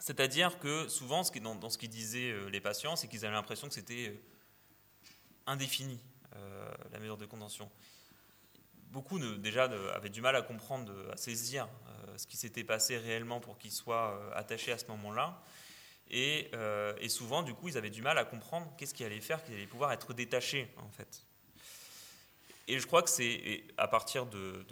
C'est-à-dire 0.00 0.58
que 0.58 0.86
souvent, 0.88 1.22
dans, 1.40 1.54
dans 1.54 1.70
ce 1.70 1.78
qu'ils 1.78 1.88
disaient 1.88 2.30
euh, 2.30 2.50
les 2.50 2.60
patients, 2.60 2.94
c'est 2.94 3.08
qu'ils 3.08 3.24
avaient 3.24 3.34
l'impression 3.34 3.68
que 3.68 3.74
c'était 3.74 4.20
indéfinie, 5.46 6.00
euh, 6.36 6.70
la 6.92 6.98
mesure 6.98 7.16
de 7.16 7.26
contention. 7.26 7.70
Beaucoup 8.94 9.18
déjà 9.18 9.64
avaient 9.92 10.08
du 10.08 10.20
mal 10.20 10.36
à 10.36 10.42
comprendre, 10.42 10.92
à 11.12 11.16
saisir 11.16 11.66
euh, 11.66 12.16
ce 12.16 12.28
qui 12.28 12.36
s'était 12.36 12.62
passé 12.62 12.96
réellement 12.96 13.40
pour 13.40 13.58
qu'ils 13.58 13.72
soient 13.72 14.16
euh, 14.16 14.30
attachés 14.36 14.70
à 14.70 14.78
ce 14.78 14.86
moment-là. 14.86 15.42
Et, 16.12 16.48
souvent, 17.08 17.42
du 17.42 17.54
coup, 17.54 17.66
ils 17.66 17.76
avaient 17.76 17.90
du 17.90 18.02
mal 18.02 18.18
à 18.18 18.24
comprendre 18.24 18.72
qu'est-ce 18.78 18.94
qui 18.94 19.02
allait 19.02 19.20
faire 19.20 19.42
qu'ils 19.42 19.54
allaient 19.54 19.66
pouvoir 19.66 19.90
être 19.90 20.14
détachés, 20.14 20.72
en 20.76 20.90
fait. 20.90 21.26
Et 22.68 22.78
je 22.78 22.86
crois 22.86 23.02
que 23.02 23.10
c'est 23.10 23.64
à 23.78 23.88
partir 23.88 24.26
de, 24.26 24.64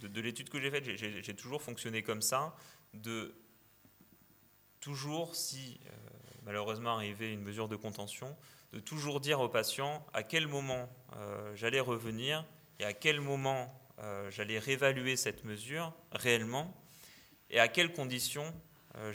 de, 0.00 0.20
l'étude 0.22 0.48
que 0.48 0.58
j'ai 0.58 0.70
faite, 0.70 0.84
j'ai 0.96 1.36
toujours 1.36 1.60
fonctionné 1.60 2.02
comme 2.02 2.22
ça, 2.22 2.56
de 2.94 3.34
toujours, 4.80 5.36
si 5.36 5.78
malheureusement 6.44 6.94
arrivait 6.94 7.34
une 7.34 7.42
mesure 7.42 7.68
de 7.68 7.76
contention, 7.76 8.34
de 8.72 8.80
toujours 8.80 9.20
dire 9.20 9.40
aux 9.40 9.48
patients 9.48 10.06
à 10.14 10.22
quel 10.22 10.46
moment 10.46 10.88
euh, 11.16 11.54
j'allais 11.54 11.80
revenir 11.80 12.44
et 12.78 12.84
à 12.84 12.92
quel 12.92 13.20
moment 13.20 13.72
euh, 13.98 14.30
j'allais 14.30 14.58
réévaluer 14.58 15.16
cette 15.16 15.44
mesure 15.44 15.92
réellement 16.12 16.74
et 17.50 17.60
à 17.60 17.68
quelles 17.68 17.92
conditions 17.92 18.52
euh, 18.96 19.12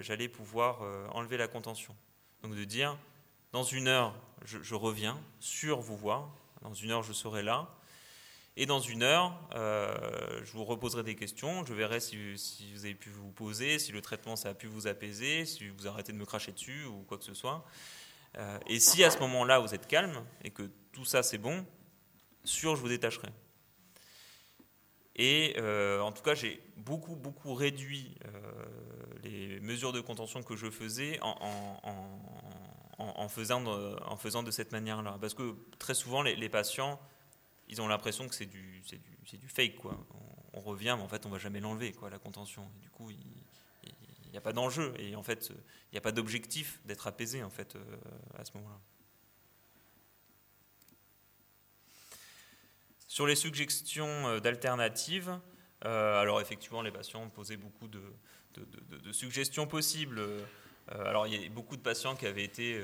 j'allais 0.00 0.28
pouvoir 0.28 0.82
enlever 1.14 1.36
la 1.36 1.48
contention. 1.48 1.96
Donc 2.42 2.54
de 2.54 2.64
dire, 2.64 2.96
dans 3.52 3.62
une 3.62 3.88
heure, 3.88 4.14
je, 4.44 4.74
reviens, 4.74 5.18
sur 5.40 5.80
vous 5.80 5.96
voir, 5.96 6.30
dans 6.62 6.74
une 6.74 6.90
heure, 6.90 7.02
je 7.02 7.12
serai 7.12 7.42
là, 7.42 7.68
et 8.56 8.66
dans 8.66 8.80
une 8.80 9.02
heure, 9.02 9.38
je 9.52 10.52
vous 10.52 10.64
reposerai 10.64 11.02
des 11.02 11.16
questions, 11.16 11.64
je 11.64 11.72
verrai 11.72 12.00
si, 12.00 12.38
si, 12.38 12.72
vous 12.72 12.84
avez 12.84 12.94
pu 12.94 13.10
vous 13.10 13.30
poser, 13.30 13.78
si 13.78 13.92
le 13.92 14.02
traitement 14.02 14.36
ça 14.36 14.50
a 14.50 14.54
pu 14.54 14.66
vous 14.66 14.86
apaiser, 14.86 15.46
si 15.46 15.68
vous 15.68 15.86
arrêtez 15.86 16.12
de 16.12 16.18
me 16.18 16.26
cracher 16.26 16.52
dessus 16.52 16.84
ou 16.84 17.02
quoi 17.08 17.16
que 17.16 17.24
ce 17.24 17.34
soit. 17.34 17.64
Euh, 18.38 18.58
et 18.66 18.78
si 18.78 19.02
à 19.02 19.10
ce 19.10 19.18
moment-là 19.18 19.58
vous 19.58 19.74
êtes 19.74 19.86
calme 19.86 20.24
et 20.44 20.50
que 20.50 20.70
tout 20.92 21.04
ça 21.04 21.22
c'est 21.22 21.38
bon, 21.38 21.64
sûr 22.50 22.76
je 22.76 22.80
vous 22.82 22.88
détacherai. 22.88 23.28
Et 25.16 25.54
euh, 25.58 26.00
en 26.00 26.12
tout 26.12 26.22
cas, 26.22 26.34
j'ai 26.34 26.62
beaucoup, 26.76 27.16
beaucoup 27.16 27.54
réduit 27.54 28.16
euh, 28.24 28.40
les 29.22 29.60
mesures 29.60 29.92
de 29.92 30.00
contention 30.00 30.42
que 30.42 30.56
je 30.56 30.70
faisais 30.70 31.18
en, 31.20 31.34
faisant, 33.28 33.60
de, 33.60 34.02
en 34.04 34.16
faisant 34.16 34.42
de 34.42 34.50
cette 34.50 34.72
manière-là. 34.72 35.18
Parce 35.20 35.34
que 35.34 35.56
très 35.78 35.94
souvent, 35.94 36.22
les, 36.22 36.48
patients, 36.48 36.98
ils 37.68 37.82
ont 37.82 37.88
l'impression 37.88 38.28
que 38.28 38.34
c'est 38.34 38.46
du, 38.46 38.80
du, 38.80 39.38
du, 39.38 39.48
fake. 39.48 39.76
Quoi. 39.76 39.98
On, 40.54 40.60
revient, 40.60 40.94
mais 40.96 41.04
en 41.04 41.08
fait, 41.08 41.26
on 41.26 41.28
ne 41.28 41.34
va 41.34 41.38
jamais 41.38 41.60
l'enlever, 41.60 41.92
quoi, 41.92 42.08
la 42.08 42.18
contention. 42.18 42.66
Du 42.80 42.88
coup, 42.88 43.10
il 43.10 44.30
n'y 44.30 44.38
a 44.38 44.40
pas 44.40 44.52
d'enjeu 44.52 44.94
et 44.98 45.16
en 45.16 45.22
fait, 45.22 45.50
il 45.50 45.94
n'y 45.94 45.98
a 45.98 46.00
pas 46.00 46.12
d'objectif 46.12 46.80
d'être 46.84 47.06
apaisé 47.06 47.42
en 47.42 47.50
fait 47.50 47.76
euh, 47.76 47.82
à 48.38 48.44
ce 48.44 48.52
moment-là. 48.56 48.78
Sur 53.10 53.26
les 53.26 53.34
suggestions 53.34 54.28
euh, 54.28 54.38
d'alternatives, 54.38 55.36
euh, 55.84 56.20
alors 56.20 56.40
effectivement, 56.40 56.80
les 56.80 56.92
patients 56.92 57.28
posaient 57.28 57.56
beaucoup 57.56 57.88
de, 57.88 58.00
suggestions 59.10 59.66
possibles. 59.66 60.22
alors 60.88 61.26
il 61.26 61.34
y 61.34 61.44
a 61.44 61.48
beaucoup 61.48 61.76
de 61.76 61.82
patients 61.82 62.14
qui 62.14 62.26
avaient 62.26 62.44
été 62.44 62.80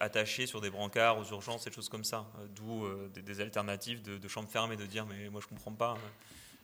attachés 0.00 0.46
sur 0.46 0.60
des 0.60 0.70
brancards 0.70 1.18
aux 1.18 1.24
urgences, 1.24 1.66
et 1.66 1.70
des 1.70 1.76
choses 1.76 1.88
comme 1.88 2.04
ça, 2.04 2.26
d'où 2.54 2.86
des, 3.14 3.40
alternatives 3.40 4.02
de, 4.02 4.28
chambres 4.28 4.50
fermées, 4.50 4.76
de 4.76 4.86
dire 4.86 5.06
mais 5.06 5.30
moi 5.30 5.40
je 5.40 5.46
comprends 5.46 5.72
pas. 5.72 5.92
Hein. 5.92 6.10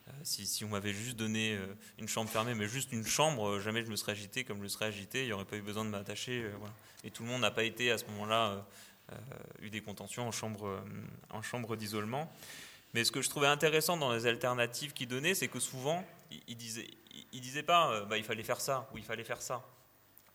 Euh, 0.07 0.11
si, 0.23 0.63
on 0.63 0.69
m'avait 0.69 0.93
juste 0.93 1.17
donné 1.17 1.55
euh, 1.55 1.65
une 1.99 2.07
chambre 2.07 2.29
fermée, 2.29 2.53
mais 2.53 2.67
juste 2.67 2.91
une 2.91 3.05
chambre, 3.05 3.47
euh, 3.47 3.59
jamais 3.59 3.83
je 3.83 3.89
me 3.89 3.95
serais 3.95 4.13
agité 4.13 4.43
comme 4.43 4.57
je 4.57 4.63
le 4.63 4.69
serais 4.69 4.85
agité, 4.85 5.23
il 5.23 5.27
n'y 5.27 5.33
aurait 5.33 5.45
pas 5.45 5.57
eu 5.57 5.61
besoin 5.61 5.83
de 5.83 5.89
m'attacher. 5.89 6.49
Et 7.03 7.11
tout 7.11 7.23
le 7.23 7.29
monde 7.29 7.41
n'a 7.41 7.51
pas 7.51 7.63
été 7.63 7.91
à 7.91 7.97
ce 7.97 8.05
moment-là 8.05 8.65
eu 9.61 9.69
des 9.69 9.81
contentions 9.81 10.27
en 10.27 10.31
chambre, 10.31 10.83
en 11.29 11.41
chambre 11.41 11.75
d'isolement. 11.75 12.31
Mais 12.93 13.03
ce 13.03 13.11
que 13.11 13.21
je 13.21 13.29
trouvais 13.29 13.47
intéressant 13.47 13.97
dans 13.97 14.13
les 14.13 14.25
alternatives 14.25 14.93
qu'il 14.93 15.07
donnait, 15.07 15.35
c'est 15.35 15.47
que 15.47 15.59
souvent, 15.59 16.05
il 16.47 16.57
disait, 16.57 16.87
il 17.31 17.41
disait 17.41 17.63
pas 17.63 18.05
bah, 18.05 18.17
il 18.17 18.23
fallait 18.23 18.43
faire 18.43 18.61
ça 18.61 18.89
ou 18.93 18.97
il 18.97 19.03
fallait 19.03 19.23
faire 19.23 19.41
ça. 19.41 19.63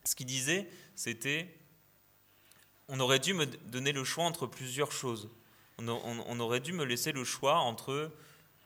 Ce 0.04 0.14
qu'il 0.14 0.26
disait, 0.26 0.68
c'était 0.94 1.48
on 2.88 3.00
aurait 3.00 3.18
dû 3.18 3.34
me 3.34 3.46
donner 3.46 3.92
le 3.92 4.04
choix 4.04 4.24
entre 4.24 4.46
plusieurs 4.46 4.92
choses. 4.92 5.30
on 5.78 6.40
aurait 6.40 6.60
dû 6.60 6.72
me 6.72 6.84
laisser 6.84 7.12
le 7.12 7.24
choix 7.24 7.56
entre 7.56 8.10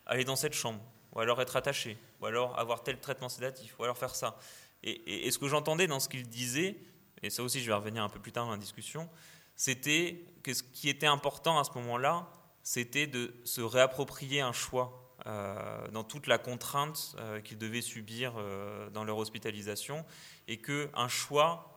aller 0.06 0.24
dans 0.24 0.36
cette 0.36 0.54
chambre, 0.54 0.80
ou 1.12 1.20
alors 1.20 1.40
être 1.42 1.56
attaché, 1.56 1.98
ou 2.20 2.26
alors 2.26 2.58
avoir 2.58 2.82
tel 2.82 2.98
traitement 2.98 3.28
sédatif, 3.28 3.78
ou 3.78 3.84
alors 3.84 3.98
faire 3.98 4.14
ça. 4.14 4.38
Et, 4.82 5.30
ce 5.30 5.38
que 5.38 5.48
j'entendais 5.48 5.86
dans 5.88 6.00
ce 6.00 6.08
qu'il 6.08 6.28
disait, 6.28 6.76
et 7.22 7.30
ça 7.30 7.42
aussi 7.42 7.60
je 7.60 7.66
vais 7.66 7.74
revenir 7.74 8.04
un 8.04 8.08
peu 8.08 8.20
plus 8.20 8.32
tard 8.32 8.46
dans 8.46 8.52
la 8.52 8.58
discussion, 8.58 9.08
c'était 9.56 10.24
que 10.42 10.54
ce 10.54 10.62
qui 10.62 10.88
était 10.88 11.06
important 11.06 11.58
à 11.58 11.64
ce 11.64 11.72
moment-là, 11.76 12.28
c'était 12.62 13.06
de 13.06 13.34
se 13.44 13.60
réapproprier 13.60 14.40
un 14.40 14.52
choix 14.52 15.06
euh, 15.26 15.88
dans 15.88 16.04
toute 16.04 16.26
la 16.26 16.38
contrainte 16.38 17.16
euh, 17.18 17.40
qu'ils 17.40 17.58
devaient 17.58 17.80
subir 17.80 18.34
euh, 18.36 18.90
dans 18.90 19.02
leur 19.02 19.18
hospitalisation, 19.18 20.04
et 20.46 20.58
qu'un 20.58 21.08
choix 21.08 21.72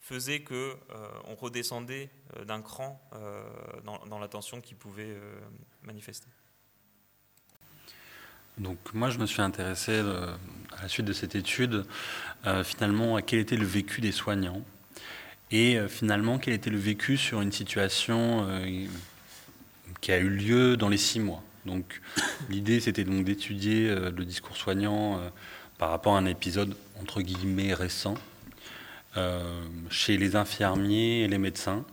faisait 0.00 0.44
qu'on 0.44 0.74
on 1.26 1.34
redescendait 1.34 2.08
d'un 2.46 2.62
cran 2.62 3.02
dans, 3.84 3.98
dans 4.06 4.18
l'attention 4.18 4.60
qu'ils 4.60 4.76
pouvaient 4.76 5.14
manifester. 5.82 6.28
Donc 8.56 8.78
moi, 8.94 9.10
je 9.10 9.18
me 9.18 9.26
suis 9.26 9.42
intéressé 9.42 9.98
à 9.98 10.82
la 10.82 10.88
suite 10.88 11.04
de 11.04 11.12
cette 11.12 11.34
étude, 11.34 11.84
finalement, 12.64 13.16
à 13.16 13.22
quel 13.22 13.40
était 13.40 13.56
le 13.56 13.66
vécu 13.66 14.00
des 14.00 14.12
soignants 14.12 14.64
et 15.50 15.78
euh, 15.78 15.88
finalement 15.88 16.38
quel 16.38 16.54
était 16.54 16.70
le 16.70 16.78
vécu 16.78 17.16
sur 17.16 17.40
une 17.40 17.52
situation 17.52 18.46
qui 20.00 20.12
a 20.12 20.18
eu 20.18 20.28
lieu 20.28 20.76
dans 20.76 20.88
les 20.88 20.98
six 20.98 21.20
mois? 21.20 21.42
Donc 21.66 22.00
l'idée, 22.48 22.80
c'était 22.80 23.04
donc 23.04 23.24
d'étudier 23.24 23.94
le 23.94 24.24
discours 24.24 24.56
soignant 24.56 25.20
par 25.76 25.90
rapport 25.90 26.16
à 26.16 26.18
un 26.18 26.26
épisode 26.26 26.76
entre 27.00 27.20
guillemets 27.20 27.74
récent 27.74 28.14
chez 29.90 30.16
les 30.16 30.36
infirmiers 30.36 31.24
et 31.24 31.28
les 31.28 31.38
médecins. 31.38 31.84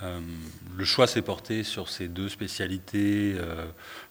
le 0.00 0.84
choix 0.84 1.06
s'est 1.06 1.22
porté 1.22 1.64
sur 1.64 1.90
ces 1.90 2.08
deux 2.08 2.28
spécialités 2.28 3.36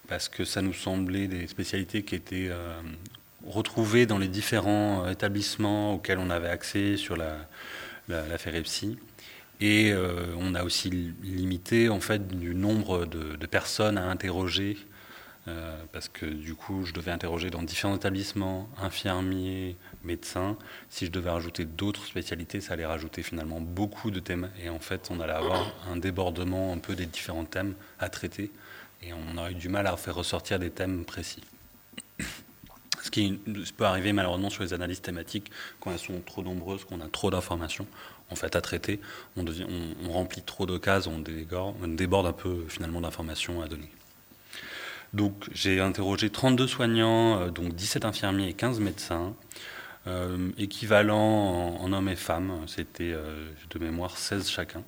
parce 0.07 0.29
que 0.29 0.45
ça 0.45 0.61
nous 0.61 0.73
semblait 0.73 1.27
des 1.27 1.47
spécialités 1.47 2.03
qui 2.03 2.15
étaient 2.15 2.47
euh, 2.49 2.79
retrouvées 3.45 4.05
dans 4.05 4.17
les 4.17 4.27
différents 4.27 5.05
euh, 5.05 5.11
établissements 5.11 5.95
auxquels 5.95 6.19
on 6.19 6.29
avait 6.29 6.49
accès 6.49 6.97
sur 6.97 7.17
la, 7.17 7.37
la, 8.07 8.23
Et 9.59 9.91
euh, 9.91 10.33
on 10.37 10.55
a 10.55 10.63
aussi 10.63 10.89
limité 11.23 11.89
en 11.89 11.99
fait 11.99 12.27
du 12.27 12.55
nombre 12.55 13.05
de, 13.05 13.45
personnes 13.45 13.97
à 13.97 14.05
interroger, 14.05 14.77
parce 15.93 16.09
que 16.09 16.25
du 16.25 16.55
coup 16.55 16.83
je 16.83 16.93
devais 16.93 17.11
interroger 17.11 17.49
dans 17.49 17.63
différents 17.63 17.95
établissements, 17.95 18.67
infirmiers, 18.81 19.77
médecins. 20.03 20.57
Si 20.89 21.05
je 21.05 21.11
devais 21.11 21.29
rajouter 21.29 21.63
d'autres 21.63 22.05
spécialités, 22.05 22.59
ça 22.59 22.73
allait 22.73 22.85
rajouter 22.85 23.23
finalement 23.23 23.61
beaucoup 23.61 24.11
de 24.11 24.19
thèmes. 24.19 24.49
Et 24.61 24.69
en 24.69 24.79
fait 24.79 25.07
on 25.09 25.21
allait 25.21 25.31
avoir 25.31 25.73
un 25.89 25.95
débordement 25.95 26.73
un 26.73 26.79
peu 26.79 26.95
des 26.95 27.05
différents 27.05 27.45
thèmes 27.45 27.75
à 27.97 28.09
traiter 28.09 28.51
et 29.01 29.13
on 29.13 29.37
aurait 29.37 29.51
eu 29.51 29.55
du 29.55 29.69
mal 29.69 29.87
à 29.87 29.95
faire 29.97 30.15
ressortir 30.15 30.59
des 30.59 30.69
thèmes 30.69 31.05
précis. 31.05 31.43
Ce 33.01 33.11
qui 33.11 33.39
peut 33.77 33.85
arriver 33.85 34.13
malheureusement 34.13 34.49
sur 34.49 34.63
les 34.63 34.73
analyses 34.73 35.01
thématiques, 35.01 35.51
quand 35.79 35.91
elles 35.91 35.99
sont 35.99 36.21
trop 36.25 36.43
nombreuses, 36.43 36.83
qu'on 36.85 37.01
a 37.01 37.07
trop 37.07 37.29
d'informations 37.29 37.87
en 38.29 38.35
fait 38.35 38.55
à 38.55 38.61
traiter, 38.61 38.99
on, 39.37 39.45
remplit 40.11 40.41
trop 40.41 40.65
de 40.65 40.77
cases, 40.77 41.07
on, 41.07 41.19
déborde 41.19 42.27
un 42.27 42.33
peu 42.33 42.65
finalement 42.67 43.01
d'informations 43.01 43.61
à 43.61 43.67
donner. 43.67 43.89
Donc 45.13 45.47
j'ai 45.53 45.79
interrogé 45.79 46.29
32 46.29 46.67
soignants, 46.67 47.39
euh, 47.39 47.49
donc 47.49 47.73
17 47.73 48.03
infirmiers 48.03 48.49
et 48.49 48.53
15 48.53 48.79
médecins. 48.79 49.33
équivalent 50.57 51.77
en, 51.79 51.93
hommes 51.93 52.09
et 52.09 52.15
femmes, 52.15 52.63
c'était 52.67 53.13
de 53.69 53.79
mémoire 53.79 54.17
16 54.17 54.49
chacun, 54.49 54.83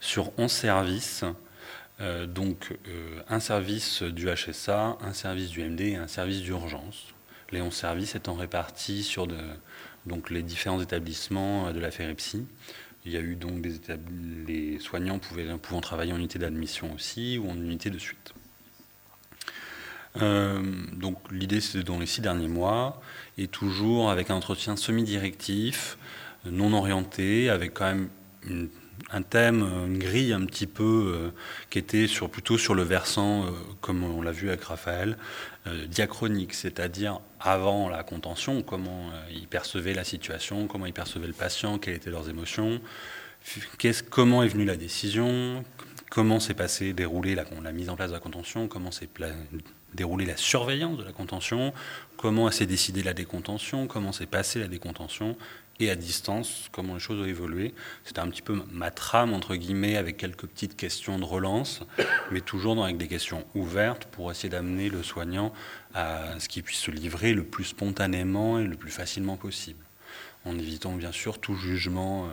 sur 0.00 0.32
11 0.38 0.50
services. 0.50 1.24
donc 2.28 2.76
un 3.28 3.40
service 3.40 4.02
du 4.02 4.28
HSA, 4.28 4.98
un 5.00 5.12
service 5.12 5.50
du 5.50 5.62
MD 5.62 5.80
et 5.80 5.96
un 5.96 6.08
service 6.08 6.42
d'urgence. 6.42 7.13
Les 7.54 7.60
11 7.60 7.72
services 7.72 8.16
étant 8.16 8.34
répartis 8.34 9.04
sur 9.04 9.28
donc 10.06 10.30
les 10.30 10.42
différents 10.42 10.82
établissements 10.82 11.72
de 11.72 11.78
la 11.78 11.92
FEREPSI. 11.92 12.44
Il 13.06 13.12
y 13.12 13.16
a 13.16 13.20
eu 13.20 13.36
donc 13.36 13.60
des 13.60 13.74
les 14.48 14.78
soignants 14.80 15.20
pouvaient, 15.20 15.46
pouvant 15.58 15.80
travailler 15.80 16.12
en 16.12 16.16
unité 16.16 16.40
d'admission 16.40 16.92
aussi 16.94 17.38
ou 17.38 17.48
en 17.48 17.54
unité 17.54 17.90
de 17.90 17.98
suite. 17.98 18.34
Euh, 20.20 20.62
donc 20.94 21.18
l'idée 21.30 21.60
c'est 21.60 21.84
dans 21.84 22.00
les 22.00 22.06
six 22.06 22.20
derniers 22.20 22.48
mois 22.48 23.00
et 23.38 23.46
toujours 23.46 24.10
avec 24.10 24.30
un 24.30 24.34
entretien 24.34 24.74
semi-directif, 24.74 25.96
non 26.44 26.72
orienté, 26.72 27.50
avec 27.50 27.74
quand 27.74 27.94
même 27.94 28.08
un 29.10 29.22
thème, 29.22 29.62
une 29.86 29.98
grille 29.98 30.32
un 30.32 30.44
petit 30.44 30.66
peu 30.66 31.12
euh, 31.14 31.30
qui 31.70 31.78
était 31.78 32.06
sur, 32.06 32.30
plutôt 32.30 32.58
sur 32.58 32.74
le 32.74 32.82
versant, 32.82 33.46
euh, 33.46 33.50
comme 33.80 34.02
on 34.04 34.22
l'a 34.22 34.32
vu 34.32 34.48
avec 34.48 34.64
Raphaël, 34.64 35.16
diachronique, 35.88 36.52
c'est-à-dire 36.52 37.20
avant 37.40 37.88
la 37.88 38.02
contention, 38.02 38.60
comment 38.60 39.10
ils 39.32 39.48
percevaient 39.48 39.94
la 39.94 40.04
situation, 40.04 40.66
comment 40.66 40.84
ils 40.84 40.92
percevaient 40.92 41.26
le 41.26 41.32
patient, 41.32 41.78
quelles 41.78 41.94
étaient 41.94 42.10
leurs 42.10 42.28
émotions, 42.28 42.82
comment 44.10 44.42
est 44.42 44.48
venue 44.48 44.66
la 44.66 44.76
décision, 44.76 45.64
comment 46.10 46.38
s'est 46.38 46.54
passé, 46.54 46.92
déroulé 46.92 47.34
la, 47.34 47.44
la, 47.62 47.72
mise 47.72 47.88
en 47.88 47.96
place 47.96 48.10
de 48.10 48.14
la 48.14 48.20
contention, 48.20 48.68
comment 48.68 48.90
s'est 48.90 49.08
déroulé 49.94 50.26
la 50.26 50.36
surveillance 50.36 50.98
de 50.98 51.04
la 51.04 51.12
contention, 51.12 51.72
comment 52.16 52.50
s'est 52.50 52.66
décidé 52.66 53.02
la 53.02 53.14
décontention, 53.14 53.86
comment 53.86 54.12
s'est 54.12 54.26
passée 54.26 54.60
la 54.60 54.68
décontention, 54.68 55.36
et 55.80 55.90
à 55.90 55.96
distance, 55.96 56.68
comment 56.72 56.94
les 56.94 57.00
choses 57.00 57.20
ont 57.20 57.24
évolué. 57.24 57.74
C'était 58.04 58.20
un 58.20 58.28
petit 58.28 58.42
peu 58.42 58.62
ma 58.70 58.90
trame, 58.90 59.32
entre 59.32 59.56
guillemets, 59.56 59.96
avec 59.96 60.16
quelques 60.16 60.46
petites 60.46 60.76
questions 60.76 61.18
de 61.18 61.24
relance, 61.24 61.80
mais 62.30 62.40
toujours 62.40 62.82
avec 62.82 62.96
des 62.96 63.08
questions 63.08 63.44
ouvertes 63.54 64.04
pour 64.06 64.30
essayer 64.30 64.48
d'amener 64.48 64.88
le 64.88 65.02
soignant 65.02 65.52
à 65.94 66.38
ce 66.38 66.48
qu'il 66.48 66.62
puisse 66.62 66.78
se 66.78 66.90
livrer 66.90 67.34
le 67.34 67.44
plus 67.44 67.64
spontanément 67.64 68.58
et 68.58 68.64
le 68.64 68.76
plus 68.76 68.90
facilement 68.90 69.36
possible, 69.36 69.84
en 70.44 70.58
évitant 70.58 70.92
bien 70.92 71.12
sûr 71.12 71.38
tout 71.38 71.56
jugement. 71.56 72.26
Euh, 72.26 72.28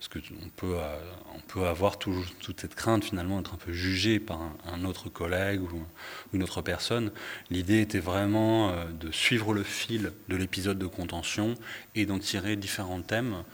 parce 0.00 0.08
qu'on 0.08 0.48
peut, 0.56 0.78
euh, 0.78 0.98
on 1.34 1.40
peut 1.40 1.66
avoir 1.66 1.98
toute 1.98 2.58
cette 2.58 2.74
crainte 2.74 3.04
finalement 3.04 3.36
d'être 3.36 3.52
un 3.52 3.58
peu 3.58 3.72
jugé 3.72 4.18
par 4.18 4.40
un, 4.64 4.84
autre 4.86 5.10
collègue 5.10 5.60
ou, 5.60 5.84
une 6.32 6.42
autre 6.42 6.62
personne. 6.62 7.12
L'idée 7.50 7.82
était 7.82 7.98
vraiment 7.98 8.70
euh, 8.70 8.86
de 8.86 9.10
suivre 9.10 9.52
le 9.52 9.62
fil 9.62 10.12
de 10.28 10.36
l'épisode 10.36 10.78
de 10.78 10.86
contention 10.86 11.54
et 11.94 12.06
d'en 12.06 12.18
tirer 12.18 12.56
différents 12.56 13.02
thèmes. 13.02 13.44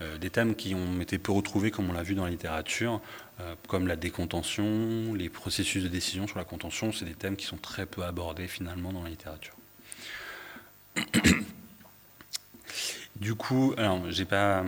Euh, 0.00 0.18
des 0.18 0.30
thèmes 0.30 0.54
qui 0.54 0.76
ont 0.76 1.00
été 1.00 1.18
peu 1.18 1.32
retrouvés, 1.32 1.72
comme 1.72 1.90
on 1.90 1.92
l'a 1.92 2.04
vu 2.04 2.14
dans 2.14 2.24
la 2.24 2.30
littérature, 2.30 3.00
comme 3.68 3.86
la 3.86 3.94
décontention, 3.94 5.14
les 5.14 5.28
processus 5.28 5.84
de 5.84 5.88
décision 5.88 6.26
sur 6.26 6.38
la 6.38 6.44
contention, 6.44 6.92
c'est 6.92 7.04
des 7.04 7.14
thèmes 7.14 7.36
qui 7.36 7.46
sont 7.46 7.56
très 7.56 7.86
peu 7.86 8.02
abordés 8.02 8.48
finalement 8.48 8.92
dans 8.92 9.04
la 9.04 9.10
littérature. 9.10 9.54
Du 13.20 13.34
coup, 13.34 13.74
alors, 13.76 14.08
j'ai 14.10 14.24
pas, 14.24 14.64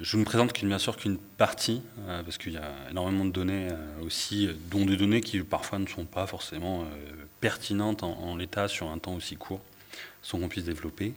je 0.00 0.16
ne 0.16 0.24
présente 0.24 0.58
bien 0.64 0.78
sûr 0.78 0.96
qu'une 0.96 1.18
partie, 1.18 1.82
euh, 2.08 2.22
parce 2.22 2.38
qu'il 2.38 2.54
y 2.54 2.56
a 2.56 2.72
énormément 2.90 3.26
de 3.26 3.30
données 3.30 3.68
euh, 3.70 4.06
aussi, 4.06 4.46
euh, 4.46 4.54
dont 4.70 4.86
des 4.86 4.96
données 4.96 5.20
qui 5.20 5.40
parfois 5.40 5.78
ne 5.78 5.86
sont 5.86 6.06
pas 6.06 6.26
forcément 6.26 6.86
pertinentes 7.40 8.02
en, 8.02 8.36
l'état 8.36 8.68
sur 8.68 8.88
un 8.88 8.98
temps 8.98 9.14
aussi 9.14 9.36
court, 9.36 9.60
sans 10.22 10.38
qu'on 10.38 10.48
puisse 10.48 10.64
développer. 10.64 11.12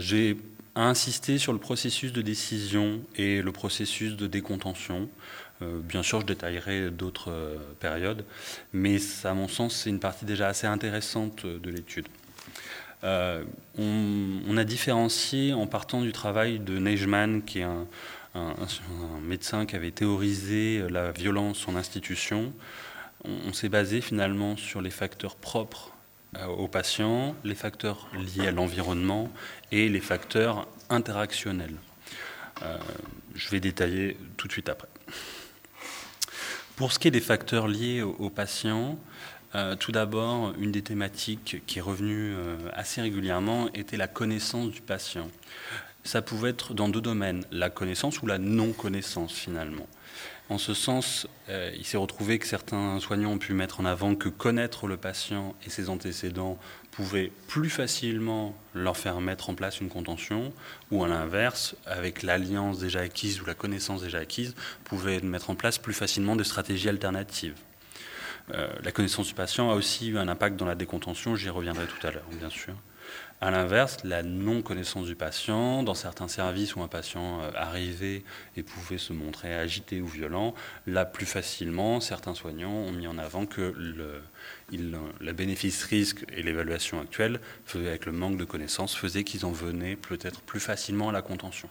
j'ai 0.00 0.36
insisté 0.74 1.38
sur 1.38 1.52
le 1.52 1.60
processus 1.60 2.12
de 2.12 2.22
décision 2.22 3.00
et 3.14 3.40
le 3.40 3.52
processus 3.52 4.16
de 4.16 4.26
décontention. 4.26 5.08
bien 5.60 6.02
sûr, 6.02 6.22
je 6.22 6.26
détaillerai 6.26 6.90
d'autres 6.90 7.32
périodes, 7.78 8.24
mais 8.72 8.96
à 9.22 9.32
mon 9.32 9.46
sens, 9.46 9.76
c'est 9.76 9.90
une 9.90 10.00
partie 10.00 10.24
déjà 10.24 10.48
assez 10.48 10.66
intéressante 10.66 11.46
de 11.46 11.70
l'étude. 11.70 12.08
Euh, 13.06 13.44
on, 13.78 14.56
a 14.56 14.64
différencié 14.64 15.52
en 15.52 15.66
partant 15.66 16.00
du 16.00 16.12
travail 16.12 16.58
de 16.58 16.78
Neigemann, 16.78 17.42
qui 17.42 17.60
est 17.60 17.62
un, 17.62 17.86
médecin 19.22 19.64
qui 19.64 19.76
avait 19.76 19.92
théorisé 19.92 20.84
la 20.90 21.10
violence 21.12 21.66
en 21.68 21.76
institution. 21.76 22.52
On, 23.24 23.52
s'est 23.52 23.68
basé 23.68 24.00
finalement 24.00 24.56
sur 24.56 24.82
les 24.82 24.90
facteurs 24.90 25.36
propres 25.36 25.92
euh, 26.36 26.46
aux 26.46 26.68
patients, 26.68 27.34
les 27.44 27.54
facteurs 27.54 28.08
liés 28.14 28.48
à 28.48 28.52
l'environnement 28.52 29.30
et 29.72 29.88
les 29.88 30.00
facteurs 30.00 30.68
interactionnels. 30.90 31.76
Euh, 32.62 32.76
je 33.34 33.48
vais 33.50 33.60
détailler 33.60 34.18
tout 34.36 34.48
de 34.48 34.52
suite 34.52 34.68
après. 34.68 34.88
Pour 36.76 36.92
ce 36.92 36.98
qui 36.98 37.08
est 37.08 37.12
des 37.12 37.20
facteurs 37.20 37.68
liés 37.68 38.02
aux 38.02 38.30
patients, 38.30 38.98
euh, 39.54 39.76
tout 39.76 39.92
d'abord, 39.92 40.52
une 40.58 40.72
des 40.72 40.82
thématiques 40.82 41.62
qui 41.66 41.78
est 41.78 41.82
revenue 41.82 42.34
euh, 42.34 42.56
assez 42.72 43.00
régulièrement 43.00 43.68
était 43.74 43.96
la 43.96 44.08
connaissance 44.08 44.70
du 44.70 44.80
patient. 44.80 45.30
Ça 46.04 46.22
pouvait 46.22 46.50
être 46.50 46.74
dans 46.74 46.88
deux 46.88 47.00
domaines, 47.00 47.44
la 47.50 47.70
connaissance 47.70 48.22
ou 48.22 48.26
la 48.26 48.38
non-connaissance 48.38 49.32
finalement. 49.32 49.86
En 50.48 50.58
ce 50.58 50.74
sens, 50.74 51.26
euh, 51.48 51.72
il 51.76 51.84
s'est 51.84 51.96
retrouvé 51.96 52.38
que 52.38 52.46
certains 52.46 53.00
soignants 53.00 53.32
ont 53.32 53.38
pu 53.38 53.52
mettre 53.52 53.80
en 53.80 53.84
avant 53.84 54.14
que 54.14 54.28
connaître 54.28 54.86
le 54.86 54.96
patient 54.96 55.56
et 55.66 55.70
ses 55.70 55.88
antécédents 55.88 56.56
pouvait 56.92 57.32
plus 57.48 57.68
facilement 57.68 58.54
leur 58.72 58.96
faire 58.96 59.20
mettre 59.20 59.50
en 59.50 59.54
place 59.54 59.80
une 59.80 59.88
contention, 59.88 60.52
ou 60.90 61.02
à 61.04 61.08
l'inverse, 61.08 61.74
avec 61.84 62.22
l'alliance 62.22 62.78
déjà 62.78 63.00
acquise 63.00 63.40
ou 63.42 63.44
la 63.44 63.54
connaissance 63.54 64.02
déjà 64.02 64.18
acquise, 64.18 64.54
pouvait 64.84 65.20
mettre 65.20 65.50
en 65.50 65.56
place 65.56 65.78
plus 65.78 65.94
facilement 65.94 66.36
des 66.36 66.44
stratégies 66.44 66.88
alternatives. 66.88 67.54
Euh, 68.54 68.68
la 68.84 68.92
connaissance 68.92 69.26
du 69.26 69.34
patient 69.34 69.70
a 69.70 69.74
aussi 69.74 70.08
eu 70.08 70.18
un 70.18 70.28
impact 70.28 70.56
dans 70.56 70.66
la 70.66 70.74
décontention, 70.74 71.34
j'y 71.34 71.50
reviendrai 71.50 71.86
tout 71.86 72.06
à 72.06 72.10
l'heure, 72.10 72.28
bien 72.38 72.50
sûr. 72.50 72.74
À 73.40 73.50
l'inverse, 73.50 73.98
la 74.02 74.22
non-connaissance 74.22 75.06
du 75.06 75.14
patient, 75.14 75.82
dans 75.82 75.94
certains 75.94 76.26
services 76.26 76.74
où 76.74 76.82
un 76.82 76.88
patient 76.88 77.42
euh, 77.42 77.50
arrivait 77.54 78.22
et 78.56 78.62
pouvait 78.62 78.98
se 78.98 79.12
montrer 79.12 79.54
agité 79.54 80.00
ou 80.00 80.06
violent, 80.06 80.54
là 80.86 81.04
plus 81.04 81.26
facilement, 81.26 82.00
certains 82.00 82.34
soignants 82.34 82.72
ont 82.72 82.92
mis 82.92 83.06
en 83.06 83.18
avant 83.18 83.44
que 83.44 83.74
le, 83.76 84.22
la 85.20 85.32
bénéfice-risque 85.32 86.24
et 86.32 86.42
l'évaluation 86.42 87.00
actuelle, 87.00 87.40
avec 87.74 88.06
le 88.06 88.12
manque 88.12 88.38
de 88.38 88.44
connaissances, 88.44 88.96
faisaient 88.96 89.24
qu'ils 89.24 89.44
en 89.44 89.52
venaient 89.52 89.96
peut-être 89.96 90.40
plus 90.40 90.60
facilement 90.60 91.10
à 91.10 91.12
la 91.12 91.22
contention. 91.22 91.68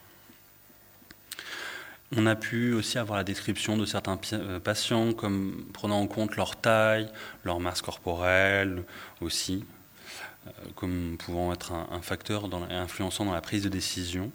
On 2.12 2.28
a 2.28 2.36
pu 2.36 2.74
aussi 2.74 3.00
avoir 3.00 3.18
la 3.18 3.24
description 3.24 3.78
de 3.78 3.86
certains 3.86 4.20
euh, 4.34 4.60
patients 4.60 5.14
comme 5.14 5.66
prenant 5.74 6.00
en 6.00 6.08
compte 6.08 6.36
leur 6.36 6.56
taille, 6.56 7.10
leur 7.44 7.60
masse 7.60 7.82
corporelle 7.82 8.84
aussi, 9.22 9.66
euh, 10.46 10.52
comme 10.76 11.18
pouvant 11.18 11.52
être 11.52 11.74
un, 11.74 12.02
facteur 12.02 12.48
influençant 12.70 13.26
dans 13.26 13.34
la 13.34 13.42
prise 13.42 13.64
de 13.64 13.70
décision. 13.70 14.32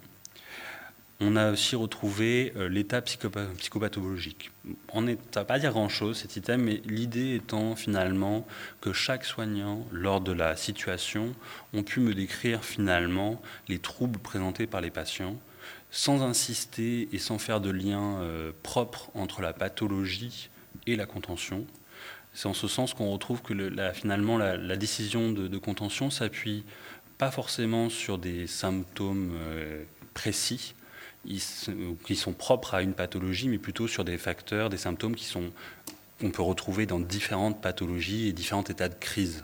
On 1.20 1.36
a 1.36 1.52
aussi 1.52 1.76
retrouvé 1.76 2.52
euh, 2.56 2.68
l'état 2.68 3.02
psychopathologique. 3.02 4.50
On 4.92 5.02
ne 5.02 5.14
va 5.34 5.44
pas 5.44 5.58
dire 5.60 5.70
grand-chose 5.70 6.18
cet 6.18 6.34
item, 6.36 6.62
mais 6.62 6.82
l'idée 6.86 7.36
étant 7.36 7.76
finalement 7.76 8.48
que 8.80 8.92
chaque 8.92 9.24
soignant, 9.24 9.86
lors 9.92 10.20
de 10.20 10.32
la 10.32 10.56
situation, 10.56 11.34
ont 11.72 11.84
pu 11.84 12.00
me 12.00 12.14
décrire 12.14 12.64
finalement 12.64 13.40
les 13.68 13.78
troubles 13.78 14.18
présentés 14.18 14.66
par 14.66 14.80
les 14.80 14.90
patients 14.90 15.36
sans 15.90 16.22
insister 16.22 17.08
et 17.12 17.18
sans 17.18 17.38
faire 17.38 17.60
de 17.60 17.70
lien 17.70 18.20
euh, 18.20 18.52
propre 18.62 19.10
entre 19.14 19.42
la 19.42 19.52
pathologie 19.52 20.50
et 20.86 20.96
la 20.96 21.06
contention. 21.06 21.66
C'est 22.32 22.46
en 22.46 22.54
ce 22.54 22.68
sens 22.68 22.94
qu'on 22.94 23.10
retrouve 23.10 23.42
que 23.42 23.54
finalement 23.92 24.38
la, 24.38 24.76
décision 24.76 25.32
de, 25.32 25.58
contention 25.58 26.10
s'appuie 26.10 26.64
pas 27.18 27.30
forcément 27.30 27.90
sur 27.90 28.18
des 28.18 28.46
symptômes 28.46 29.32
euh, 29.34 29.82
précis 30.14 30.74
qui 31.26 32.16
sont 32.16 32.32
propres 32.32 32.74
à 32.74 32.82
une 32.82 32.94
pathologie, 32.94 33.48
mais 33.48 33.58
plutôt 33.58 33.86
sur 33.86 34.04
des 34.04 34.16
facteurs, 34.16 34.70
des 34.70 34.78
symptômes 34.78 35.14
qui 35.14 35.26
sont 35.26 35.50
qu'on 36.20 36.30
peut 36.30 36.42
retrouver 36.42 36.86
dans 36.86 37.00
différentes 37.00 37.60
pathologies 37.62 38.28
et 38.28 38.32
différents 38.32 38.64
états 38.64 38.88
de 38.88 38.94
crise. 38.94 39.42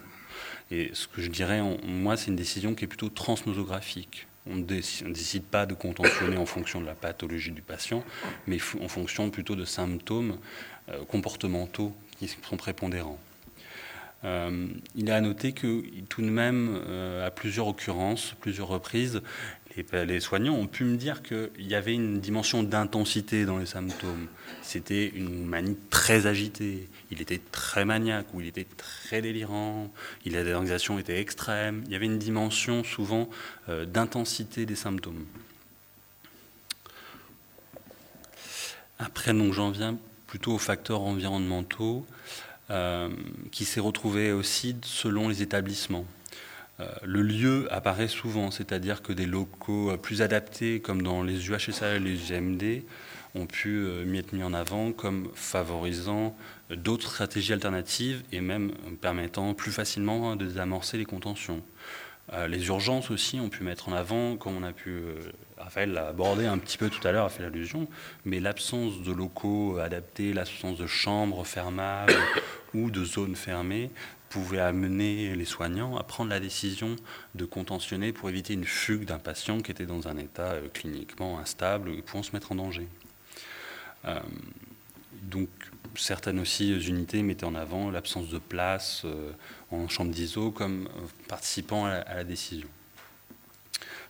Et 0.71 0.91
ce 0.93 1.07
que 1.09 1.23
je 1.23 1.31
dirais, 1.31 1.63
moi, 1.87 2.17
c'est 2.17 2.27
une 2.27 2.37
décision 2.37 2.75
qui 2.75 2.85
est 2.85 2.89
plutôt 2.89 3.09
transnosographique. 3.09 4.27
On 4.49 4.57
ne 4.57 4.63
décide 4.63 5.45
pas 5.45 5.67
de 5.67 5.75
contentionner 5.75 6.37
en 6.37 6.47
fonction 6.47 6.81
de 6.81 6.87
la 6.87 6.95
pathologie 6.95 7.51
du 7.51 7.63
patient, 7.63 8.05
mais 8.47 8.59
en 8.81 8.89
fonction 8.89 9.31
plutôt 9.31 9.57
de 9.57 9.65
symptômes 9.65 10.39
euh, 10.89 11.05
comportementaux 11.05 11.95
qui 12.19 12.29
sont 12.29 12.57
prépondérants. 12.57 13.19
il 14.25 15.09
est 15.09 15.13
à 15.13 15.21
noter 15.21 15.53
que 15.53 15.85
tout 16.09 16.23
de 16.23 16.31
même, 16.31 16.81
à 17.25 17.31
plusieurs 17.31 17.69
occurrences, 17.69 18.35
plusieurs 18.41 18.69
reprises, 18.69 19.21
les, 19.77 20.21
soignants 20.21 20.55
ont 20.55 20.67
pu 20.67 20.85
me 20.85 20.97
dire 20.97 21.23
qu'il 21.23 21.51
y 21.59 21.75
avait 21.75 21.93
une 21.93 22.21
dimension 22.21 22.63
d'intensité 22.63 23.45
dans 23.45 23.59
les 23.59 23.67
symptômes. 23.67 24.29
C'était 24.63 25.09
une 25.09 25.45
manie 25.45 25.77
très 25.91 26.27
agitée, 26.27 26.89
il 27.11 27.21
était 27.21 27.41
très 27.53 27.85
maniaque 27.85 28.27
ou 28.33 28.41
il 28.41 28.47
était 28.47 28.67
très 28.77 29.21
délirant, 29.21 29.91
il 30.25 30.37
a 30.37 30.45
des 30.45 30.53
organisations 30.53 30.99
étaient 30.99 31.21
extrêmes. 31.21 31.83
Il 31.87 31.93
y 31.93 31.97
avait 31.97 32.07
une 32.07 32.19
dimension 32.19 32.85
souvent 32.85 33.29
euh, 33.69 33.85
d'intensité 33.85 34.67
des 34.67 34.77
symptômes. 34.77 35.27
Après, 38.99 39.35
donc 39.35 39.53
j'en 39.53 39.71
viens 39.71 39.99
plutôt 40.27 40.55
aux 40.55 40.59
facteurs 40.59 41.03
environnementaux 41.03 42.07
euh, 42.71 43.11
qui 43.53 43.65
s'est 43.65 43.81
retrouvé 43.81 44.33
aussi 44.33 44.77
selon 44.83 45.29
les 45.29 45.43
établissements. 45.43 46.07
Euh, 46.79 46.87
le 47.05 47.23
lieu 47.23 47.73
apparaît 47.73 48.09
souvent, 48.09 48.51
c'est-à-dire 48.51 49.01
que 49.01 49.13
des 49.13 49.27
locaux 49.27 49.93
euh, 49.93 49.97
plus 49.97 50.21
adaptés, 50.21 50.81
comme 50.81 51.03
dans 51.03 51.23
les 51.23 51.49
UHSA 51.49 51.97
et 51.97 51.99
les 51.99 52.33
UMD, 52.33 52.83
ont 53.35 53.47
pu 53.47 53.79
euh, 53.79 54.15
être 54.15 54.33
mis 54.35 54.43
en 54.43 54.53
avant 54.53 54.93
comme 54.93 55.31
favorisant 55.35 56.37
d'autres 56.71 57.11
stratégies 57.11 57.55
alternatives 57.55 58.23
et 58.33 58.41
même 58.41 58.73
permettant 59.01 59.55
plus 59.55 59.73
facilement 59.73 60.31
hein, 60.31 60.37
de 60.37 60.47
désamorcer 60.47 60.99
les 60.99 61.05
contentions. 61.05 61.63
Les 62.49 62.67
urgences 62.67 63.13
aussi 63.13 63.39
ont 63.39 63.49
pu 63.49 63.63
mettre 63.63 63.89
en 63.89 63.93
avant, 63.93 64.37
comme 64.37 64.57
on 64.57 64.65
a 64.65 64.73
pu, 64.73 65.01
Raphaël 65.59 65.93
l'a 65.93 66.09
abordé 66.09 66.45
un 66.45 66.59
petit 66.59 66.77
peu 66.77 66.91
tout 66.91 67.07
à 67.07 67.13
l'heure, 67.13 67.27
a 67.27 67.29
fait 67.29 67.45
l'allusion, 67.45 67.87
mais 68.25 68.41
l'absence 68.41 69.01
de 69.03 69.13
locaux 69.13 69.79
adaptés, 69.79 70.33
l'absence 70.33 70.77
de 70.77 70.89
chambres 70.89 71.47
fermables 71.47 72.17
ou 72.75 72.91
de 72.91 73.05
zones 73.05 73.37
fermées 73.37 73.93
pouvait 74.29 74.61
amener 74.61 75.35
les 75.35 75.45
soignants 75.45 75.97
à 75.97 76.03
prendre 76.03 76.31
la 76.31 76.41
décision 76.41 76.97
de 77.35 77.45
contentionner 77.45 78.13
pour 78.13 78.29
éviter 78.29 78.55
une 78.55 78.65
fugue 78.65 79.05
d'un 79.05 79.19
patient 79.19 79.61
qui 79.61 79.71
était 79.71 79.87
dans 79.87 80.09
un 80.09 80.17
état 80.17 80.53
euh, 80.53 80.69
cliniquement 80.73 81.39
instable 81.39 81.91
et 81.91 82.03
pouvant 82.03 82.23
se 82.23 82.33
mettre 82.33 82.53
en 82.53 82.57
danger. 82.57 82.89
Euh, 84.05 84.21
donc 85.23 85.49
certaines 85.97 86.39
aussi 86.39 86.73
unités 86.87 87.23
mettaient 87.23 87.47
en 87.47 87.55
avant 87.55 87.91
l'absence 87.91 88.29
de 88.29 88.39
place 88.39 89.03
euh, 89.05 89.33
en 89.71 89.89
chambre 89.89 90.11
d'ISO 90.11 90.51
comme 90.51 90.89
participant 91.29 91.87
à 91.87 92.15
la, 92.15 92.25
décision. 92.25 92.69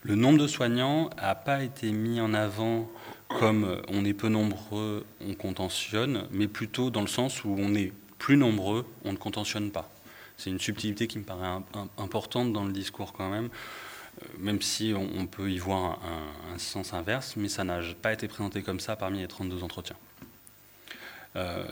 Le 0.02 0.14
nombre 0.14 0.38
de 0.38 0.46
soignants 0.46 1.10
n'a 1.16 1.34
pas 1.34 1.62
été 1.62 1.92
mis 1.92 2.20
en 2.20 2.34
avant 2.34 2.90
comme 3.28 3.82
on 3.88 4.04
est 4.04 4.14
peu 4.14 4.28
nombreux, 4.28 5.04
on 5.20 5.34
contentionne, 5.34 6.28
mais 6.30 6.46
plutôt 6.46 6.90
dans 6.90 7.00
le 7.00 7.08
sens 7.08 7.44
où 7.44 7.56
on 7.58 7.74
est 7.74 7.92
plus 8.18 8.36
nombreux, 8.36 8.86
on 9.04 9.12
ne 9.12 9.16
contentionne 9.16 9.70
pas. 9.72 9.90
C'est 10.36 10.50
une 10.50 10.60
subtilité 10.60 11.06
qui 11.06 11.18
me 11.18 11.24
paraît 11.24 11.62
importante 11.98 12.52
dans 12.52 12.64
le 12.64 12.72
discours 12.72 13.12
quand 13.12 13.30
même, 13.30 13.48
euh, 14.22 14.26
même 14.38 14.60
si 14.60 14.94
on, 14.94 15.26
peut 15.26 15.50
y 15.50 15.58
voir 15.58 15.98
un, 16.52 16.58
sens 16.58 16.92
inverse, 16.92 17.36
mais 17.36 17.48
ça 17.48 17.64
n'a 17.64 17.80
pas 18.00 18.12
été 18.12 18.28
présenté 18.28 18.62
comme 18.62 18.80
ça 18.80 18.96
parmi 18.96 19.18
les 19.18 19.28
32 19.28 19.62
entretiens. 19.62 19.96
Euh, 21.36 21.64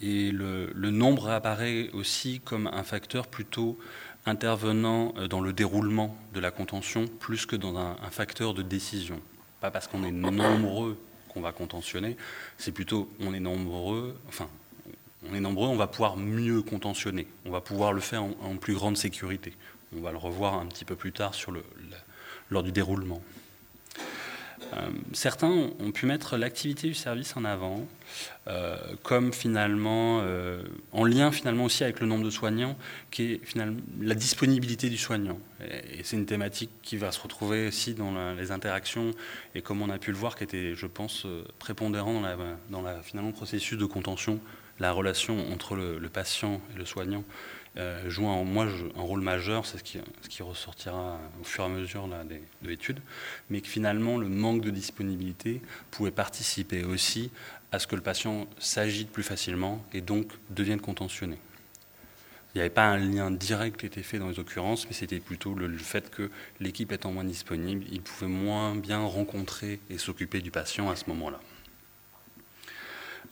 et 0.00 0.30
le, 0.30 0.72
nombre 0.90 1.28
apparaît 1.30 1.90
aussi 1.92 2.40
comme 2.40 2.68
un 2.68 2.84
facteur 2.84 3.26
plutôt 3.26 3.78
intervenant 4.26 5.14
euh, 5.16 5.28
dans 5.28 5.40
le 5.40 5.52
déroulement 5.52 6.16
de 6.34 6.40
la 6.40 6.50
contention 6.50 7.06
plus 7.06 7.46
que 7.46 7.56
dans 7.56 7.76
un, 7.76 7.96
un 8.02 8.10
facteur 8.10 8.54
de 8.54 8.62
décision. 8.62 9.20
Pas 9.60 9.70
parce 9.70 9.88
qu'on 9.88 10.04
est 10.04 10.12
nombreux 10.12 10.98
qu'on 11.28 11.40
va 11.42 11.52
contentionner, 11.52 12.16
c'est 12.58 12.72
plutôt 12.72 13.08
on 13.20 13.32
est 13.34 13.40
nombreux, 13.40 14.18
enfin 14.28 14.48
on 15.28 15.34
est 15.34 15.40
nombreux, 15.40 15.68
on 15.68 15.76
va 15.76 15.86
pouvoir 15.86 16.16
mieux 16.16 16.62
contentionner, 16.62 17.26
on 17.44 17.50
va 17.50 17.60
pouvoir 17.60 17.92
le 17.92 18.00
faire 18.00 18.22
en, 18.22 18.56
plus 18.56 18.74
grande 18.74 18.96
sécurité. 18.96 19.54
On 19.96 20.00
va 20.00 20.12
le 20.12 20.18
revoir 20.18 20.54
un 20.54 20.66
petit 20.66 20.84
peu 20.84 20.96
plus 20.96 21.12
tard 21.12 21.34
lors 22.50 22.62
du 22.62 22.72
déroulement. 22.72 23.20
Euh, 24.74 24.90
certains 25.12 25.70
ont 25.80 25.90
pu 25.90 26.06
mettre 26.06 26.36
l'activité 26.36 26.86
du 26.86 26.94
service 26.94 27.36
en 27.36 27.44
avant, 27.44 27.86
euh, 28.46 28.76
comme 29.02 29.32
finalement, 29.32 30.20
euh, 30.22 30.62
en 30.92 31.04
lien 31.04 31.32
finalement 31.32 31.64
aussi 31.64 31.82
avec 31.82 32.00
le 32.00 32.06
nombre 32.06 32.24
de 32.24 32.30
soignants, 32.30 32.76
qui 33.10 33.32
est 33.32 33.40
finalement 33.44 33.80
la 34.00 34.14
disponibilité 34.14 34.88
du 34.88 34.98
soignant. 34.98 35.38
Et, 35.60 36.02
c'est 36.04 36.16
une 36.16 36.26
thématique 36.26 36.70
qui 36.82 36.96
va 36.96 37.10
se 37.10 37.20
retrouver 37.20 37.68
aussi 37.68 37.94
dans 37.94 38.34
les 38.34 38.52
interactions, 38.52 39.12
et 39.54 39.62
comme 39.62 39.82
on 39.82 39.90
a 39.90 39.98
pu 39.98 40.12
le 40.12 40.18
voir, 40.18 40.36
qui 40.36 40.44
était, 40.44 40.74
je 40.74 40.86
pense, 40.86 41.26
prépondérant 41.58 42.20
dans 42.70 42.82
la, 42.82 43.02
finalement, 43.02 43.30
le 43.30 43.34
processus 43.34 43.78
de 43.78 43.86
contention 43.86 44.40
la 44.80 44.92
relation 44.92 45.52
entre 45.52 45.76
le, 45.76 46.08
patient 46.08 46.60
et 46.74 46.78
le 46.78 46.84
soignant 46.84 47.22
euh, 47.76 48.08
joue 48.10 48.26
un, 48.26 48.42
moi, 48.42 48.66
un 48.96 49.02
rôle 49.02 49.20
majeur, 49.20 49.64
c'est 49.64 49.78
ce 49.78 49.84
qui, 49.84 50.42
ressortira 50.42 51.20
au 51.40 51.44
fur 51.44 51.64
et 51.64 51.66
à 51.66 51.70
mesure 51.70 52.08
de 52.08 52.68
l'étude, 52.68 53.00
mais 53.50 53.60
que 53.60 53.68
finalement 53.68 54.18
le 54.18 54.28
manque 54.28 54.62
de 54.62 54.70
disponibilité 54.70 55.60
pouvait 55.90 56.10
participer 56.10 56.82
aussi 56.82 57.30
à 57.70 57.78
ce 57.78 57.86
que 57.86 57.94
le 57.94 58.02
patient 58.02 58.48
s'agite 58.58 59.10
plus 59.10 59.22
facilement 59.22 59.84
et 59.92 60.00
donc 60.00 60.32
devienne 60.48 60.80
contentionné. 60.80 61.38
Il 62.54 62.58
n'y 62.58 62.62
avait 62.62 62.70
pas 62.70 62.86
un 62.86 62.98
lien 62.98 63.30
direct 63.30 63.78
qui 63.78 63.86
était 63.86 64.02
fait 64.02 64.18
dans 64.18 64.28
les 64.28 64.40
occurrences, 64.40 64.86
mais 64.88 64.92
c'était 64.92 65.20
plutôt 65.20 65.54
le, 65.54 65.76
fait 65.78 66.10
que 66.10 66.30
l'équipe 66.58 66.90
étant 66.90 67.12
moins 67.12 67.22
disponible, 67.22 67.84
il 67.92 68.02
pouvait 68.02 68.26
moins 68.26 68.74
bien 68.74 68.98
rencontrer 68.98 69.78
et 69.88 69.98
s'occuper 69.98 70.40
du 70.40 70.50
patient 70.50 70.90
à 70.90 70.96
ce 70.96 71.04
moment-là. 71.10 71.38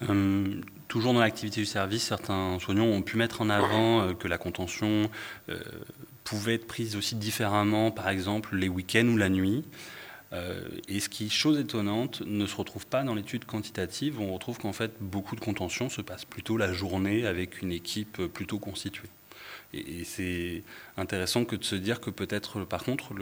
Euh, 0.02 0.60
toujours 0.86 1.12
dans 1.12 1.20
l'activité 1.20 1.60
du 1.60 1.66
service, 1.66 2.04
certains 2.04 2.58
soignants 2.60 2.86
ont 2.86 3.02
pu 3.02 3.16
mettre 3.16 3.40
en 3.40 3.50
avant 3.50 4.02
euh, 4.02 4.14
que 4.14 4.28
la 4.28 4.38
contention 4.38 5.10
euh, 5.48 5.58
pouvait 6.24 6.54
être 6.54 6.66
prise 6.66 6.96
aussi 6.96 7.16
différemment, 7.16 7.90
par 7.90 8.08
exemple 8.08 8.56
les 8.56 8.68
week-ends 8.68 9.06
ou 9.06 9.16
la 9.16 9.28
nuit. 9.28 9.64
et 10.88 11.00
ce 11.00 11.08
qui, 11.08 11.30
chose 11.30 11.58
étonnante, 11.58 12.20
ne 12.26 12.46
se 12.46 12.54
retrouve 12.54 12.86
pas 12.86 13.02
dans 13.02 13.14
l'étude 13.14 13.46
quantitative. 13.46 14.20
On 14.20 14.34
retrouve 14.34 14.58
qu'en 14.58 14.74
fait, 14.74 14.92
beaucoup 15.00 15.36
de 15.36 15.40
contention 15.40 15.88
se 15.88 16.02
passe 16.02 16.26
plutôt 16.26 16.58
la 16.58 16.70
journée 16.70 17.26
avec 17.26 17.62
une 17.62 17.72
équipe 17.72 18.22
plutôt 18.26 18.58
constituée. 18.58 19.08
Et, 19.72 20.04
c'est 20.04 20.64
intéressant 20.98 21.46
que 21.46 21.56
de 21.56 21.64
se 21.64 21.76
dire 21.76 22.00
que 22.00 22.10
peut-être, 22.10 22.64
par 22.64 22.84
contre, 22.84 23.14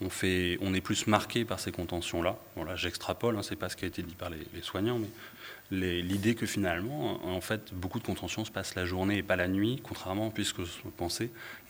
on, 0.00 0.74
est 0.74 0.80
plus 0.80 1.06
marqué 1.06 1.44
par 1.44 1.60
ces 1.60 1.70
contentions-là. 1.70 2.36
Voilà, 2.56 2.74
j'extrapole, 2.74 3.36
hein, 3.36 3.42
c'est 3.44 3.54
pas 3.54 3.68
ce 3.68 3.76
qui 3.76 3.84
a 3.84 3.88
été 3.88 4.02
dit 4.02 4.16
par 4.16 4.30
les, 4.30 4.44
les 4.52 4.62
soignants, 4.62 4.98
mais 4.98 5.08
l'idée 5.70 6.34
que 6.34 6.46
finalement, 6.46 7.24
en 7.26 7.40
fait, 7.40 7.72
beaucoup 7.74 7.98
de 7.98 8.04
contentions 8.04 8.44
se 8.44 8.50
passent 8.50 8.74
la 8.74 8.84
journée 8.84 9.18
et 9.18 9.22
pas 9.22 9.36
la 9.36 9.48
nuit, 9.48 9.80
contrairement 9.82 10.32
à 10.36 10.42
ce 10.42 10.54
que 10.54 10.62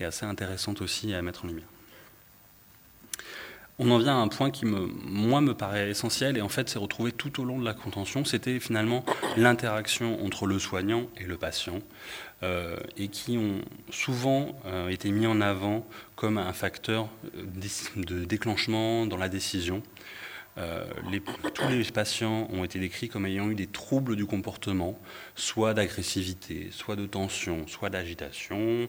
est 0.01 0.05
assez 0.05 0.27
intéressante 0.27 0.81
aussi 0.81 1.13
à 1.15 1.23
mettre 1.23 1.45
en 1.45 1.49
lumière. 1.49 1.69
On 3.83 3.91
en 3.91 3.97
vient 3.97 4.19
à 4.19 4.21
un 4.21 4.29
point 4.29 4.51
qui, 4.51 4.67
me, 4.67 4.81
moi, 5.07 5.41
me 5.41 5.55
paraît 5.55 5.89
essentiel, 5.89 6.37
et 6.37 6.43
en 6.43 6.51
fait, 6.51 6.69
c'est 6.69 6.79
retrouvé 6.79 7.13
tout 7.13 7.41
au 7.41 7.45
long 7.47 7.59
de 7.59 7.65
la 7.65 7.73
contention, 7.73 8.27
c'était 8.27 8.61
finalement 8.61 9.07
l'interaction 9.39 10.23
entre 10.23 10.47
le 10.47 10.59
soignant 10.59 11.07
et 11.17 11.25
le 11.25 11.39
patient, 11.39 11.79
euh, 12.43 12.77
et 12.99 13.09
qui 13.09 13.39
ont 13.39 13.63
souvent 13.91 14.61
euh, 14.67 14.89
été 14.91 15.11
mis 15.11 15.27
en 15.27 15.41
avant 15.41 15.87
comme 16.15 16.37
un 16.37 16.53
facteur 16.53 17.09
de 17.97 18.25
déclenchement 18.25 19.07
dans 19.07 19.17
la 19.17 19.31
décision. 19.31 19.83
Euh, 20.59 20.85
tous 21.55 21.69
les 21.69 21.85
patients 21.85 22.49
ont 22.51 22.65
été 22.65 22.79
décrits 22.79 23.09
comme 23.09 23.27
ayant 23.27 23.51
eu 23.51 23.55
des 23.55 23.67
troubles 23.67 24.17
du 24.17 24.27
comportement, 24.27 24.99
soit 25.35 25.75
d'agressivité, 25.75 26.69
soit 26.73 26.97
de 26.97 27.07
tension, 27.07 27.67
soit 27.67 27.89
d'agitation, 27.89 28.89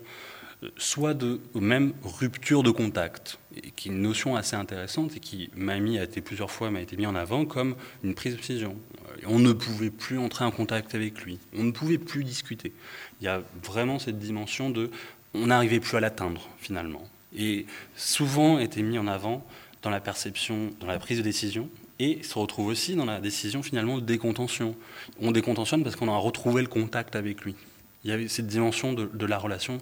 euh, 0.64 0.70
soit 0.78 1.14
de 1.14 1.40
même 1.56 1.94
rupture 2.04 2.64
de 2.64 2.72
contact, 2.72 3.40
et 3.56 3.72
qui 3.72 3.90
est 3.90 3.92
une 3.92 4.02
notion 4.02 4.36
assez 4.36 4.56
intéressante 4.56 5.16
et 5.16 5.20
qui 5.20 5.50
m'a 5.56 5.78
mis 5.80 6.00
a 6.00 6.04
été 6.04 6.22
plusieurs 6.22 6.52
fois 6.52 6.72
m'a 6.72 6.82
été 6.82 6.98
mis 6.98 7.06
en 7.06 7.16
avant 7.16 7.46
comme 7.46 7.76
une 8.04 8.16
prise 8.16 8.34
de 8.34 8.38
décision. 8.38 8.76
Euh, 9.08 9.28
on 9.28 9.40
ne 9.40 9.54
pouvait 9.54 9.92
plus 9.92 10.18
entrer 10.18 10.46
en 10.46 10.52
contact 10.52 10.96
avec 10.96 11.22
lui, 11.22 11.40
on 11.56 11.64
ne 11.64 11.72
pouvait 11.72 12.00
plus 12.00 12.24
discuter. 12.24 12.74
Il 13.22 13.26
y 13.26 13.28
a 13.28 13.42
vraiment 13.64 14.00
cette 14.00 14.20
dimension 14.20 14.70
de 14.70 14.90
on 15.34 15.48
n'arrivait 15.48 15.80
plus 15.80 15.96
à 15.96 16.00
l'atteindre 16.00 16.50
finalement. 16.58 17.04
Et 17.34 17.66
souvent 17.96 18.60
était 18.60 18.82
mis 18.82 18.98
en 18.98 19.08
avant 19.08 19.46
dans 19.82 19.90
la 19.90 20.00
perception, 20.00 20.72
dans 20.80 20.88
la 20.88 21.00
prise 21.00 21.18
de 21.18 21.24
décision, 21.24 21.70
et 22.00 22.24
se 22.24 22.38
retrouve 22.38 22.68
aussi 22.68 22.96
dans 22.96 23.06
la 23.06 23.20
décision 23.20 23.62
finalement 23.62 23.98
de 23.98 24.04
décontention. 24.04 24.76
On 25.20 25.32
décontentionne 25.32 25.84
parce 25.84 25.96
qu'on 25.96 26.10
a 26.10 26.18
retrouvé 26.18 26.62
le 26.62 26.68
contact 26.68 27.16
avec 27.16 27.42
lui. 27.42 27.56
Il 28.04 28.10
y 28.10 28.14
avait 28.14 28.28
cette 28.28 28.48
dimension 28.48 28.94
de, 28.94 29.26
la 29.26 29.38
relation 29.38 29.78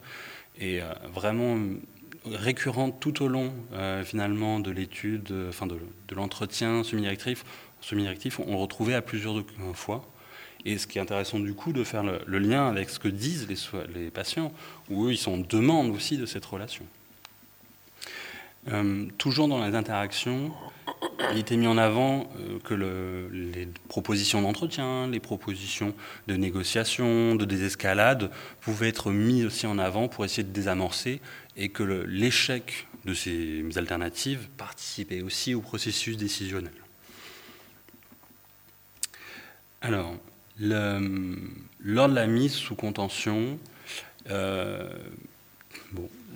et 0.60 0.82
euh, 0.82 0.91
vraiment 1.14 1.58
récurrente 2.26 3.00
tout 3.00 3.24
au 3.24 3.30
long 3.30 3.54
euh, 3.72 4.04
finalement 4.04 4.60
de 4.60 4.72
l'étude, 4.72 5.34
enfin 5.47 5.68
de, 5.68 5.78
l'entretien 6.14 6.84
semi-directif. 6.84 7.45
Semi-directif, 7.80 8.39
on 8.39 8.52
le 8.52 8.58
retrouvait 8.58 8.95
à 8.95 9.02
plusieurs 9.02 9.41
fois. 9.74 10.06
Et 10.66 10.78
ce 10.78 10.88
qui 10.88 10.97
est 10.97 11.02
intéressant 11.02 11.39
du 11.39 11.54
coup 11.54 11.72
de 11.72 11.86
faire 11.86 12.04
le, 12.04 12.39
lien 12.39 12.68
avec 12.68 12.89
ce 12.89 13.00
que 13.00 13.08
disent 13.08 13.47
les, 13.47 13.56
les 13.97 14.12
patients, 14.12 14.52
où 14.89 15.06
eux 15.06 15.14
ils 15.14 15.18
sont 15.18 15.34
en 15.34 15.38
demande 15.38 15.95
aussi 15.95 16.18
de 16.18 16.26
cette 16.26 16.43
relation. 16.43 16.86
Euh, 18.68 19.07
toujours 19.18 19.47
dans 19.47 19.66
les 19.66 19.76
interactions, 19.76 20.51
il 21.32 21.38
était 21.38 21.55
mis 21.55 21.68
en 21.68 21.78
avant 21.78 22.30
euh, 22.39 22.60
que 22.60 22.74
les 22.74 23.68
propositions 23.88 24.41
d'entretien, 24.41 25.07
les 25.07 25.20
propositions 25.20 25.93
de 26.28 26.36
négociation, 26.36 27.36
de 27.36 27.45
désescalade 27.45 28.32
pouvaient 28.60 28.89
être 28.89 29.12
mis 29.12 29.45
aussi 29.45 29.66
en 29.66 29.80
avant 29.80 30.07
pour 30.07 30.26
essayer 30.26 30.43
de 30.43 30.51
désamorcer 30.51 31.22
et 31.55 31.70
que 31.70 31.84
l'échec 31.84 32.88
de 33.05 33.14
ces 33.14 33.66
alternatives 33.78 34.49
participait 34.57 35.22
aussi 35.22 35.53
au 35.55 35.62
processus 35.62 36.18
décisionnel. 36.18 36.74
Alors, 39.82 40.14
lors 40.60 42.10
de 42.10 42.14
la 42.14 42.28
mise 42.28 42.53
sous 42.53 42.76
contention, 42.76 43.57
euh, 44.30 44.89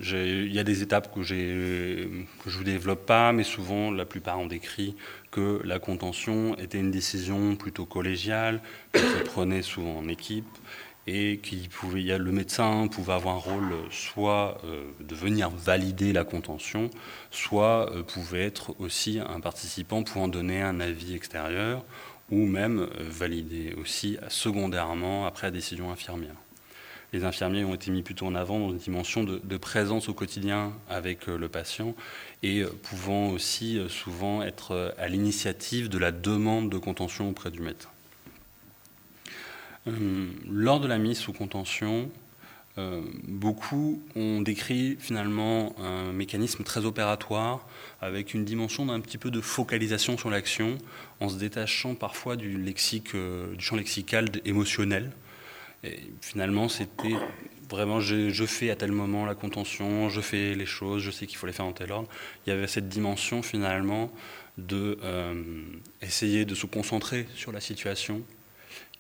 il 0.02 0.54
y 0.54 0.60
a 0.60 0.64
des 0.64 0.82
étapes 0.82 1.14
que, 1.14 1.22
je 1.22 1.36
ne 1.36 2.26
vous 2.46 2.64
développe 2.64 3.06
pas, 3.06 3.32
mais 3.32 3.44
souvent, 3.44 3.92
la 3.92 4.06
plupart 4.06 4.40
ont 4.40 4.48
décrit 4.48 4.96
que 5.32 5.62
la 5.64 5.80
contention 5.80 6.58
était 6.58 6.80
une 6.80 6.92
décision 6.92 7.56
plutôt 7.56 7.86
collégiale, 7.86 8.62
qui 8.94 9.02
prenait 9.26 9.62
souvent 9.62 9.98
en 9.98 10.08
équipe, 10.08 10.46
et 11.06 11.40
qui 11.44 11.68
pouvait, 11.68 12.18
le 12.18 12.32
médecin 12.32 12.88
pouvait 12.88 13.14
avoir 13.14 13.36
un 13.36 13.40
rôle 13.40 13.74
soit 13.92 14.58
euh, 14.64 14.86
de 15.02 15.16
venir 15.16 15.50
valider 15.50 16.14
la 16.14 16.24
contention, 16.24 16.90
soit 17.30 17.92
euh, 17.92 18.04
pouvait 18.04 18.46
être 18.46 18.76
aussi 18.80 19.20
un 19.20 19.42
participant 19.42 20.04
pouvant 20.04 20.28
donner 20.28 20.62
un 20.62 20.80
avis 20.80 21.14
extérieur, 21.14 21.84
ou 22.32 22.46
même 22.46 22.80
euh, 22.80 22.88
valider 23.00 23.74
aussi 23.80 24.18
secondairement 24.30 25.26
après 25.26 25.48
la 25.48 25.52
décision 25.52 25.92
infirmière. 25.92 26.36
Les 27.14 27.24
infirmiers 27.24 27.64
ont 27.64 27.74
été 27.74 27.92
mis 27.92 28.02
plutôt 28.02 28.26
en 28.26 28.36
avant 28.36 28.60
dans 28.60 28.72
une 28.72 28.78
dimension 28.78 29.24
de, 29.24 29.58
présence 29.58 30.10
au 30.10 30.14
quotidien 30.14 30.74
avec 30.90 31.30
euh, 31.30 31.38
le 31.38 31.48
patient 31.48 31.96
et 32.42 32.62
euh, 32.62 32.70
pouvant 32.82 33.30
aussi 33.30 33.80
souvent 33.88 34.42
être 34.42 34.94
à 34.98 35.08
l'initiative 35.08 35.88
de 35.88 35.98
la 35.98 36.12
demande 36.12 36.70
de 36.70 36.78
contention 36.78 37.30
auprès 37.30 37.52
du 37.52 37.62
médecin. 37.62 37.90
Lors 40.50 40.80
de 40.80 40.88
la 40.88 40.98
mise 40.98 41.18
sous 41.18 41.34
contention, 41.34 42.10
euh, 42.80 43.02
beaucoup 43.28 44.02
ont 44.16 44.42
décrit 44.42 44.98
finalement 45.00 45.76
un 45.80 46.12
mécanisme 46.12 46.64
très 46.64 46.86
opératoire 46.86 47.68
avec 48.02 48.34
une 48.34 48.46
dimension 48.46 48.88
d'un 48.88 49.00
petit 49.00 49.20
peu 49.20 49.30
de 49.30 49.42
focalisation 49.42 50.18
sur 50.18 50.32
l'action 50.32 50.80
en 51.20 51.30
se 51.30 51.38
détachant 51.38 51.94
parfois 51.94 52.36
du, 52.36 52.58
lexique, 52.58 53.14
euh, 53.14 53.54
du 53.56 53.64
champ 53.64 53.76
lexical 53.76 54.28
émotionnel. 54.46 55.12
Et 55.84 56.00
finalement, 56.22 56.70
c'était 56.70 57.16
vraiment 57.70 58.00
je, 58.00 58.46
fais 58.46 58.70
à 58.70 58.76
tel 58.76 58.92
moment 58.92 59.26
la 59.26 59.36
contention, 59.36 60.10
je 60.10 60.22
fais 60.22 60.56
les 60.56 60.66
choses, 60.66 61.02
je 61.02 61.12
sais 61.12 61.28
qu'il 61.28 61.38
faut 61.38 61.48
les 61.48 61.54
faire 61.54 61.66
en 61.66 61.74
tel 61.74 61.92
ordre. 61.92 62.08
Il 62.46 62.50
y 62.50 62.54
avait 62.54 62.68
cette 62.68 62.88
dimension 62.88 63.42
finalement 63.42 64.12
de 64.58 64.98
euh, 65.04 65.64
essayer 66.02 66.46
de 66.46 66.56
se 66.56 66.66
concentrer 66.68 67.28
sur 67.36 67.52
la 67.52 67.60
situation 67.60 68.22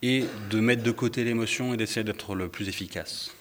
et 0.01 0.25
de 0.49 0.59
mettre 0.59 0.83
de 0.83 0.91
côté 0.91 1.23
l'émotion 1.23 1.73
et 1.73 1.77
d'essayer 1.77 2.03
d'être 2.03 2.35
le 2.35 2.49
plus 2.49 2.67
efficace. 2.67 3.33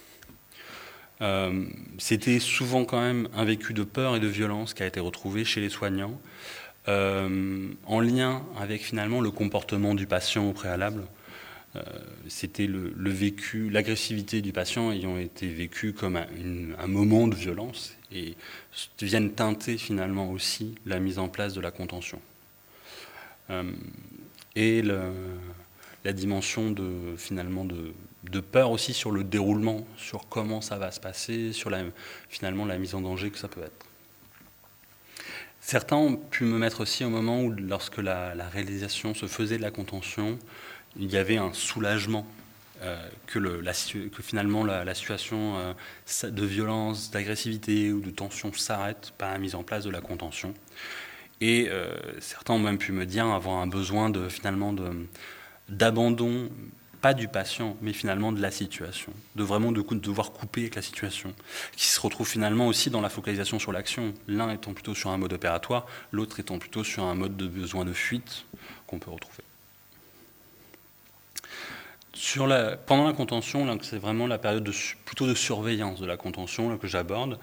Euh, 1.20 1.66
c'était 1.98 2.38
souvent 2.38 2.84
quand 2.84 3.00
même 3.00 3.28
un 3.34 3.44
vécu 3.44 3.74
de 3.74 3.84
peur 3.84 4.16
et 4.16 4.20
de 4.20 4.26
violence 4.26 4.74
qui 4.74 4.82
a 4.82 4.86
été 4.86 5.00
retrouvé 5.00 5.44
chez 5.44 5.60
les 5.60 5.68
soignants, 5.68 6.20
euh, 6.88 7.68
en 7.86 8.00
lien 8.00 8.42
avec 8.58 8.82
finalement 8.82 9.20
le 9.20 9.30
comportement 9.30 9.94
du 9.94 10.06
patient 10.06 10.48
au 10.48 10.52
préalable. 10.52 11.04
Euh, 11.74 11.82
c'était 12.28 12.66
le, 12.66 12.92
vécu, 13.10 13.70
l'agressivité 13.70 14.42
du 14.42 14.52
patient 14.52 14.92
ayant 14.92 15.16
été 15.16 15.48
vécu 15.48 15.92
comme 15.92 16.16
un, 16.16 16.86
moment 16.86 17.28
de 17.28 17.34
violence 17.34 17.96
et 18.12 18.36
viennent 19.00 19.32
teinter 19.32 19.78
finalement 19.78 20.30
aussi 20.30 20.74
la 20.84 20.98
mise 20.98 21.18
en 21.18 21.28
place 21.28 21.54
de 21.54 21.60
la 21.60 21.70
contention. 21.70 22.20
et 24.54 24.82
le, 24.82 25.12
la 26.04 26.12
dimension 26.12 26.70
de, 26.70 27.16
finalement 27.16 27.64
de, 27.64 28.40
peur 28.40 28.70
aussi 28.70 28.92
sur 28.92 29.10
le 29.10 29.24
déroulement, 29.24 29.86
sur 29.96 30.28
comment 30.28 30.60
ça 30.60 30.78
va 30.78 30.90
se 30.90 31.00
passer, 31.00 31.52
sur 31.52 31.70
la, 31.70 31.84
finalement 32.28 32.64
la 32.64 32.78
mise 32.78 32.94
en 32.94 33.00
danger 33.00 33.30
que 33.30 33.38
ça 33.38 33.48
peut 33.48 33.62
être. 33.62 33.86
Certains 35.60 35.96
ont 35.96 36.16
pu 36.16 36.44
me 36.44 36.58
mettre 36.58 36.80
aussi 36.80 37.04
au 37.04 37.10
moment 37.10 37.42
où, 37.42 37.52
lorsque 37.52 37.98
la, 37.98 38.32
réalisation 38.48 39.14
se 39.14 39.26
faisait 39.26 39.58
de 39.58 39.62
la 39.62 39.70
contention, 39.70 40.38
il 40.96 41.10
y 41.10 41.16
avait 41.16 41.36
un 41.36 41.52
soulagement, 41.52 42.26
euh, 42.82 42.96
que, 43.26 43.38
le, 43.38 43.62
que, 44.08 44.22
finalement 44.22 44.64
la, 44.64 44.94
situation 44.94 45.56
euh, 45.56 46.30
de 46.30 46.44
violence, 46.44 47.12
d'agressivité 47.12 47.92
ou 47.92 48.00
de 48.00 48.10
tension 48.10 48.52
s'arrête 48.52 49.12
par 49.18 49.30
la 49.30 49.38
mise 49.38 49.54
en 49.54 49.62
place 49.62 49.84
de 49.84 49.90
la 49.90 50.00
contention. 50.00 50.52
Et 51.40 51.68
euh, 51.70 51.94
certains 52.18 52.54
ont 52.54 52.58
même 52.58 52.78
pu 52.78 52.90
me 52.90 53.06
dire 53.06 53.26
avoir 53.26 53.58
un 53.58 53.68
besoin 53.68 54.10
finalement 54.28 54.74
d'abandon, 55.68 56.50
pas 57.00 57.14
du 57.14 57.28
patient, 57.28 57.76
mais 57.82 57.92
finalement 57.92 58.32
de 58.32 58.42
la 58.42 58.50
situation, 58.50 59.12
de 59.36 59.44
vraiment 59.44 59.70
de, 59.70 59.82
devoir 59.94 60.32
couper 60.32 60.62
avec 60.62 60.74
la 60.74 60.82
situation, 60.82 61.32
qui 61.76 61.86
se 61.86 62.00
retrouve 62.00 62.28
finalement 62.28 62.66
aussi 62.66 62.90
dans 62.90 63.00
la 63.00 63.10
focalisation 63.10 63.60
sur 63.60 63.70
l'action, 63.70 64.12
l'un 64.26 64.50
étant 64.50 64.72
plutôt 64.72 64.96
sur 64.96 65.10
un 65.10 65.18
mode 65.18 65.32
opératoire, 65.32 65.86
l'autre 66.10 66.40
étant 66.40 66.58
plutôt 66.58 66.82
sur 66.82 67.04
un 67.04 67.14
mode 67.14 67.36
de 67.36 67.46
besoin 67.46 67.84
de 67.84 67.92
fuite 67.92 68.44
qu'on 68.88 68.98
peut 68.98 69.10
retrouver. 69.12 69.44
Pendant 72.86 73.06
la 73.06 73.12
contention, 73.14 73.78
c'est 73.82 73.98
vraiment 73.98 74.26
la 74.26 74.38
période 74.38 74.64
de, 74.64 74.72
plutôt 75.04 75.26
de 75.26 75.34
surveillance 75.34 76.00
de 76.00 76.06
la 76.06 76.16
contention 76.16 76.76
que 76.76 76.86
j'aborde. 76.86 77.38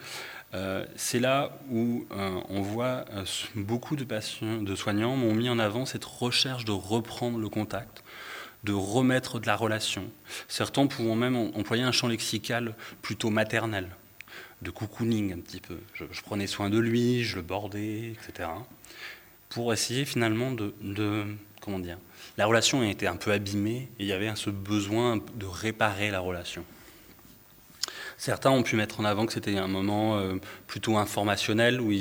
Euh, 0.53 0.86
c'est 0.95 1.20
là 1.20 1.57
où 1.70 2.05
euh, 2.11 2.39
on 2.49 2.61
voit 2.61 3.05
euh, 3.13 3.24
beaucoup 3.55 3.95
de 3.95 4.76
soignants 4.76 5.15
m'ont 5.15 5.34
mis 5.34 5.49
en 5.49 5.59
avant 5.59 5.86
cette 5.86 6.05
recherche 6.05 6.65
de 6.65 6.72
reprendre 6.72 7.38
le 7.38 7.49
contact, 7.49 8.03
de 8.63 8.74
remettre 8.74 9.39
de 9.39 9.47
la 9.47 9.55
relation. 9.55 10.05
Certains 10.47 10.88
pouvant 10.88 11.15
même 11.15 11.36
employer 11.36 11.84
un 11.84 11.91
champ 11.91 12.07
lexical 12.07 12.76
plutôt 13.01 13.30
maternel, 13.30 13.89
de 14.61 14.72
cocooning 14.72 15.34
un 15.34 15.39
petit 15.39 15.61
peu. 15.61 15.80
Je, 15.93 16.05
prenais 16.22 16.47
soin 16.47 16.70
de 16.70 16.80
lui, 16.80 17.24
je 17.24 17.36
le 17.38 17.41
bordais, 17.43 18.13
etc. 18.13 18.49
Pour 19.49 19.72
essayer 19.74 20.05
finalement 20.05 20.51
de 20.51 20.74
comment 21.59 21.80
dire, 21.80 21.97
la 22.40 22.46
relation 22.46 22.80
a 22.80 22.88
été 22.88 23.06
un 23.06 23.18
peu 23.18 23.34
abîmée 23.34 23.90
et 24.00 24.04
il 24.04 24.06
y 24.06 24.14
avait 24.14 24.34
ce 24.36 24.50
besoin 24.50 25.18
de 25.18 25.46
réparer 25.46 26.10
la 26.10 26.22
relation. 26.22 26.64
Certains 28.18 28.50
ont 28.50 28.64
pu 28.64 28.78
mettre 28.78 29.02
en 29.02 29.04
avant 29.04 29.26
que 29.26 29.34
c'était 29.34 29.58
un 29.58 29.68
moment 29.68 30.16
euh, 30.16 30.36
plutôt 30.66 30.98
informationnel, 30.98 31.82
où 31.82 31.92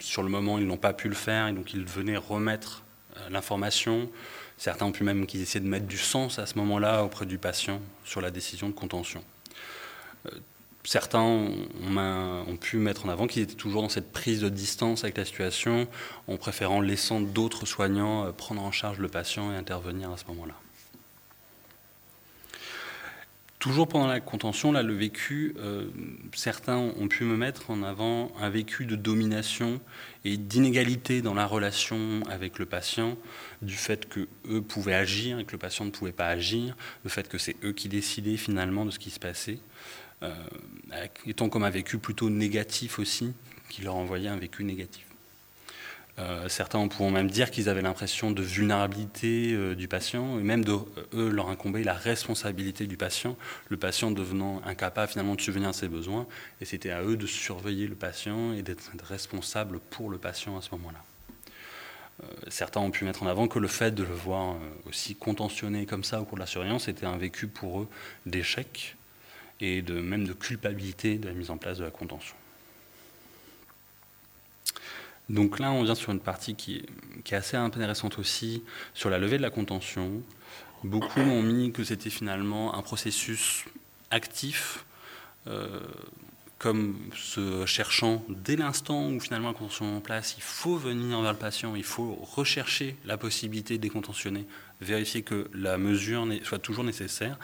sur 0.00 0.22
le 0.22 0.30
moment 0.30 0.56
ils 0.56 0.66
n'ont 0.66 0.78
pas 0.78 0.94
pu 0.94 1.10
le 1.10 1.14
faire, 1.14 1.48
et 1.48 1.52
donc 1.52 1.74
ils 1.74 1.84
venaient 1.84 2.16
remettre 2.16 2.84
euh, 3.18 3.28
l'information. 3.28 4.10
Certains 4.56 4.86
ont 4.86 4.92
pu 4.92 5.04
même 5.04 5.26
qu'ils 5.26 5.42
essayaient 5.42 5.62
de 5.62 5.68
mettre 5.68 5.86
du 5.86 5.98
sens 5.98 6.38
à 6.38 6.46
ce 6.46 6.56
moment-là 6.56 7.04
auprès 7.04 7.26
du 7.26 7.36
patient 7.36 7.78
sur 8.02 8.22
la 8.22 8.30
décision 8.30 8.68
de 8.68 8.74
contention. 8.74 9.22
Euh, 10.82 10.88
certains 10.88 11.20
ont, 11.20 12.56
pu 12.60 12.78
mettre 12.78 13.06
en 13.06 13.08
avant 13.08 13.26
qu'ils 13.26 13.42
étaient 13.42 13.54
toujours 13.54 13.82
dans 13.82 13.88
cette 13.88 14.12
prise 14.12 14.40
de 14.40 14.48
distance 14.48 15.04
avec 15.04 15.16
la 15.16 15.24
situation, 15.24 15.88
en 16.28 16.36
préférant 16.36 16.80
laissant 16.80 17.20
d'autres 17.20 17.66
soignants 17.66 18.32
prendre 18.32 18.62
en 18.62 18.72
charge 18.72 18.98
le 18.98 19.08
patient 19.08 19.52
et 19.52 19.56
intervenir 19.56 20.10
à 20.10 20.16
ce 20.16 20.24
moment-là. 20.28 20.54
Toujours 23.62 23.86
pendant 23.86 24.08
la 24.08 24.18
contention, 24.18 24.72
là, 24.72 24.82
le 24.82 24.92
vécu, 24.92 25.54
euh, 25.58 25.86
certains 26.34 26.78
ont 26.78 27.06
pu 27.06 27.22
me 27.22 27.36
mettre 27.36 27.70
en 27.70 27.84
avant 27.84 28.32
un 28.40 28.50
vécu 28.50 28.86
de 28.86 28.96
domination 28.96 29.80
et 30.24 30.36
d'inégalité 30.36 31.22
dans 31.22 31.32
la 31.32 31.46
relation 31.46 32.22
avec 32.28 32.58
le 32.58 32.66
patient, 32.66 33.16
du 33.62 33.76
fait 33.76 34.08
que 34.08 34.26
eux 34.50 34.62
pouvaient 34.62 34.94
agir 34.94 35.38
et 35.38 35.44
que 35.44 35.52
le 35.52 35.58
patient 35.58 35.84
ne 35.84 35.90
pouvait 35.90 36.10
pas 36.10 36.26
agir, 36.26 36.76
le 37.04 37.08
fait 37.08 37.28
que 37.28 37.38
c'est 37.38 37.54
eux 37.62 37.70
qui 37.70 37.88
décidaient 37.88 38.36
finalement 38.36 38.84
de 38.84 38.90
ce 38.90 38.98
qui 38.98 39.10
se 39.10 39.20
passait, 39.20 39.60
euh, 39.60 40.01
étant 41.26 41.48
comme 41.48 41.64
un 41.64 41.70
vécu 41.70 41.98
plutôt 41.98 42.30
négatif 42.30 42.98
aussi, 42.98 43.32
qui 43.68 43.82
leur 43.82 43.96
envoyait 43.96 44.28
un 44.28 44.36
vécu 44.36 44.64
négatif. 44.64 45.06
Euh, 46.18 46.46
certains 46.48 46.86
pourront 46.88 47.10
même 47.10 47.30
dire 47.30 47.50
qu'ils 47.50 47.70
avaient 47.70 47.80
l'impression 47.80 48.32
de 48.32 48.42
vulnérabilité 48.42 49.54
euh, 49.54 49.74
du 49.74 49.88
patient, 49.88 50.38
et 50.38 50.42
même 50.42 50.62
de 50.62 50.76
eux 51.14 51.30
leur 51.30 51.48
incomber 51.48 51.82
la 51.84 51.94
responsabilité 51.94 52.86
du 52.86 52.98
patient, 52.98 53.36
le 53.70 53.78
patient 53.78 54.10
devenant 54.10 54.60
incapable 54.66 55.10
finalement 55.10 55.34
de 55.34 55.40
subvenir 55.40 55.70
à 55.70 55.72
ses 55.72 55.88
besoins, 55.88 56.26
et 56.60 56.66
c'était 56.66 56.90
à 56.90 57.02
eux 57.02 57.16
de 57.16 57.26
surveiller 57.26 57.86
le 57.86 57.94
patient 57.94 58.52
et 58.52 58.62
d'être 58.62 58.90
responsables 59.04 59.80
pour 59.88 60.10
le 60.10 60.18
patient 60.18 60.58
à 60.58 60.60
ce 60.60 60.68
moment-là. 60.72 61.02
Euh, 62.22 62.26
certains 62.48 62.80
ont 62.80 62.90
pu 62.90 63.06
mettre 63.06 63.22
en 63.22 63.26
avant 63.26 63.48
que 63.48 63.58
le 63.58 63.68
fait 63.68 63.92
de 63.92 64.02
le 64.02 64.12
voir 64.12 64.56
aussi 64.86 65.14
contentionné 65.14 65.86
comme 65.86 66.04
ça 66.04 66.20
au 66.20 66.26
cours 66.26 66.36
de 66.36 66.42
la 66.42 66.46
surveillance 66.46 66.88
était 66.88 67.06
un 67.06 67.16
vécu 67.16 67.46
pour 67.46 67.80
eux 67.80 67.88
d'échec 68.26 68.96
et 69.62 69.80
même 69.80 70.26
de 70.26 70.32
culpabilité 70.32 71.16
de 71.16 71.28
la 71.28 71.34
mise 71.34 71.50
en 71.50 71.56
place 71.56 71.78
de 71.78 71.84
la 71.84 71.90
contention. 71.90 72.34
Donc 75.28 75.60
là, 75.60 75.70
on 75.72 75.84
vient 75.84 75.94
sur 75.94 76.10
une 76.10 76.20
partie 76.20 76.56
qui 76.56 76.82
est, 77.24 77.32
assez 77.32 77.56
intéressante 77.56 78.18
aussi, 78.18 78.64
sur 78.92 79.08
la 79.08 79.18
levée 79.18 79.38
de 79.38 79.42
la 79.42 79.50
contention. 79.50 80.20
Beaucoup 80.82 81.20
m'ont 81.20 81.42
mis 81.42 81.72
que 81.72 81.84
c'était 81.84 82.10
finalement 82.10 82.74
un 82.74 82.82
processus 82.82 83.64
actif, 84.10 84.84
euh, 85.46 85.80
comme 86.58 86.96
se 87.14 87.64
cherchant 87.64 88.24
dès 88.28 88.56
l'instant 88.56 89.10
où 89.10 89.20
finalement 89.20 89.48
la 89.48 89.54
contention 89.54 89.94
est 89.94 89.96
en 89.96 90.00
place, 90.00 90.34
il 90.36 90.42
faut 90.42 90.76
venir 90.76 91.20
vers 91.20 91.32
le 91.32 91.38
patient, 91.38 91.74
il 91.76 91.84
faut 91.84 92.14
rechercher 92.20 92.96
la 93.04 93.16
possibilité 93.16 93.78
de 93.78 93.82
décontentionner, 93.82 94.44
vérifier 94.80 95.22
que 95.22 95.48
la 95.54 95.78
mesure 95.78 96.26
soit 96.44 96.58
toujours 96.58 96.84
nécessaire, 96.84 97.38